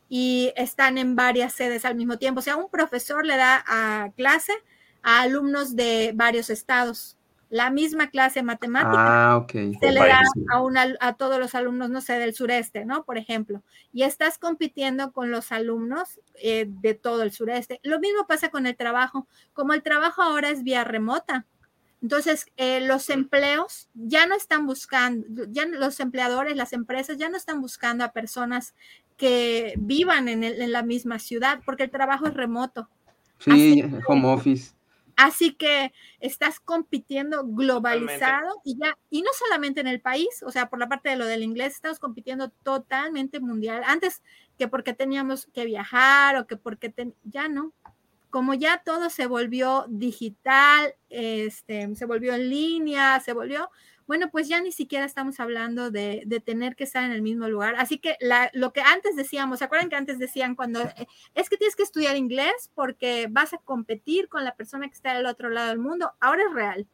[0.09, 2.39] y están en varias sedes al mismo tiempo.
[2.39, 4.51] O sea, un profesor le da a clase
[5.03, 7.17] a alumnos de varios estados
[7.49, 10.21] la misma clase matemática ah, se le da
[10.51, 13.05] a, a todos los alumnos, no sé, del sureste, ¿no?
[13.05, 17.79] Por ejemplo, y estás compitiendo con los alumnos eh, de todo el sureste.
[17.83, 21.45] Lo mismo pasa con el trabajo, como el trabajo ahora es vía remota.
[22.01, 27.37] Entonces, eh, los empleos ya no están buscando, ya los empleadores, las empresas ya no
[27.37, 28.75] están buscando a personas
[29.15, 32.87] que vivan en, en la misma ciudad, porque el trabajo es remoto.
[33.39, 34.76] Sí, home office.
[35.17, 40.69] Así que estás compitiendo globalizado y ya, y no solamente en el país, o sea,
[40.69, 43.81] por la parte de lo del inglés, estamos compitiendo totalmente mundial.
[43.83, 44.21] Antes
[44.59, 46.93] que porque teníamos que viajar o que porque
[47.23, 47.73] ya no.
[48.29, 53.71] Como ya todo se volvió digital, este, se volvió en línea, se volvió,
[54.07, 57.75] bueno, pues ya ni siquiera estamos hablando de, tener que estar en el mismo lugar.
[57.77, 58.15] Así que
[58.53, 61.83] lo que antes decíamos, ¿se acuerdan que antes decían cuando eh, es que tienes que
[61.83, 65.79] estudiar inglés porque vas a competir con la persona que está del otro lado del
[65.79, 66.13] mundo?
[66.21, 66.87] Ahora es real.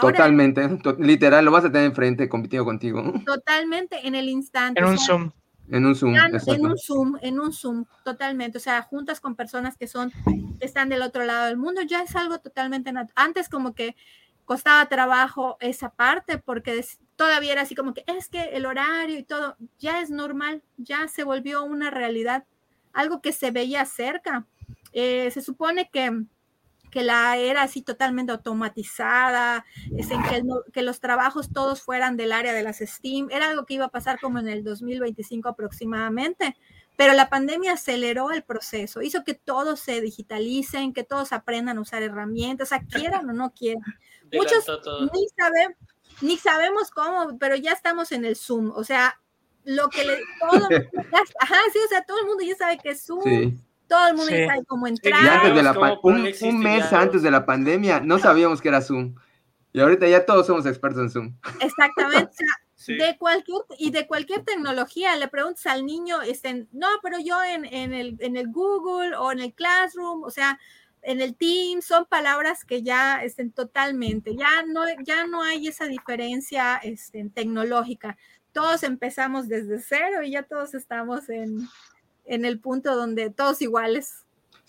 [0.00, 3.02] Totalmente, literal, lo vas a tener enfrente compitiendo contigo.
[3.24, 4.80] Totalmente, en el instante.
[4.80, 5.30] En un Zoom.
[5.70, 6.14] En un Zoom.
[6.14, 8.58] En un Zoom, en un Zoom, totalmente.
[8.58, 10.10] O sea, juntas con personas que son,
[10.60, 13.96] que están del otro lado del mundo, ya es algo totalmente Antes como que
[14.52, 16.84] costaba trabajo esa parte porque
[17.16, 21.08] todavía era así como que es que el horario y todo ya es normal, ya
[21.08, 22.44] se volvió una realidad,
[22.92, 24.46] algo que se veía cerca.
[24.92, 26.24] Eh, se supone que
[26.90, 29.64] que la era así totalmente automatizada,
[29.96, 30.42] es en que,
[30.74, 33.88] que, los trabajos todos fueran del área de las STEAM, era algo que iba a
[33.88, 36.54] pasar como en el 2025 aproximadamente,
[36.96, 41.80] pero la pandemia aceleró el proceso, hizo que todos se digitalicen, que todos aprendan a
[41.80, 43.84] usar herramientas, o sea, quieran o no quieran.
[44.32, 44.64] Muchos
[45.12, 45.76] ni, saben,
[46.20, 49.20] ni sabemos cómo, pero ya estamos en el Zoom, o sea,
[49.64, 50.18] lo que le,
[50.50, 50.68] todo,
[51.40, 53.58] ajá, sí, o sea, todo el mundo ya sabe que es Zoom
[53.92, 55.20] todo el mundo ya sabe cómo entrar.
[56.02, 59.14] un, mes antes de la pandemia no sabíamos que era Zoom.
[59.74, 61.36] Y ahorita ya todos somos expertos en Zoom.
[61.60, 62.44] Exactamente.
[62.86, 67.64] De cualquier, y de cualquier tecnología, le preguntas al niño, este, no, pero yo en,
[67.64, 70.58] en, el, en el Google o en el Classroom, o sea,
[71.02, 75.86] en el Team, son palabras que ya estén totalmente, ya no, ya no hay esa
[75.86, 78.16] diferencia este, tecnológica.
[78.52, 81.68] Todos empezamos desde cero y ya todos estamos en,
[82.24, 84.21] en el punto donde todos iguales.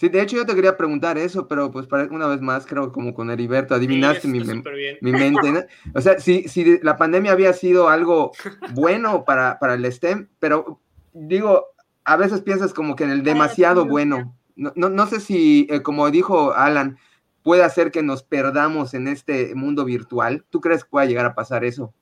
[0.03, 2.91] Sí, de hecho yo te quería preguntar eso, pero pues para una vez más, creo
[2.91, 5.67] como con Heriberto, adivinaste mi, mi, mente.
[5.95, 8.33] O sea, si, si la pandemia había sido algo
[8.73, 10.81] bueno para, para el STEM, pero
[11.13, 11.67] digo,
[12.03, 14.37] a veces piensas como que en el demasiado bueno.
[14.57, 16.97] No, no, sé si, eh, como dijo Alan,
[17.41, 20.43] puede hacer que nos perdamos en este mundo virtual.
[20.49, 21.93] ¿Tú crees que pueda llegar a pasar eso?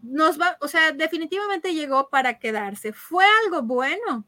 [0.00, 2.94] Nos va, o sea, definitivamente llegó para quedarse.
[2.94, 4.24] Fue algo bueno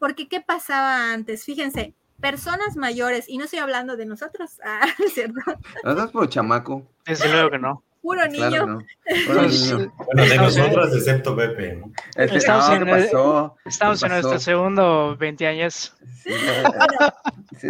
[0.00, 1.44] porque ¿qué pasaba antes?
[1.44, 5.40] Fíjense, personas mayores, y no estoy hablando de nosotros, ah, ¿cierto?
[5.84, 6.86] ¿No por chamaco?
[7.04, 7.82] Desde luego que no.
[8.02, 8.66] Puro niño.
[8.66, 8.78] no.
[9.26, 9.92] Puro niño.
[10.06, 11.76] Bueno, de nosotros, excepto Pepe.
[11.76, 11.92] ¿no?
[12.16, 12.88] Estamos, en,
[13.66, 15.94] estamos en nuestro segundo 20 años.
[16.22, 16.30] Sí,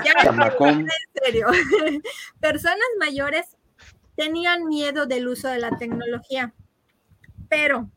[0.05, 0.31] ya,
[0.61, 0.89] en
[1.25, 1.47] serio.
[2.41, 3.57] Personas mayores
[4.15, 6.53] tenían miedo del uso de la tecnología,
[7.49, 7.91] pero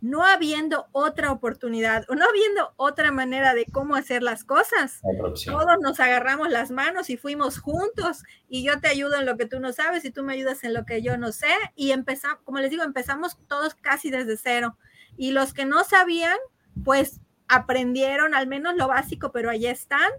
[0.00, 5.00] no habiendo otra oportunidad o no habiendo otra manera de cómo hacer las cosas.
[5.44, 9.46] Todos nos agarramos las manos y fuimos juntos y yo te ayudo en lo que
[9.46, 12.38] tú no sabes y tú me ayudas en lo que yo no sé y empezamos,
[12.44, 14.76] como les digo, empezamos todos casi desde cero.
[15.16, 16.36] Y los que no sabían,
[16.84, 20.10] pues aprendieron al menos lo básico, pero ahí están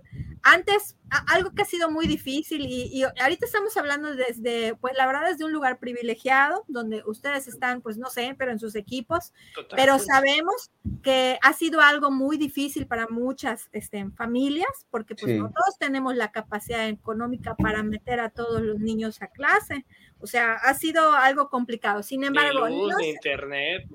[0.44, 5.30] antes, algo que ha sido muy difícil y, ahorita estamos hablando desde, pues la verdad,
[5.30, 9.34] desde un lugar privilegiado, donde ustedes están, pues no sé, pero en sus equipos,
[9.76, 10.72] pero sabemos
[11.04, 16.16] que ha sido algo muy difícil para muchas este, familias, porque pues no todos tenemos
[16.16, 19.86] la capacidad económica para meter a todos los niños a clase.
[20.20, 22.04] O sea, ha sido algo complicado.
[22.04, 23.88] Sin embargo, ni internet.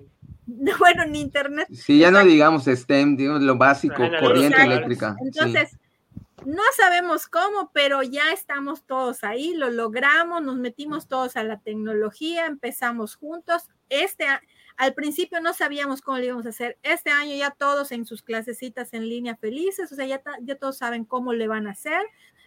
[0.79, 1.69] bueno, ni internet.
[1.73, 5.17] Sí, ya no digamos STEM, digamos lo básico, corriente eléctrica.
[5.21, 5.77] Entonces,
[6.47, 11.59] no sabemos cómo, pero ya estamos todos ahí, lo logramos, nos metimos todos a la
[11.59, 13.69] tecnología, empezamos juntos.
[13.89, 14.27] Este
[14.77, 16.79] al principio no sabíamos cómo lo íbamos a hacer.
[16.83, 20.79] Este año ya todos en sus clasecitas en línea felices, o sea, ya, ya todos
[20.79, 22.01] saben cómo le van a hacer.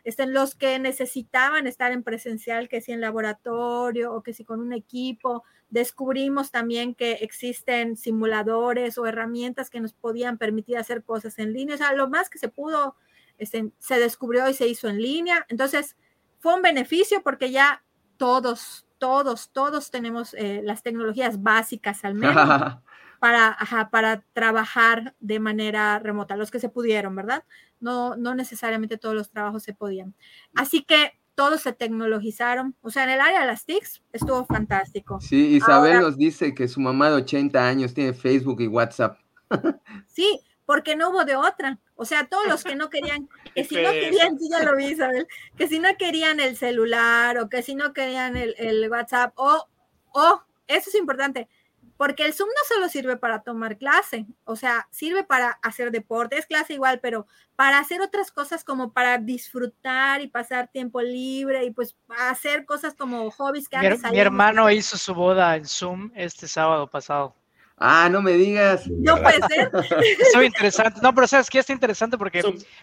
[0.06, 4.62] Estén los que necesitaban estar en presencial, que si en laboratorio o que si con
[4.62, 5.44] un equipo.
[5.70, 11.76] Descubrimos también que existen simuladores o herramientas que nos podían permitir hacer cosas en línea.
[11.76, 12.96] O sea, lo más que se pudo
[13.40, 15.46] este, se descubrió y se hizo en línea.
[15.50, 15.96] Entonces,
[16.40, 17.84] fue un beneficio porque ya
[18.18, 22.36] todos, todos, todos tenemos eh, las tecnologías básicas al menos
[23.20, 23.58] para,
[23.92, 27.44] para trabajar de manera remota, los que se pudieron, ¿verdad?
[27.80, 30.16] No, no necesariamente todos los trabajos se podían.
[30.56, 32.76] Así que todos se tecnologizaron.
[32.82, 35.22] O sea, en el área de las TICs estuvo fantástico.
[35.22, 39.18] Sí, Isabel nos dice que su mamá de 80 años tiene Facebook y WhatsApp.
[40.06, 41.80] sí, porque no hubo de otra.
[41.96, 44.90] O sea, todos los que no querían, que si no querían, sí ya lo vi,
[44.90, 49.68] Isabel, que si no querían el celular o que si no querían el, WhatsApp o,
[50.12, 51.50] o, eso es importante,
[51.98, 56.38] porque el Zoom no solo sirve para tomar clase, o sea, sirve para hacer deporte,
[56.38, 61.66] es clase igual, pero para hacer otras cosas como para disfrutar y pasar tiempo libre
[61.66, 66.12] y pues hacer cosas como hobbies que mi, mi hermano hizo su boda en Zoom
[66.14, 67.39] este sábado pasado.
[67.80, 68.88] Ah, no me digas.
[68.88, 69.72] No puede ser.
[70.20, 71.00] Eso interesante.
[71.02, 72.42] No, pero sabes que está interesante porque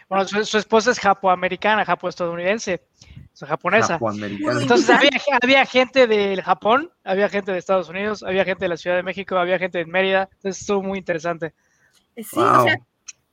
[0.08, 2.82] bueno, su, esposa es japoamericana, japo-estadounidense,
[3.40, 3.98] o japonesa.
[4.60, 5.10] Entonces había,
[5.42, 9.02] había, gente del Japón, había gente de Estados Unidos, había gente de la Ciudad de
[9.02, 10.28] México, había gente de Mérida.
[10.32, 11.52] Entonces estuvo muy interesante.
[12.16, 12.78] Sí, o sea,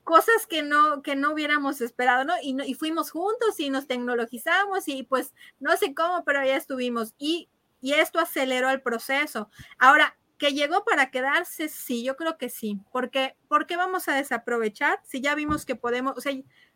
[0.03, 2.34] cosas que no, que no hubiéramos esperado, ¿no?
[2.43, 7.14] Y, y fuimos juntos y nos tecnologizamos y pues no sé cómo, pero ya estuvimos.
[7.18, 7.47] Y
[7.84, 9.49] y esto aceleró el proceso.
[9.78, 14.16] Ahora, que llegó para quedarse, sí, yo creo que sí, porque ¿por qué vamos a
[14.16, 16.34] desaprovechar si ya vimos que podemos, o sea,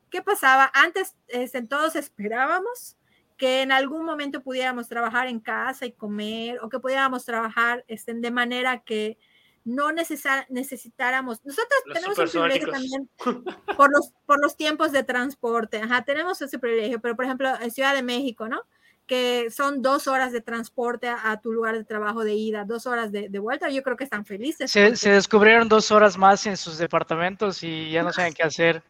[0.09, 0.71] ¿qué pasaba?
[0.73, 2.95] Antes este, todos esperábamos
[3.35, 8.13] que en algún momento pudiéramos trabajar en casa y comer o que pudiéramos trabajar este,
[8.13, 9.17] de manera que
[9.65, 11.43] no necesitáramos.
[11.43, 13.09] Nosotros tenemos un privilegio también
[13.75, 15.81] por los, por los tiempos de transporte.
[15.81, 18.61] Ajá, tenemos ese privilegio, pero por ejemplo, en Ciudad de México, ¿no?
[19.07, 23.11] Que son dos horas de transporte a, tu lugar de trabajo de ida, dos horas
[23.11, 24.69] de, vuelta, yo creo que están felices.
[24.69, 28.83] Se, descubrieron dos horas más en sus departamentos y ya no saben qué hacer,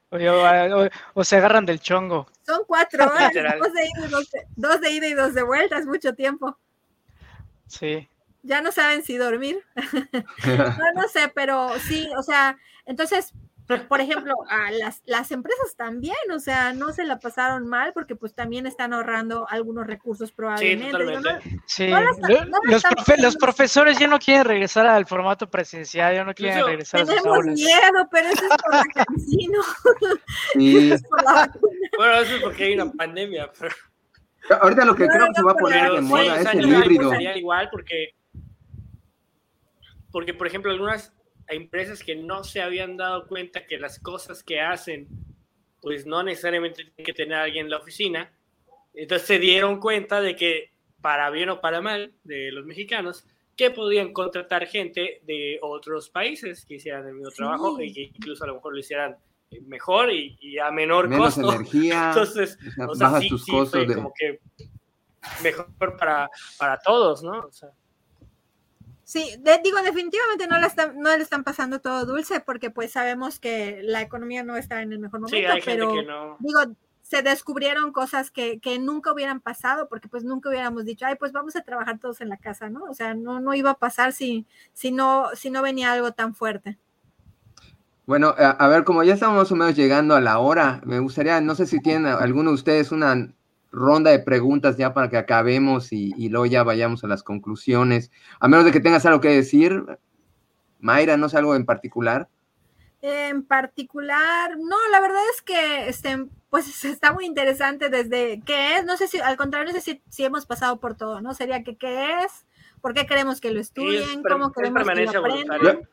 [1.14, 2.28] o, se agarran del chongo.
[2.46, 5.44] Son cuatro horas, dos de, ida y dos, de, dos de ida y dos de
[5.44, 6.58] vuelta, es mucho tiempo.
[7.68, 8.10] Sí.
[8.42, 9.64] Ya no saben si dormir.
[10.46, 13.34] no, no sé, pero sí, o sea, entonces
[13.90, 18.16] por ejemplo, a las, las empresas también, o sea, no se la pasaron mal porque
[18.16, 20.96] pues también están ahorrando algunos recursos probablemente.
[21.66, 21.90] Sí,
[23.18, 27.16] los, profesores ya no quieren regresar al formato presencial, ya no quieren regresar a sus
[27.16, 29.62] Tenemos miedo, pero eso es por la cancino.
[31.98, 33.52] bueno, eso es porque hay una pandemia.
[34.62, 37.14] Ahorita lo que creo que se va a poner de moda es el híbrido.
[37.20, 38.16] igual porque,
[40.10, 41.17] porque, por ejemplo, algunas
[41.50, 45.08] a empresas que no se habían dado cuenta que las cosas que hacen,
[45.82, 48.32] pues no necesariamente tienen que tener a alguien en la oficina.
[48.94, 50.72] Entonces se dieron cuenta de que,
[51.02, 53.26] para bien o para mal, de los mexicanos,
[53.56, 58.44] que podían contratar gente de otros países que hicieran el mismo trabajo y que incluso
[58.44, 59.18] a lo mejor lo hicieran
[59.66, 61.54] mejor y, a menor Menos costo.
[61.54, 64.40] energía, Entonces, o sea, sí, tus sí, costos como que
[65.42, 67.40] mejor para, para todos, ¿no?
[67.40, 67.70] O sea,
[69.08, 69.24] Sí,
[69.64, 73.80] digo, definitivamente no, la están, no le están pasando todo dulce porque pues sabemos que
[73.84, 76.60] la economía no está en el mejor momento, pero digo,
[77.04, 81.32] se descubrieron cosas que, que, nunca hubieran pasado porque pues nunca hubiéramos dicho, ay, pues
[81.32, 82.84] vamos a trabajar todos en la casa, ¿no?
[82.84, 86.36] O sea, no, no iba a pasar si, si, no, si no venía algo tan
[86.36, 86.78] fuerte.
[88.06, 91.00] Bueno, a, a ver, como ya estamos más o menos llegando a la hora, me
[91.00, 93.34] gustaría, no sé si tienen alguno de ustedes una
[93.78, 98.12] ronda de preguntas ya para que acabemos y, luego ya vayamos a las conclusiones.
[98.40, 99.86] A menos de que tengas algo que decir,
[100.80, 102.28] Mayra, ¿no es algo en particular?
[103.02, 108.86] En particular, no, la verdad es que este, pues está muy interesante desde qué es,
[108.86, 111.34] no sé si, al contrario, no sé si, hemos pasado por todo, ¿no?
[111.34, 112.46] Sería que qué es,
[112.82, 115.88] por qué queremos que lo estudien, cómo queremos que lo aprendan.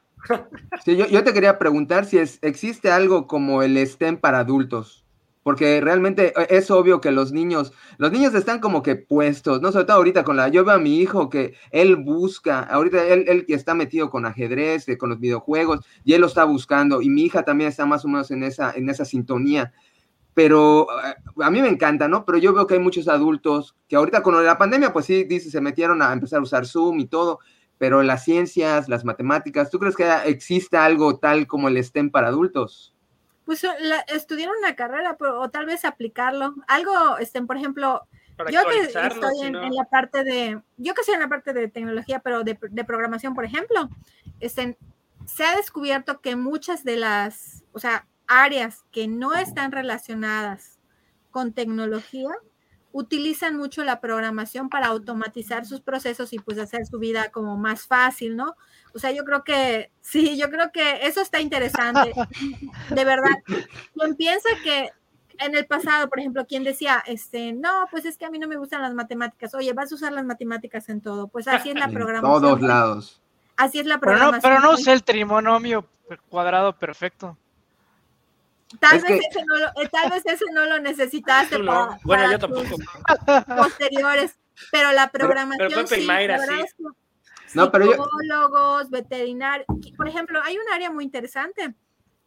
[0.82, 5.03] sí, yo, yo, te quería preguntar si es, existe algo como el STEM para adultos
[5.44, 9.70] porque realmente eh, es obvio que los niños, los niños están como que puestos, ¿no?
[9.70, 13.26] Sobre todo ahorita con la, yo veo a mi hijo que él busca, ahorita él,
[13.28, 17.22] él está metido con ajedrez, con los videojuegos, y él lo está buscando, y mi
[17.22, 19.72] hija también está más o menos en esa, en esa sintonía.
[20.32, 22.24] Pero eh, a mí me encanta, ¿no?
[22.24, 25.50] Pero yo veo que hay muchos adultos que ahorita con la pandemia, pues sí, dice,
[25.50, 27.38] se metieron a empezar a usar Zoom y todo,
[27.76, 32.28] pero las ciencias, las matemáticas, ¿tú crees que existe algo tal como el STEM para
[32.28, 32.93] adultos?
[33.44, 36.54] Pues la, estudiar una carrera o tal vez aplicarlo.
[36.66, 38.08] Algo, estén, por ejemplo,
[38.50, 42.20] yo que estoy en, la parte de, yo que estoy en la parte de tecnología,
[42.20, 43.88] pero de, programación, por ejemplo,
[44.40, 44.76] estén,
[45.26, 50.78] se ha descubierto que muchas de las, o sea, áreas que no están relacionadas
[51.30, 52.30] con tecnología,
[52.94, 57.88] utilizan mucho la programación para automatizar sus procesos y pues hacer su vida como más
[57.88, 58.54] fácil, ¿no?
[58.94, 62.14] O sea, yo creo que sí, yo creo que eso está interesante.
[62.90, 63.34] De verdad,
[63.98, 64.90] quien piensa que
[65.40, 68.46] en el pasado, por ejemplo, quien decía, este, no, pues es que a mí no
[68.46, 69.52] me gustan las matemáticas.
[69.56, 71.26] Oye, vas a usar las matemáticas en todo.
[71.26, 72.36] Pues así es la programación.
[72.36, 73.20] En todos lados.
[73.56, 74.40] Así es la programación.
[74.40, 75.84] Pero no, pero no es el trimonomio
[76.28, 77.36] cuadrado perfecto.
[78.80, 82.38] Tal, vez, ese no lo, eh, tal vez ese no lo necesitaste para, bueno, yo
[82.38, 82.76] tampoco.
[83.56, 84.36] posteriores,
[84.72, 86.84] pero la programación pero, sí, Mayra, sí.
[87.54, 89.66] No, pero psicólogos, veterinarios.
[89.96, 91.74] Por ejemplo, hay un área muy interesante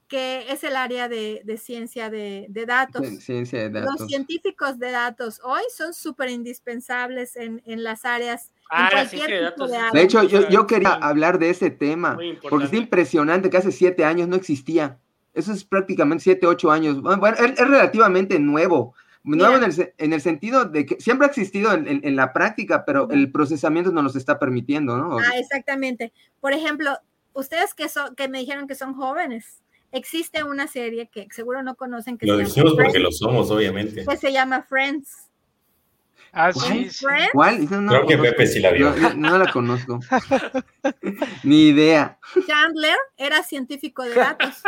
[0.08, 3.06] que es el área de, de ciencia de, de, datos.
[3.20, 4.00] Ciencia de datos.
[4.00, 8.52] Los científicos de datos hoy son súper indispensables en, en, las áreas.
[8.72, 9.70] Ah, en cualquier de, datos.
[9.70, 12.18] de, de hecho, yo, yo, quería hablar de ese tema,
[12.50, 14.98] porque es impresionante que hace siete años no existía.
[15.38, 17.02] Eso es prácticamente siete, ocho años.
[17.02, 18.96] Bueno, es, relativamente nuevo.
[19.24, 22.86] Nuevo en el, en el, sentido de que siempre ha existido en, en, la práctica,
[22.86, 25.18] pero el procesamiento no los está permitiendo, ¿no?
[25.20, 26.14] Ah, exactamente.
[26.40, 26.92] Por ejemplo,
[27.34, 29.62] ustedes que, son, que me dijeron que son jóvenes,
[29.92, 32.18] existe una serie que seguro no conocen.
[32.18, 34.06] Que lo decimos porque lo somos, obviamente.
[34.06, 35.27] Que se llama Friends.
[36.32, 36.90] Ah, sí.
[37.34, 37.68] ¿Cuál?
[37.68, 38.94] Creo que Pepe sí la vio.
[39.16, 40.00] No, la conozco.
[41.44, 42.20] Ni idea.
[42.46, 44.62] Chandler era científico de datos.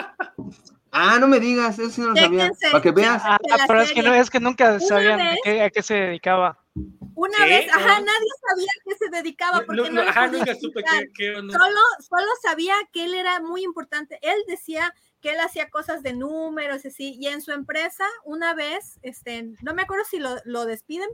[0.92, 2.52] Ah, no me digas, eso sí no lo sabía.
[2.72, 3.22] Para que veas.
[3.24, 3.38] Ah,
[3.68, 6.58] pero es que, no, es que nunca sabían a qué, se dedicaba.
[7.16, 10.84] Una vez, ajá, nadie sabía a qué se dedicaba porque no, ajá, nunca supe
[11.16, 14.18] qué, Solo, solo sabía que él era muy importante.
[14.22, 19.00] Él decía que él hacía cosas de números, así, y en su empresa, una vez,
[19.02, 21.10] este, no me acuerdo si lo, lo despiden,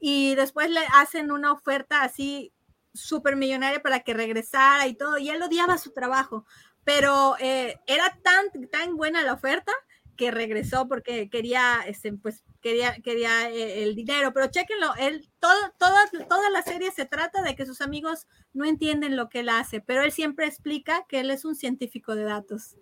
[0.00, 2.52] y después le hacen una oferta así
[2.92, 6.44] súper millonaria para que regresara y todo, y él odiaba su trabajo,
[6.84, 9.72] pero eh, era tan, tan buena la oferta
[10.16, 15.56] que regresó porque quería, este, pues, quería, quería eh, el dinero, pero chéquenlo, él, todo,
[15.78, 15.98] toda,
[16.28, 19.80] toda la serie se trata de que sus amigos no entienden lo que él hace,
[19.80, 22.76] pero él siempre explica que él es un científico de datos.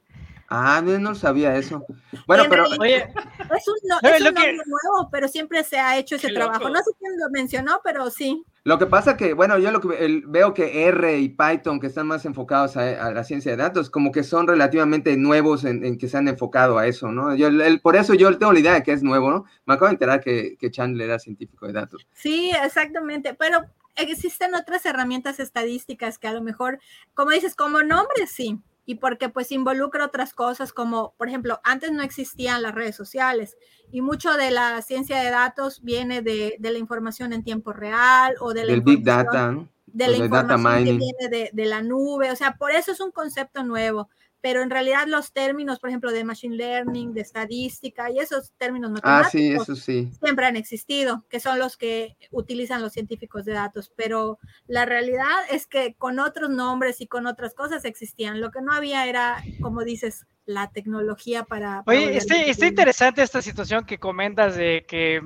[0.51, 1.85] Ah, no, sabía eso.
[2.27, 2.65] Bueno, pero.
[2.81, 6.71] Oye, es un, es un nombre nuevo, pero siempre se ha hecho ese trabajo.
[6.71, 8.43] No sé quién lo mencionó, pero sí.
[8.65, 12.07] Lo que pasa que, bueno, yo lo que veo que R y Python, que están
[12.07, 16.17] más enfocados a, la ciencia de datos, como que son relativamente nuevos en, que se
[16.17, 17.35] han enfocado a eso, ¿no?
[17.35, 17.49] Yo,
[17.83, 19.45] por eso yo tengo la idea de que es nuevo, ¿no?
[19.67, 22.07] Me acabo de enterar que, que Chandler era científico de datos.
[22.15, 23.65] Sí, exactamente, pero
[23.97, 26.79] existen otras herramientas estadísticas que a lo mejor,
[27.15, 31.93] como dices, como nombres, sí, y porque pues involucra otras cosas como, por ejemplo, antes
[31.93, 33.59] no existían las redes sociales
[33.93, 38.37] y mucho de la ciencia de datos viene de, de la información en tiempo real
[38.41, 42.31] o de la Del Big Data, de la información que viene de, de, la nube,
[42.31, 44.09] o sea, por eso es un concepto nuevo
[44.41, 48.91] pero en realidad los términos, por ejemplo, de machine learning, de estadística y esos términos
[48.91, 50.11] matemáticos ah, sí, eso sí.
[50.23, 55.37] siempre han existido, que son los que utilizan los científicos de datos, pero la realidad
[55.51, 58.41] es que con otros nombres y con otras cosas existían.
[58.41, 61.83] Lo que no había era, como dices, la tecnología para...
[61.87, 65.21] Oye, está, interesante esta situación que comentas de que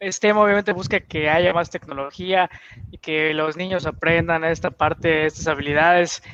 [0.00, 2.50] STEM obviamente busca que haya más tecnología
[2.90, 6.24] y que los niños aprendan esta parte, estas habilidades.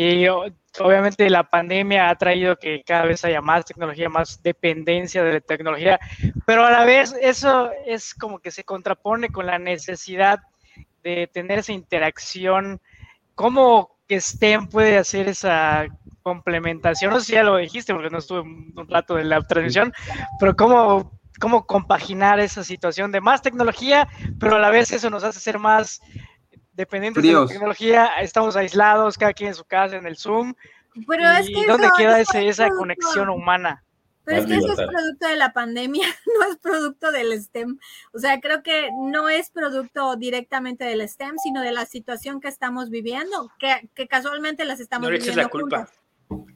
[0.00, 5.32] Y obviamente la pandemia ha traído que cada vez haya más tecnología, más dependencia de
[5.32, 5.98] la tecnología,
[6.46, 10.38] pero a la vez eso es como que se contrapone con la necesidad
[11.02, 12.80] de tener esa interacción.
[13.34, 15.86] ¿Cómo que STEM puede hacer esa
[16.22, 17.10] complementación?
[17.10, 19.92] No sé si ya lo dijiste porque no estuve un rato en la transmisión,
[20.38, 24.06] pero ¿cómo, cómo compaginar esa situación de más tecnología,
[24.38, 26.00] pero a la vez eso nos hace ser más
[26.78, 30.54] dependientes de la tecnología, estamos aislados, cada quien en su casa, en el Zoom.
[31.06, 33.82] Pero es que ¿Dónde queda esa conexión humana?
[34.24, 36.06] Pero es que eso es producto de la pandemia,
[36.38, 37.78] no es producto del STEM.
[38.12, 42.48] O sea, creo que no es producto directamente del STEM, sino de la situación que
[42.48, 45.42] estamos viviendo, que, que casualmente las estamos no viviendo.
[45.42, 45.88] La culpa.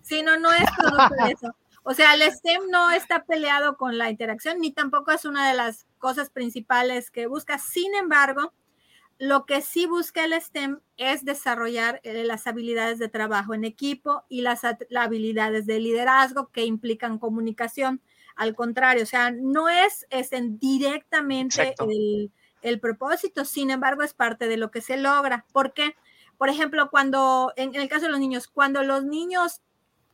[0.02, 1.56] Sí, no, no es producto de eso.
[1.82, 5.54] O sea, el STEM no está peleado con la interacción, ni tampoco es una de
[5.54, 7.58] las cosas principales que busca.
[7.58, 8.52] Sin embargo,
[9.22, 14.24] lo que sí busca el STEM es desarrollar eh, las habilidades de trabajo en equipo
[14.28, 18.02] y las, habilidades de liderazgo que implican comunicación.
[18.34, 20.08] Al contrario, o sea, no es,
[20.58, 21.76] directamente
[22.62, 25.46] el, propósito, sin embargo, es parte de lo que se logra.
[25.52, 25.94] Porque,
[26.36, 29.60] por ejemplo, cuando, en, el caso de los niños, cuando los niños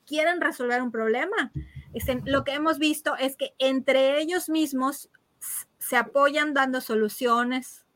[0.05, 1.51] quieren resolver un problema,
[1.95, 5.09] este, lo que hemos visto es que entre ellos mismos
[5.79, 7.87] se apoyan dando soluciones,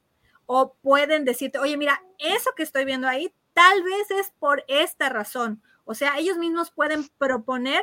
[0.55, 5.09] o pueden decirte, oye, mira, eso que estoy viendo ahí tal vez es por esta
[5.09, 5.63] razón.
[5.87, 7.81] O sea, ellos mismos pueden proponer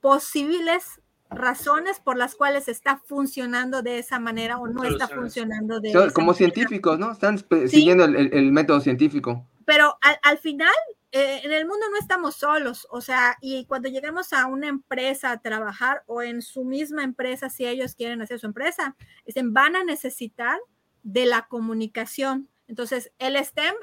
[0.00, 1.00] posibles
[1.30, 6.10] razones por las cuales está funcionando de esa manera o no está funcionando de esa
[6.10, 7.12] Como científicos, ¿no?
[7.12, 7.38] Están
[7.68, 9.46] siguiendo el, método científico.
[9.64, 10.74] Pero al, final,
[11.12, 15.30] eh, en el mundo no estamos solos, o sea, y cuando lleguemos a una empresa
[15.30, 19.76] a trabajar o en su misma empresa, si ellos quieren hacer su empresa, dicen, van
[19.76, 20.58] a necesitar
[21.02, 22.48] de la comunicación.
[22.68, 23.74] Entonces, el STEM,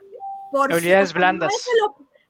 [0.51, 1.53] por habilidades blandas.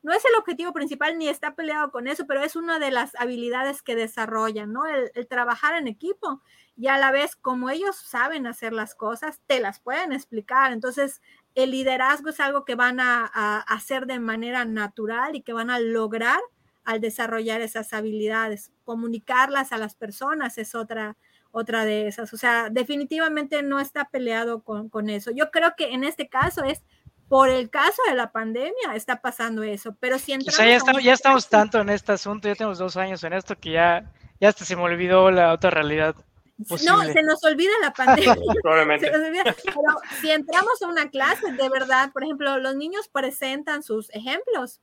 [0.03, 3.13] No es, el, objetivo principal ni está peleado con eso, pero es una de las
[3.15, 4.85] habilidades que desarrollan, ¿no?
[4.85, 6.41] El, trabajar en equipo
[6.77, 10.71] y a la vez, como ellos saben hacer las cosas, te las pueden explicar.
[10.71, 11.21] Entonces,
[11.55, 13.25] el liderazgo es algo que van a
[13.67, 16.39] hacer de manera natural y que van a lograr
[16.87, 18.71] al desarrollar esas habilidades.
[18.85, 21.17] Comunicarlas a las personas es otra,
[21.51, 22.33] otra de esas.
[22.33, 25.31] O sea, definitivamente no está peleado con, eso.
[25.31, 26.83] Yo creo que en este caso es
[27.27, 30.55] por el caso de la pandemia está pasando eso, pero si entramos...
[30.55, 33.33] O sea, ya estamos, ya estamos tanto en este asunto, ya tenemos dos años en
[33.33, 36.15] esto que ya, ya hasta se me olvidó la otra realidad.
[36.57, 38.35] No, se nos olvida la pandemia.
[38.61, 39.11] Probablemente.
[39.11, 44.81] Pero si entramos a una clase, de verdad, por ejemplo, los niños presentan sus ejemplos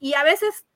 [0.00, 0.66] y a veces,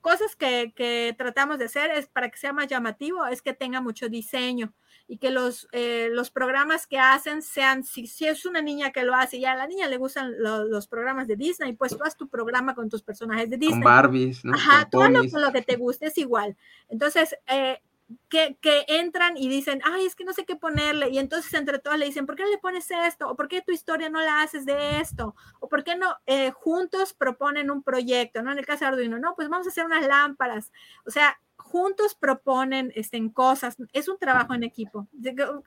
[0.00, 4.08] cosas que, tratamos de hacer es para que sea más llamativo, es que tenga mucho
[4.08, 4.72] diseño
[5.06, 9.02] y que los, eh, los programas que hacen sean, si, si, es una niña que
[9.02, 12.16] lo hace y a la niña le gustan los programas de Disney, pues tú haz
[12.16, 13.82] tu programa con tus personajes de Disney.
[13.82, 14.54] Con Barbies, ¿no?
[14.54, 16.56] Ajá, todo lo, lo, que te guste es igual.
[16.88, 17.80] Entonces, eh,
[18.28, 21.78] que, que, entran y dicen, ay, es que no sé qué ponerle, y entonces entre
[21.78, 23.28] todas le dicen, ¿por qué le pones esto?
[23.28, 25.34] ¿O por qué tu historia no la haces de esto?
[25.60, 28.42] ¿O por qué no eh, juntos proponen un proyecto?
[28.42, 28.52] ¿no?
[28.52, 30.72] En el caso de Arduino, no, pues vamos a hacer unas lámparas.
[31.06, 35.06] O sea, juntos proponen este, cosas, es un trabajo en equipo.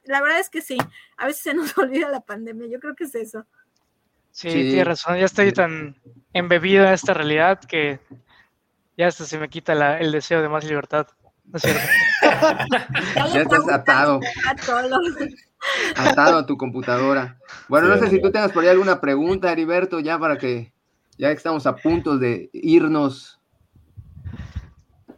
[0.03, 0.77] La verdad es que sí,
[1.17, 3.45] a veces se nos olvida la pandemia, yo creo que es eso.
[4.31, 5.95] Sí, tienes razón, ya estoy tan
[6.33, 7.99] embebido en esta realidad que
[8.97, 11.07] ya hasta se me quita el deseo de más libertad.
[13.33, 14.19] ya estás atado.
[15.95, 17.37] atado a tu computadora.
[17.67, 20.73] Bueno, no sé si tú tengas por ahí alguna pregunta, Heriberto, ya para que
[21.17, 23.39] ya estamos a punto de irnos.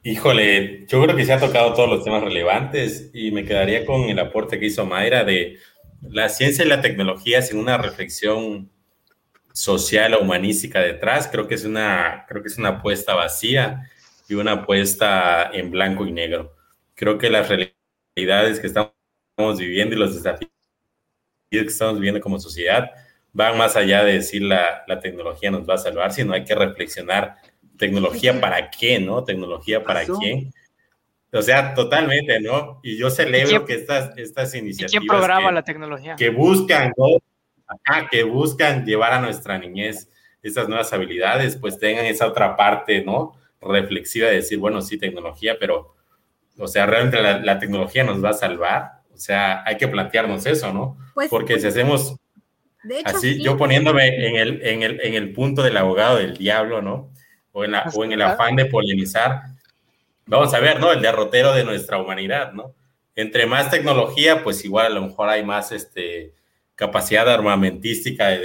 [0.04, 4.04] Híjole, yo creo que se ha tocado todos los temas relevantes y me quedaría con
[4.04, 5.58] el aporte que hizo Mayra de
[6.02, 8.70] la ciencia y la tecnología sin una reflexión
[9.52, 11.28] social o humanística detrás.
[11.32, 13.90] Creo que es una, creo que es una apuesta vacía
[14.28, 16.55] y una apuesta en blanco y negro.
[16.96, 18.92] Creo que las realidades que estamos
[19.58, 20.50] viviendo y los desafíos
[21.50, 22.90] que estamos viviendo como sociedad
[23.34, 26.56] van más allá de decir la, la tecnología nos va a salvar, sino hay que
[26.56, 27.36] reflexionar
[27.78, 29.24] tecnología para qué, ¿no?
[29.24, 30.54] Tecnología para quién.
[31.32, 32.80] O sea, totalmente, ¿no?
[32.82, 34.92] Y yo celebro que estas, estas iniciativas...
[34.92, 36.16] ¿Quién programa la tecnología?
[36.16, 37.08] Que buscan, ¿no?
[38.10, 40.10] que buscan llevar a nuestra niñez
[40.42, 43.34] esas nuevas habilidades, pues tengan esa otra parte, ¿no?
[43.62, 45.95] reflexiva de decir, bueno, sí, tecnología, pero,
[46.58, 49.02] o sea, realmente la, tecnología nos va a salvar.
[49.14, 50.98] O sea, hay que plantearnos eso, ¿no?
[51.14, 52.16] Pues, Porque si hacemos
[53.06, 57.12] así, yo poniéndome en el, en, el, en el punto del abogado del diablo, ¿no?
[57.52, 59.42] O en, la, o en el afán de polinizar,
[60.26, 60.92] vamos a ver, ¿no?
[60.92, 62.74] El derrotero de nuestra humanidad, ¿no?
[63.16, 66.34] Entre más tecnología, pues igual a lo mejor hay más este,
[66.76, 68.40] capacidad armamentística de,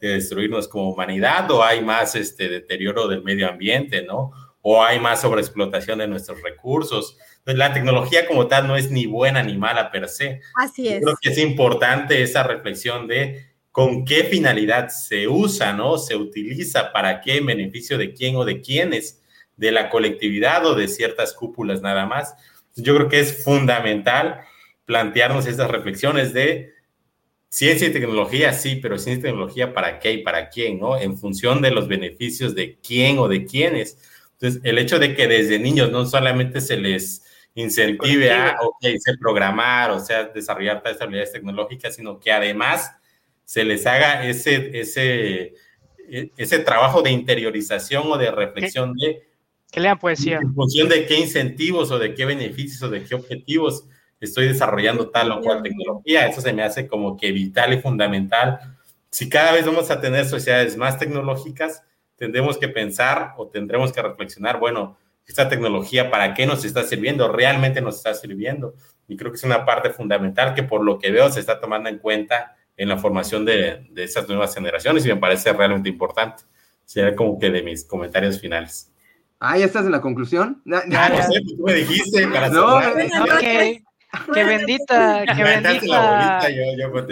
[0.00, 4.32] de destruirnos como humanidad o hay más este, deterioro del medio ambiente, ¿no?
[4.66, 7.18] o hay más sobreexplotación de nuestros recursos.
[7.46, 10.40] Entonces, la tecnología como tal no es ni buena ni mala per se.
[10.54, 11.02] Así es.
[11.02, 15.98] creo que es importante esa reflexión de con qué finalidad se usa, ¿no?
[15.98, 19.20] Se utiliza, para qué, en beneficio de quién o de quiénes,
[19.56, 22.34] de la colectividad o de ciertas cúpulas nada más.
[22.76, 24.40] Yo creo que es fundamental
[24.86, 26.72] plantearnos esas reflexiones de
[27.50, 30.98] ciencia y tecnología, sí, pero ciencia y tecnología para qué y para quién, ¿no?
[30.98, 33.98] En función de los beneficios de quién o de quiénes
[34.34, 37.23] entonces, el hecho de que desde niños no solamente se les
[37.54, 42.92] incentive a, ok, sé programar, o sea, desarrollar tales habilidades tecnológicas, sino que además
[43.44, 45.54] se les haga ese, ese,
[46.08, 49.22] e, ese trabajo de interiorización o de reflexión de...
[49.70, 50.38] Que lean poesía.
[50.38, 53.86] En función de qué incentivos o de qué beneficios o de qué objetivos
[54.20, 56.26] estoy desarrollando tal o cual tecnología.
[56.26, 58.76] Eso se me hace como que vital y fundamental.
[59.10, 61.82] Si cada vez vamos a tener sociedades más tecnológicas,
[62.16, 64.96] tendremos que pensar o tendremos que reflexionar, bueno,
[65.26, 67.30] esta tecnología, ¿para qué nos está sirviendo?
[67.30, 68.74] ¿Realmente nos está sirviendo?
[69.08, 71.88] Y creo que es una parte fundamental que por lo que veo se está tomando
[71.88, 76.42] en cuenta en la formación de, de esas nuevas generaciones y me parece realmente importante.
[76.84, 78.90] Sería como que de mis comentarios finales.
[79.40, 80.62] Ah, ¿ya estás en la conclusión?
[80.64, 82.80] No, no sé, tú me dijiste para no,
[83.40, 83.82] que,
[84.32, 86.40] que, bendita, que bendita,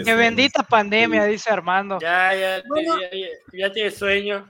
[0.05, 1.99] que bendita pandemia, dice Armando.
[2.01, 4.49] Ya, ya, ya, ya, ya tiene sueño.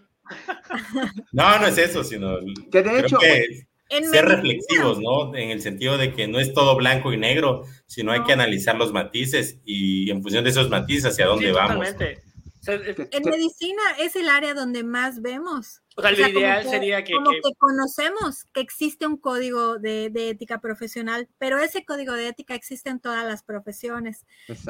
[1.32, 2.38] No, no es eso, sino
[2.70, 3.18] que de hecho,
[4.10, 5.34] ser reflexivos, ¿no?
[5.34, 8.76] En el sentido de que no es todo blanco y negro, sino hay que analizar
[8.76, 11.86] los matices y en función de esos matices hacia dónde vamos.
[12.66, 15.81] en medicina es el área donde más vemos.
[15.96, 17.40] O sea, lo ideal sería que, como que...
[17.58, 23.00] conocemos que existe un código de, ética profesional, pero ese código de ética existe en
[23.00, 24.24] todas las profesiones.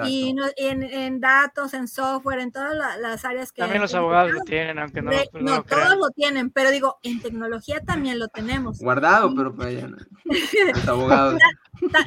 [0.07, 3.63] Y en, datos, en software, en todas las áreas que...
[3.63, 7.81] También los abogados lo tienen, aunque no, no, todos lo tienen, pero digo, en tecnología
[7.81, 8.79] también lo tenemos.
[8.79, 9.89] Guardado, pero para allá
[10.75, 11.39] Los abogados.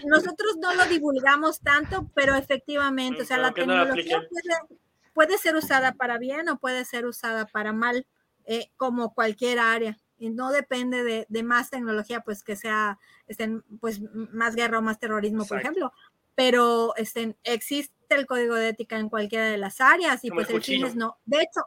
[0.05, 4.79] Nosotros no lo divulgamos tanto, pero efectivamente, o sea, la tecnología puede,
[5.13, 8.05] puede ser usada para bien o puede ser usada para mal.
[8.45, 9.97] Eh, como cualquier área.
[10.17, 14.01] Y no depende de, más tecnología, pues que sea estén, pues,
[14.31, 15.91] más guerra o más terrorismo, por ejemplo.
[16.35, 20.61] Pero estén, existe el código de ética en cualquiera de las áreas y pues el,
[20.61, 21.17] fin es no.
[21.25, 21.61] De hecho,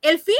[0.00, 0.34] el fin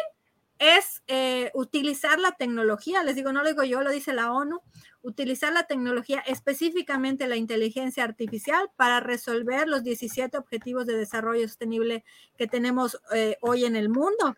[0.58, 4.60] es eh, utilizar la tecnología, les digo, no lo digo yo, lo dice la ONU,
[5.02, 12.04] utilizar la tecnología, específicamente la inteligencia artificial, para resolver los 17 objetivos de desarrollo sostenible
[12.38, 14.36] que tenemos eh, hoy en el mundo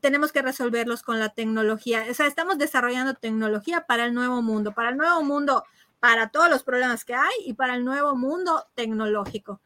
[0.00, 2.04] tenemos que resolverlos con la tecnología.
[2.10, 5.64] O sea, estamos desarrollando tecnología para el nuevo mundo, para el nuevo mundo,
[6.00, 9.60] para todos los problemas que hay y para el nuevo mundo tecnológico.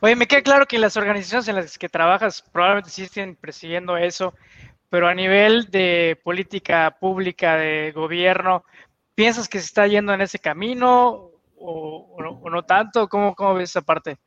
[0.00, 3.96] Oye, me queda claro que las organizaciones en las que trabajas probablemente sí estén persiguiendo
[3.96, 4.34] eso,
[4.88, 8.64] pero a nivel de política pública, de gobierno,
[9.14, 12.16] ¿piensas que se está yendo en ese camino o,
[12.50, 13.08] no tanto?
[13.08, 14.18] ¿Cómo, ¿Cómo ves esa parte?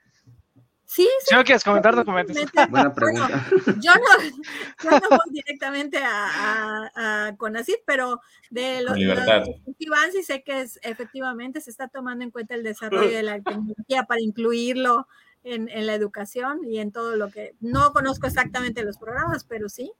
[0.94, 2.38] Sí, Si no quieres comentar, no comentes.
[2.70, 3.44] Buena pregunta.
[3.80, 4.24] yo, no,
[4.84, 7.36] yo no voy directamente a, a,
[7.84, 8.22] pero
[8.52, 8.96] de los
[10.12, 14.04] sí sé que es, efectivamente se está tomando en cuenta el desarrollo de la tecnología
[14.04, 15.08] para incluirlo
[15.44, 17.56] en, en, la educación y en todo lo que...
[17.60, 19.92] No conozco exactamente los programas, pero sí.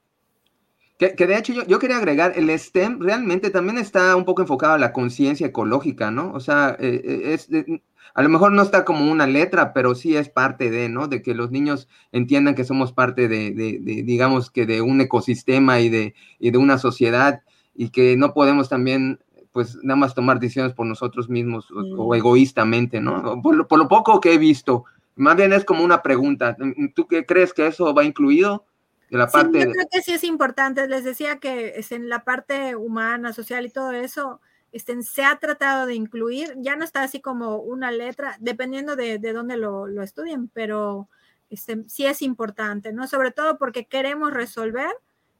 [0.96, 4.42] Que, que de hecho yo, yo, quería agregar, el STEM realmente también está un poco
[4.42, 6.32] enfocado a la conciencia ecológica, ¿no?
[6.34, 7.48] O sea, eh, eh es...
[7.50, 7.82] De,
[8.14, 11.08] a lo mejor no está como una letra, pero sí es parte de, ¿no?
[11.08, 15.00] De que los niños entiendan que somos parte de, de, de digamos que de un
[15.00, 17.42] ecosistema y de, y de una sociedad
[17.74, 19.18] y que no podemos también,
[19.50, 22.14] pues, nada más tomar decisiones por nosotros mismos o, o mm.
[22.14, 23.42] egoístamente, ¿no?
[23.42, 24.84] Por lo, por lo, poco que he visto,
[25.16, 26.56] más bien es como una pregunta.
[26.94, 28.64] ¿Tú qué crees que eso va incluido?
[29.10, 30.86] De la parte sí, yo creo que sí es importante.
[30.86, 34.40] Les decía que es en la parte humana, social y todo eso
[34.74, 39.20] este, se ha tratado de incluir, ya no está así como una letra, dependiendo de,
[39.20, 41.08] de dónde lo, lo, estudien, pero
[41.48, 43.06] este, sí es importante, ¿no?
[43.06, 44.90] Sobre todo porque queremos resolver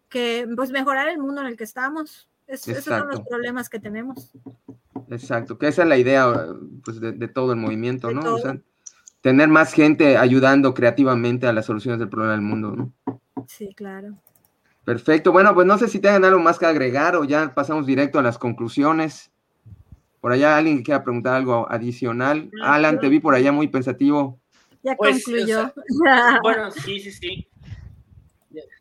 [0.08, 2.30] que, pues, mejorar el mundo en el que estamos.
[2.46, 4.30] Es, esos son los problemas que tenemos.
[5.10, 6.32] Exacto, que esa es la idea
[6.84, 8.34] pues, de, de todo el movimiento, ¿no?
[8.34, 8.56] O sea,
[9.20, 12.92] tener más gente ayudando creativamente a las soluciones del problema del mundo, ¿no?
[13.48, 14.16] Sí, claro.
[14.84, 15.32] Perfecto.
[15.32, 18.22] Bueno, pues no sé si tengan algo más que agregar o ya pasamos directo a
[18.22, 19.30] las conclusiones.
[20.20, 22.50] Por allá alguien que quiera preguntar algo adicional.
[22.62, 24.40] Alan, te vi por allá muy pensativo.
[24.82, 25.66] Ya pues, concluyó.
[25.66, 27.48] O sea, bueno, sí, sí, sí.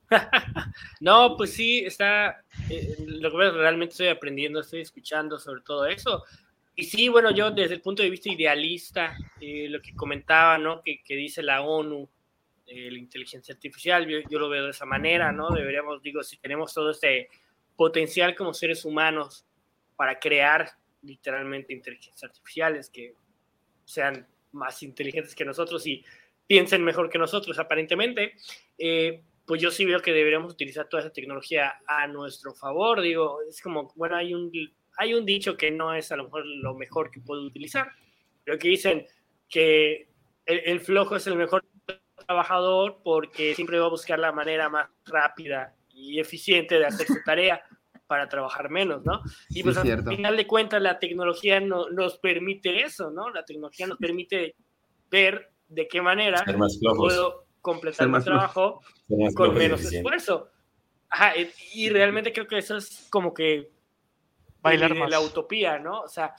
[1.00, 2.44] no, pues sí, está.
[2.70, 6.24] Eh, lo que realmente estoy aprendiendo, estoy escuchando sobre todo eso.
[6.76, 10.82] Y sí, bueno, yo desde el punto de vista idealista, eh, lo que comentaba, ¿no?
[10.82, 12.10] Que, que dice la ONU,
[12.66, 15.50] eh, la inteligencia artificial, yo, yo, lo veo de esa manera, ¿no?
[15.50, 17.28] Deberíamos, digo, si tenemos todo este
[17.76, 19.46] potencial como seres humanos
[19.96, 20.70] para crear
[21.02, 23.16] literalmente inteligencias artificiales que
[23.84, 26.06] sean más inteligentes que nosotros y
[26.48, 28.34] piensen mejor que nosotros, aparentemente,
[28.78, 33.02] eh, pues yo sí veo que deberíamos utilizar toda esa tecnología a nuestro favor.
[33.02, 34.52] Digo, es como, bueno, hay un,
[34.98, 37.92] hay un dicho que no es a lo mejor lo mejor que puedo utilizar,
[38.44, 39.06] pero que dicen
[39.50, 40.08] que
[40.46, 41.66] el, el flojo es el mejor
[42.26, 47.18] trabajador porque siempre va a buscar la manera más rápida y eficiente de hacer su
[47.26, 47.64] tarea
[48.08, 49.22] para trabajar menos, ¿no?
[49.50, 53.30] Y pues al final de cuentas la tecnología no, nos permite eso, ¿no?
[53.30, 54.56] La tecnología nos permite
[55.10, 56.44] ver de qué manera
[56.96, 58.82] puedo completar mi trabajo
[59.36, 60.50] con menos esfuerzo.
[61.10, 61.34] Ajá,
[61.74, 63.72] y realmente creo que eso es como que
[64.62, 66.02] bailar la utopía, ¿no?
[66.02, 66.36] O sea,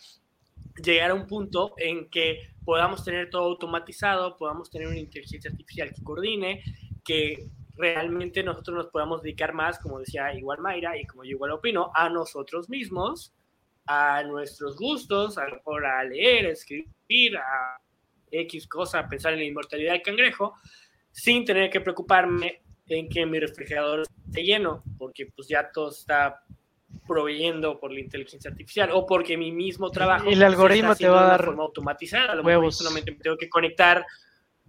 [0.82, 5.92] llegar a un punto en que podamos tener todo automatizado, podamos tener una inteligencia artificial
[5.94, 6.62] que coordine,
[7.05, 11.52] que realmente nosotros nos podamos dedicar más, como decía igual Mayra y como yo igual
[11.52, 13.34] opino, a nosotros mismos,
[13.86, 17.76] a nuestros gustos, a, a leer, a escribir, a
[18.30, 20.55] X cosa, a pensar en la inmortalidad del cangrejo,
[21.10, 26.44] sin tener que preocuparme en que mi refrigerador esté lleno, porque pues ya todo está
[27.06, 31.28] proveyendo por la inteligencia artificial o porque mi mismo trabajo el algoritmo te va a
[31.28, 32.32] dar de forma automatizada.
[32.32, 34.04] A lo mejor solamente me tengo que conectar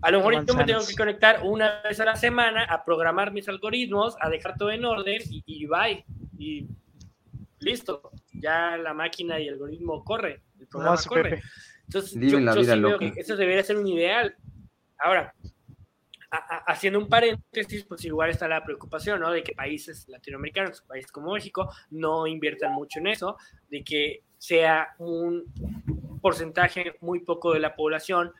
[0.01, 3.31] a lo mejor yo me tengo que conectar una vez a la semana a programar
[3.31, 6.05] mis algoritmos a dejar todo en orden y, y bye.
[6.37, 6.67] Y
[7.59, 11.41] listo ya la máquina y el algoritmo corre el programa no, corre.
[11.85, 14.35] Entonces yo, yo sí veo que eso debería ser un ideal.
[14.97, 15.33] Ahora
[16.29, 19.31] haciendo un paréntesis, pues igual está la preocupación, ¿no?
[19.31, 23.37] De que países latinoamericanos, países como México, no inviertan mucho en eso,
[23.69, 25.45] de que sea un
[26.21, 28.31] porcentaje muy poco de la población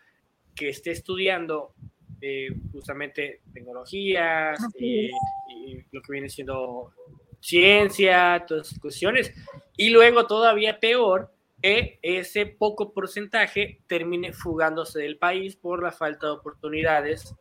[0.55, 1.73] que esté estudiando
[2.21, 5.11] eh, justamente tecnologías, eh,
[5.49, 6.91] y lo que viene siendo
[7.39, 9.33] ciencia, todas esas cuestiones,
[9.77, 11.31] y luego todavía peor,
[11.61, 17.33] que ese poco porcentaje termine fugándose del país por la falta de oportunidades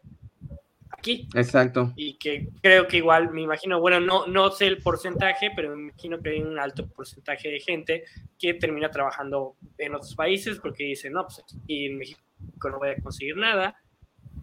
[1.05, 1.28] aquí.
[1.35, 1.93] Exacto.
[1.97, 5.90] Y que creo que igual, me imagino, bueno, no, no sé el porcentaje, pero me
[5.90, 8.05] imagino que hay un alto porcentaje de gente
[8.39, 12.20] que termina trabajando en otros países porque dice, no, pues aquí en México
[12.64, 13.76] no voy a conseguir nada,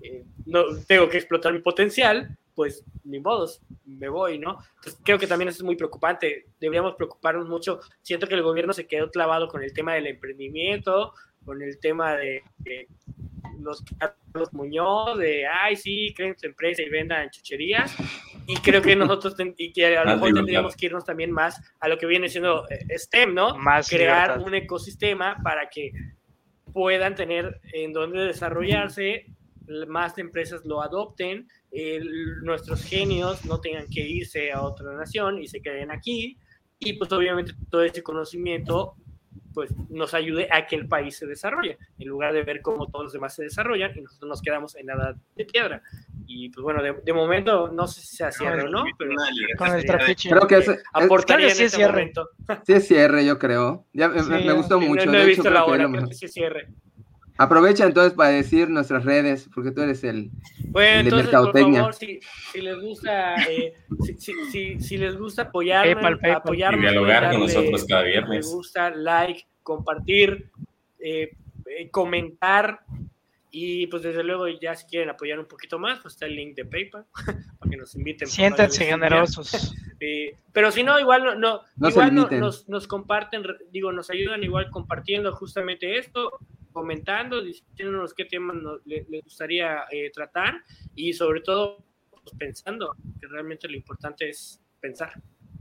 [0.02, 4.60] eh, no, tengo que explotar mi potencial, pues ni modos, me voy, ¿no?
[4.76, 8.74] Entonces creo que también eso es muy preocupante, deberíamos preocuparnos mucho, siento que el gobierno
[8.74, 11.14] se quedó clavado con el tema del emprendimiento,
[11.44, 12.88] con el tema de, de
[13.62, 17.96] los Carlos Muñoz, de, ay, sí, creen su empresa y vendan chucherías.
[18.48, 21.88] Y creo que nosotros, y que a lo mejor tendríamos que irnos también más a
[21.88, 23.56] lo que viene siendo eh, STEM, ¿no?
[23.58, 24.48] Más Crear libertad.
[24.48, 25.92] un ecosistema para que
[26.74, 29.26] puedan tener en donde desarrollarse,
[29.88, 35.48] más empresas lo adopten, el, nuestros genios no tengan que irse a otra nación y
[35.48, 36.38] se queden aquí.
[36.80, 38.96] Y pues obviamente todo ese conocimiento
[39.54, 43.06] pues nos ayude a que el país se desarrolle, en lugar de ver cómo todos
[43.06, 45.82] los demás se desarrollan y nosotros nos quedamos en la edad de piedra.
[46.26, 49.12] Y pues bueno, de, momento no sé si se cierre o no, pero
[49.58, 51.92] con el creo que es, aportaría es, sí es cierre.
[51.92, 52.30] Momento.
[52.66, 53.86] Sí es cierre, yo creo.
[53.94, 55.06] Ya, me, gustó mucho.
[55.06, 56.70] No, he visto la hora, pero sí es cierre.
[57.42, 60.30] Aprovecha entonces para decir nuestras redes, porque tú eres el,
[60.66, 62.20] bueno, el de entonces, Por favor, si,
[62.52, 63.74] si les gusta, eh,
[64.20, 68.46] si, si, si, les gusta apoyarme, apoyarme y dialogar con nosotros cada viernes.
[68.46, 70.52] Les gusta, like, compartir,
[71.00, 71.32] eh,
[71.66, 72.82] eh, comentar
[73.52, 76.56] y pues desde luego ya si quieren apoyar un poquito más, pues está el link
[76.56, 77.06] de PayPal
[77.60, 78.28] para que nos inviten.
[78.28, 79.76] Siéntanse generosos.
[80.54, 85.98] pero si no, igual no, igual nos, nos comparten, digo, nos ayudan igual compartiendo justamente
[85.98, 86.32] esto
[86.72, 88.56] comentando, diciéndonos qué temas
[88.86, 90.64] les gustaría eh, tratar
[90.96, 95.14] y sobre todo pues, pensando, que realmente lo importante es pensar.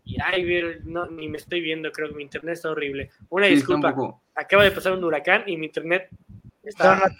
[0.05, 0.45] Y ay,
[0.85, 3.11] no, ni me estoy viendo, creo que mi internet está horrible.
[3.29, 3.95] Una disculpa,
[4.35, 6.09] acaba de pasar un huracán y mi internet
[6.63, 7.11] está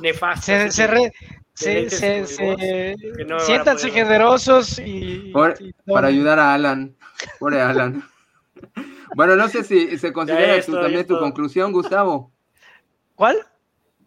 [0.00, 0.46] nefasto.
[1.54, 5.32] Se, se, siéntanse generosos y,
[5.86, 6.96] para ayudar a Alan.
[7.38, 8.02] Pobre Alan.
[9.16, 12.32] bueno, no sé si se considera también tu conclusión, Gustavo.
[13.14, 13.36] ¿Cuál?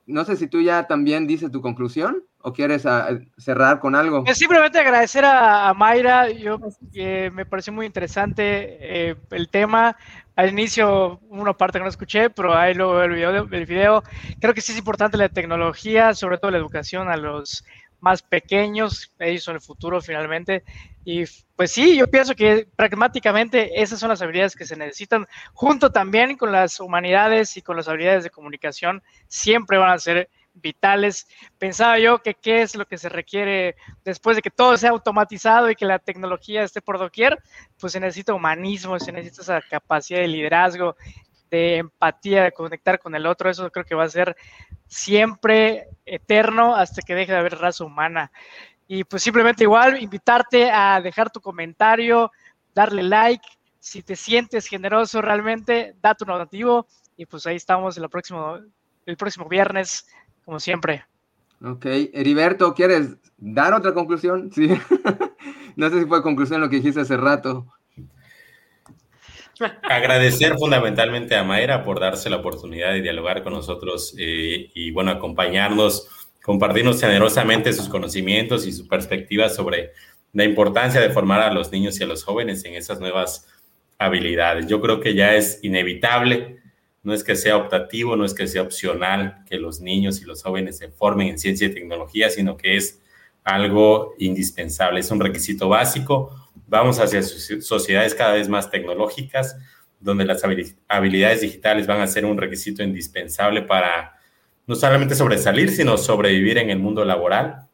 [0.06, 3.08] No sé si tú ya también dices tu conclusión o quieres ah,
[3.38, 4.26] cerrar con algo.
[4.34, 6.60] simplemente agradecer a, Mayra, yo
[6.94, 9.96] eh, me pareció muy interesante eh, el tema.
[10.36, 14.04] Al inicio, una parte que no escuché, pero ahí luego el video, el video.
[14.40, 17.64] Creo que sí es importante la tecnología, sobre todo la educación a los
[18.04, 20.64] más pequeños, ellos son el futuro finalmente.
[21.06, 21.24] Y
[21.56, 26.36] pues sí, yo pienso que pragmáticamente esas son las habilidades que se necesitan, junto también
[26.36, 31.28] con las humanidades y con las habilidades de comunicación, siempre van a ser vitales.
[31.58, 35.70] Pensaba yo que qué es lo que se requiere después de que todo sea automatizado
[35.70, 37.42] y que la tecnología esté por doquier,
[37.80, 40.96] pues se necesita humanismo, se necesita esa capacidad de liderazgo,
[41.50, 43.50] de empatía, de conectar con el otro.
[43.50, 44.36] Eso creo que va a ser
[44.88, 48.32] siempre eterno hasta que deje de haber raza humana.
[48.88, 52.32] Y pues simplemente igual invitarte a dejar tu comentario,
[52.74, 53.48] darle like,
[53.80, 58.58] si te sientes generoso realmente, da tu notativo y pues ahí estamos el próximo,
[59.06, 60.08] el próximo viernes,
[60.46, 61.06] como siempre.
[61.64, 64.52] Ok, Heriberto, ¿quieres dar otra conclusión?
[64.54, 64.70] Sí.
[65.76, 67.66] no sé si fue conclusión lo que dijiste hace rato.
[69.84, 75.12] Agradecer fundamentalmente a Mayra por darse la oportunidad de dialogar con nosotros eh, y, bueno,
[75.12, 76.08] acompañarnos,
[76.44, 79.92] compartirnos generosamente sus conocimientos y su perspectiva sobre
[80.34, 83.48] la importancia de formar a los niños y a los jóvenes en esas nuevas
[84.00, 84.68] habilidades.
[84.68, 86.63] Yo creo que ya es inevitable,
[87.04, 90.42] no es que sea optativo, no es que sea opcional que los niños y los
[90.42, 93.02] jóvenes se formen en ciencia y tecnología, sino que es
[93.44, 96.44] algo indispensable, es un requisito básico
[96.74, 99.56] Vamos hacia sociedades cada vez más tecnológicas,
[100.00, 100.44] donde las
[100.88, 104.20] habilidades digitales van a ser un requisito indispensable para
[104.66, 107.68] no solamente sobresalir, sino sobrevivir en el mundo laboral.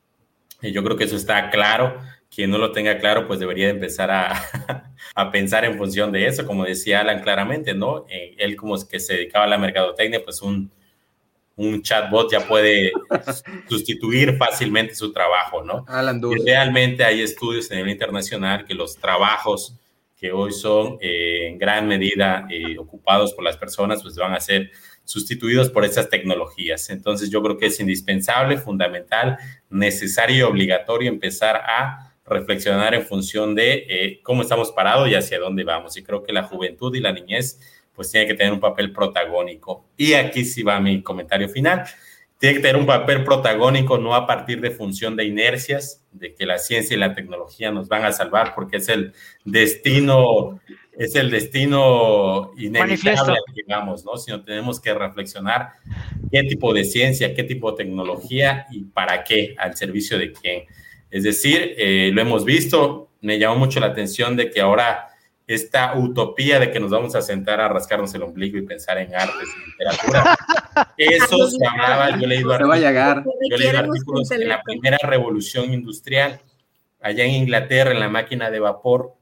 [0.62, 1.98] Y yo creo que eso está claro.
[2.34, 4.89] Quien no lo tenga claro, pues debería empezar a,
[5.20, 8.06] a pensar en función de eso, como decía Alan claramente, ¿no?
[8.10, 10.72] Eh, él como que se dedicaba a la mercadotecnia, pues un,
[11.58, 12.92] un chatbot ya puede
[13.68, 15.86] sustituir fácilmente su trabajo, ¿no?
[16.34, 19.76] Y realmente hay estudios a nivel internacional que los trabajos
[20.16, 24.40] que hoy son eh, en gran medida eh, ocupados por las personas, pues van a
[24.40, 24.72] ser
[25.04, 26.90] sustituidos por esas tecnologías.
[26.90, 29.38] Entonces yo creo que es indispensable, fundamental,
[29.70, 35.40] necesario y obligatorio empezar a reflexionar en función de eh, cómo estamos parados y hacia
[35.40, 35.98] dónde vamos.
[35.98, 37.60] Y creo que la juventud y la niñez
[38.00, 39.90] pues tiene que tener un papel protagónico.
[39.98, 41.84] Y aquí sí va mi comentario final.
[42.38, 46.46] Tiene que tener un papel protagónico no a partir de función de inercias, de que
[46.46, 49.12] la ciencia y la tecnología nos van a salvar porque es el
[49.44, 50.62] destino,
[50.98, 54.16] es el destino inevitable, digamos, ¿no?
[54.16, 55.74] Sino tenemos que reflexionar
[56.32, 60.64] qué tipo de ciencia, qué tipo de tecnología y para qué, al servicio de quién.
[61.12, 65.10] Es decir, eh, lo hemos visto, me llamó mucho la atención de que ahora
[65.50, 69.16] esta utopía de que nos vamos a sentar a rascarnos el ombligo y pensar en
[69.16, 70.38] artes y literatura.
[70.98, 76.40] Eso se hablaba, yo he leído artículos, yo artículos en la primera revolución industrial,
[77.02, 79.16] allá en Inglaterra, en la máquina de vapor,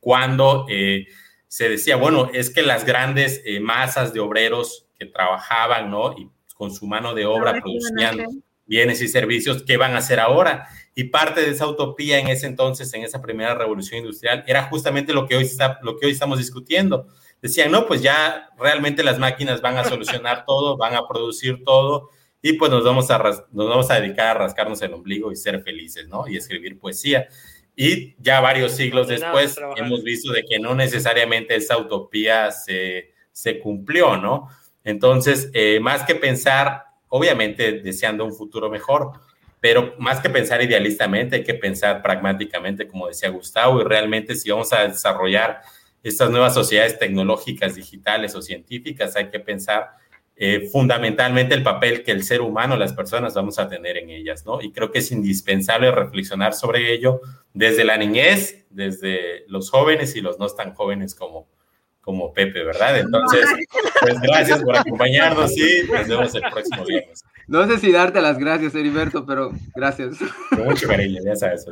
[0.00, 1.08] cuando eh,
[1.46, 6.12] se decía, bueno, es que las grandes eh, masas de obreros que trabajaban, ¿no?
[6.12, 10.68] Y con su mano de obra producían bienes y servicios, ¿qué van a hacer ahora?
[10.94, 15.12] Y parte de esa utopía en ese entonces, en esa primera revolución industrial, era justamente
[15.12, 17.06] lo que hoy, está, lo que hoy estamos discutiendo.
[17.40, 22.10] Decían, no, pues ya realmente las máquinas van a solucionar todo, van a producir todo,
[22.42, 23.18] y pues nos vamos, a
[23.52, 26.26] nos vamos a dedicar a rascarnos el ombligo y ser felices, ¿no?
[26.26, 27.28] Y escribir poesía.
[27.76, 33.60] Y ya varios siglos después hemos visto de que no necesariamente esa utopía se se
[33.60, 34.48] cumplió, ¿no?
[34.84, 39.12] Entonces, eh, más que pensar, obviamente deseando un futuro mejor,
[39.60, 44.50] pero más que pensar idealistamente, hay que pensar pragmáticamente, como decía Gustavo, y realmente si
[44.50, 45.60] vamos a desarrollar
[46.02, 49.90] estas nuevas sociedades tecnológicas, digitales o científicas, hay que pensar
[50.34, 54.46] eh, fundamentalmente el papel que el ser humano, las personas, vamos a tener en ellas,
[54.46, 54.62] ¿no?
[54.62, 57.20] Y creo que es indispensable reflexionar sobre ello
[57.52, 61.46] desde la niñez, desde los jóvenes y los no tan jóvenes como,
[62.00, 62.98] como Pepe, ¿verdad?
[62.98, 63.46] Entonces,
[64.00, 67.24] pues gracias por acompañarnos y nos vemos el próximo viernes.
[67.46, 70.18] No sé si darte las gracias, Heriberto, pero gracias.
[70.50, 71.66] Con mucho cariño, ya sabes.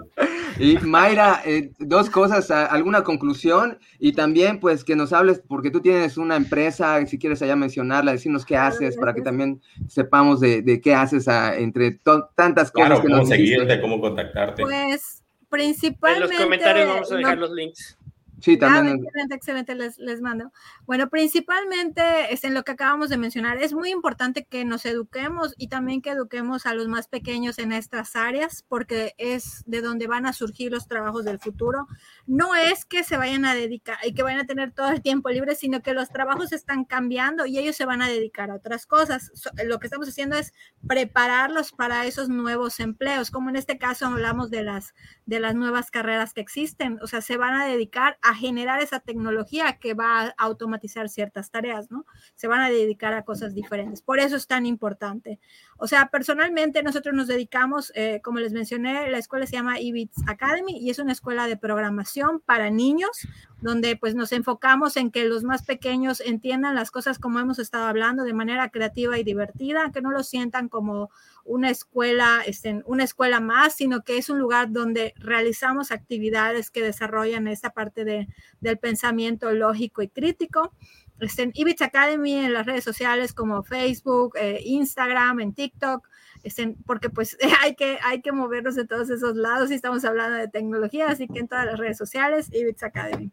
[0.58, 5.80] Y Mayra, eh, dos cosas, alguna conclusión y también pues que nos hables, porque tú
[5.80, 10.80] tienes una empresa, si quieres allá mencionarla, decirnos qué haces para que también sepamos de,
[10.82, 11.92] qué haces entre
[12.34, 12.88] tantas cosas.
[12.88, 14.62] Claro, cómo seguirte, cómo contactarte.
[14.62, 16.24] Pues principalmente...
[16.24, 17.97] En los comentarios vamos a dejar los links.
[18.40, 19.04] Sí, también.
[19.04, 20.52] excelente, excelente, les, les, mando.
[20.86, 23.60] Bueno, principalmente es en lo que acabamos de mencionar.
[23.60, 27.72] Es muy importante que nos eduquemos y también que eduquemos a los más pequeños en
[27.72, 31.88] estas áreas, porque es de donde van a surgir los trabajos del futuro.
[32.26, 35.30] No es que se vayan a dedicar y que vayan a tener todo el tiempo
[35.30, 38.86] libre, sino que los trabajos están cambiando y ellos se van a dedicar a otras
[38.86, 39.32] cosas.
[39.64, 40.52] lo que estamos haciendo es
[40.86, 44.94] prepararlos para esos nuevos empleos, como en este caso hablamos de las,
[45.26, 46.98] de las nuevas carreras que existen.
[47.02, 51.08] O sea, se van a dedicar a a generar esa tecnología que va a automatizar
[51.08, 52.04] ciertas tareas, ¿no?
[52.34, 54.02] Se van a dedicar a cosas diferentes.
[54.02, 55.40] Por eso es tan importante.
[55.78, 60.28] O sea, personalmente nosotros nos dedicamos, eh, como les mencioné, la escuela se llama EBITS
[60.28, 63.26] Academy y es una escuela de programación para niños,
[63.62, 67.86] donde pues nos enfocamos en que los más pequeños entiendan las cosas como hemos estado
[67.86, 71.10] hablando de manera creativa y divertida, que no lo sientan como
[71.48, 76.82] una escuela, este, una escuela más, sino que es un lugar donde realizamos actividades que
[76.82, 78.28] desarrollan esta parte de,
[78.60, 80.72] del pensamiento lógico y crítico
[81.20, 86.08] en Ibits Academy en las redes sociales como Facebook, eh, Instagram, en TikTok,
[86.42, 90.38] estén, porque pues hay que, hay que movernos de todos esos lados y estamos hablando
[90.38, 93.32] de tecnología, así que en todas las redes sociales, Ibits Academy.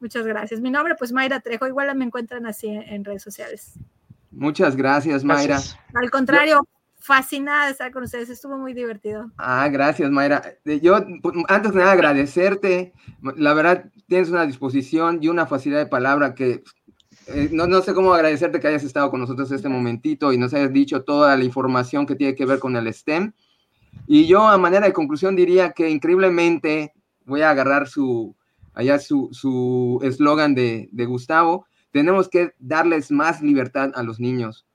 [0.00, 0.60] Muchas gracias.
[0.60, 3.74] Mi nombre, pues Mayra Trejo, igual me encuentran así en, redes sociales.
[4.30, 5.58] Muchas gracias, Mayra.
[5.94, 6.60] Al contrario,
[6.98, 9.30] fascinada de estar con ustedes, estuvo muy divertido.
[9.38, 10.42] Ah, gracias, Mayra.
[10.82, 12.92] Yo, pues, antes de nada, agradecerte.
[13.36, 16.62] La verdad, tienes una disposición y una facilidad de palabra que
[17.28, 20.54] eh, no, no, sé cómo agradecerte que hayas estado con nosotros este momentito y nos
[20.54, 23.32] hayas dicho toda la información que tiene que ver con el STEM.
[24.06, 26.94] Y yo a manera de conclusión diría que increíblemente
[27.26, 28.34] voy a agarrar su,
[28.72, 34.66] allá su eslogan de, de Gustavo, tenemos que darles más libertad a los niños,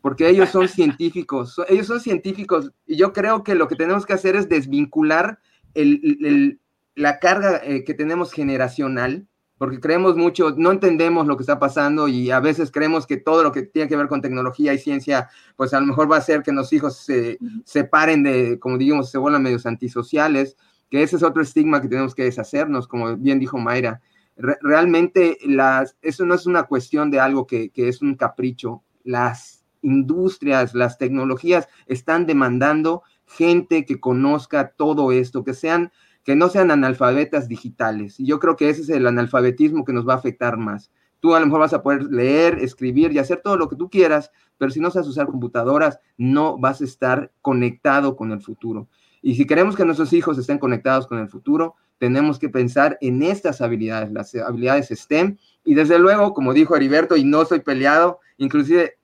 [0.00, 4.12] porque ellos son científicos, ellos son científicos y yo creo que lo que tenemos que
[4.12, 5.38] hacer es desvincular
[5.74, 6.60] el, el,
[6.94, 9.26] la carga eh, que tenemos generacional
[9.62, 13.44] porque creemos mucho, no entendemos lo que está pasando y a veces creemos que todo
[13.44, 16.18] lo que tiene que ver con tecnología y ciencia, pues a lo mejor va a
[16.18, 20.56] hacer que los hijos se separen de, como digamos, se vuelvan medios antisociales,
[20.90, 24.00] que ese es otro estigma que tenemos que deshacernos, como bien dijo Mayra.
[24.36, 28.82] realmente las, eso no es una cuestión de algo que, que es un capricho.
[29.04, 35.92] Las industrias, las tecnologías están demandando gente que conozca todo esto, que sean
[36.24, 38.20] que no sean analfabetas digitales.
[38.20, 40.90] Y yo creo que ese es el analfabetismo que nos va a afectar más.
[41.20, 43.88] Tú a lo mejor vas a poder leer, escribir y hacer todo lo que tú
[43.90, 48.88] quieras, pero si no sabes usar computadoras, no vas a estar conectado con el futuro.
[49.20, 53.22] Y si queremos que nuestros hijos estén conectados con el futuro, tenemos que pensar en
[53.22, 55.36] estas habilidades, las habilidades STEM.
[55.64, 58.98] Y desde luego, como dijo Heriberto, y no soy peleado, inclusive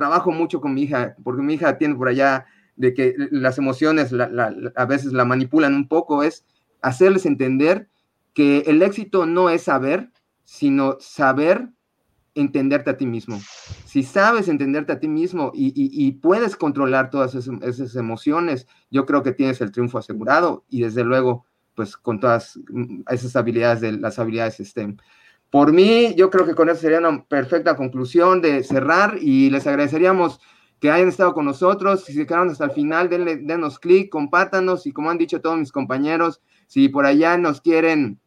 [0.00, 2.46] trabajo mucho con mi hija, porque mi hija tiene por allá
[2.76, 6.46] de que las emociones a veces la manipulan un poco, es
[6.80, 7.90] hacerles entender
[8.32, 10.10] que el éxito no es saber,
[10.44, 11.68] sino saber
[12.34, 13.38] entenderte a ti mismo.
[13.84, 19.32] Si sabes entenderte a ti mismo y, puedes controlar todas esas, emociones, yo creo que
[19.32, 21.44] tienes el triunfo asegurado y desde luego,
[21.74, 22.58] pues con todas
[23.10, 24.96] esas habilidades de las habilidades STEM.
[25.50, 29.66] Por mí, yo creo que con eso sería una perfecta conclusión de cerrar y les
[29.66, 30.40] agradeceríamos
[30.78, 32.04] que hayan estado con nosotros.
[32.04, 35.58] Si se quedaron hasta el final, denle, denos clic, compártanos y como han dicho todos
[35.58, 38.20] mis compañeros, si por allá nos quieren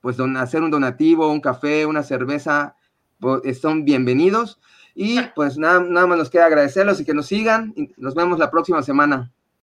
[0.00, 2.74] pues hacer un donativo, un café, una cerveza,
[3.20, 4.58] pues, son bienvenidos.
[4.94, 7.74] Y pues nada, nada más nos queda agradecerlos y que nos sigan.
[7.96, 9.32] nos vemos la próxima semana.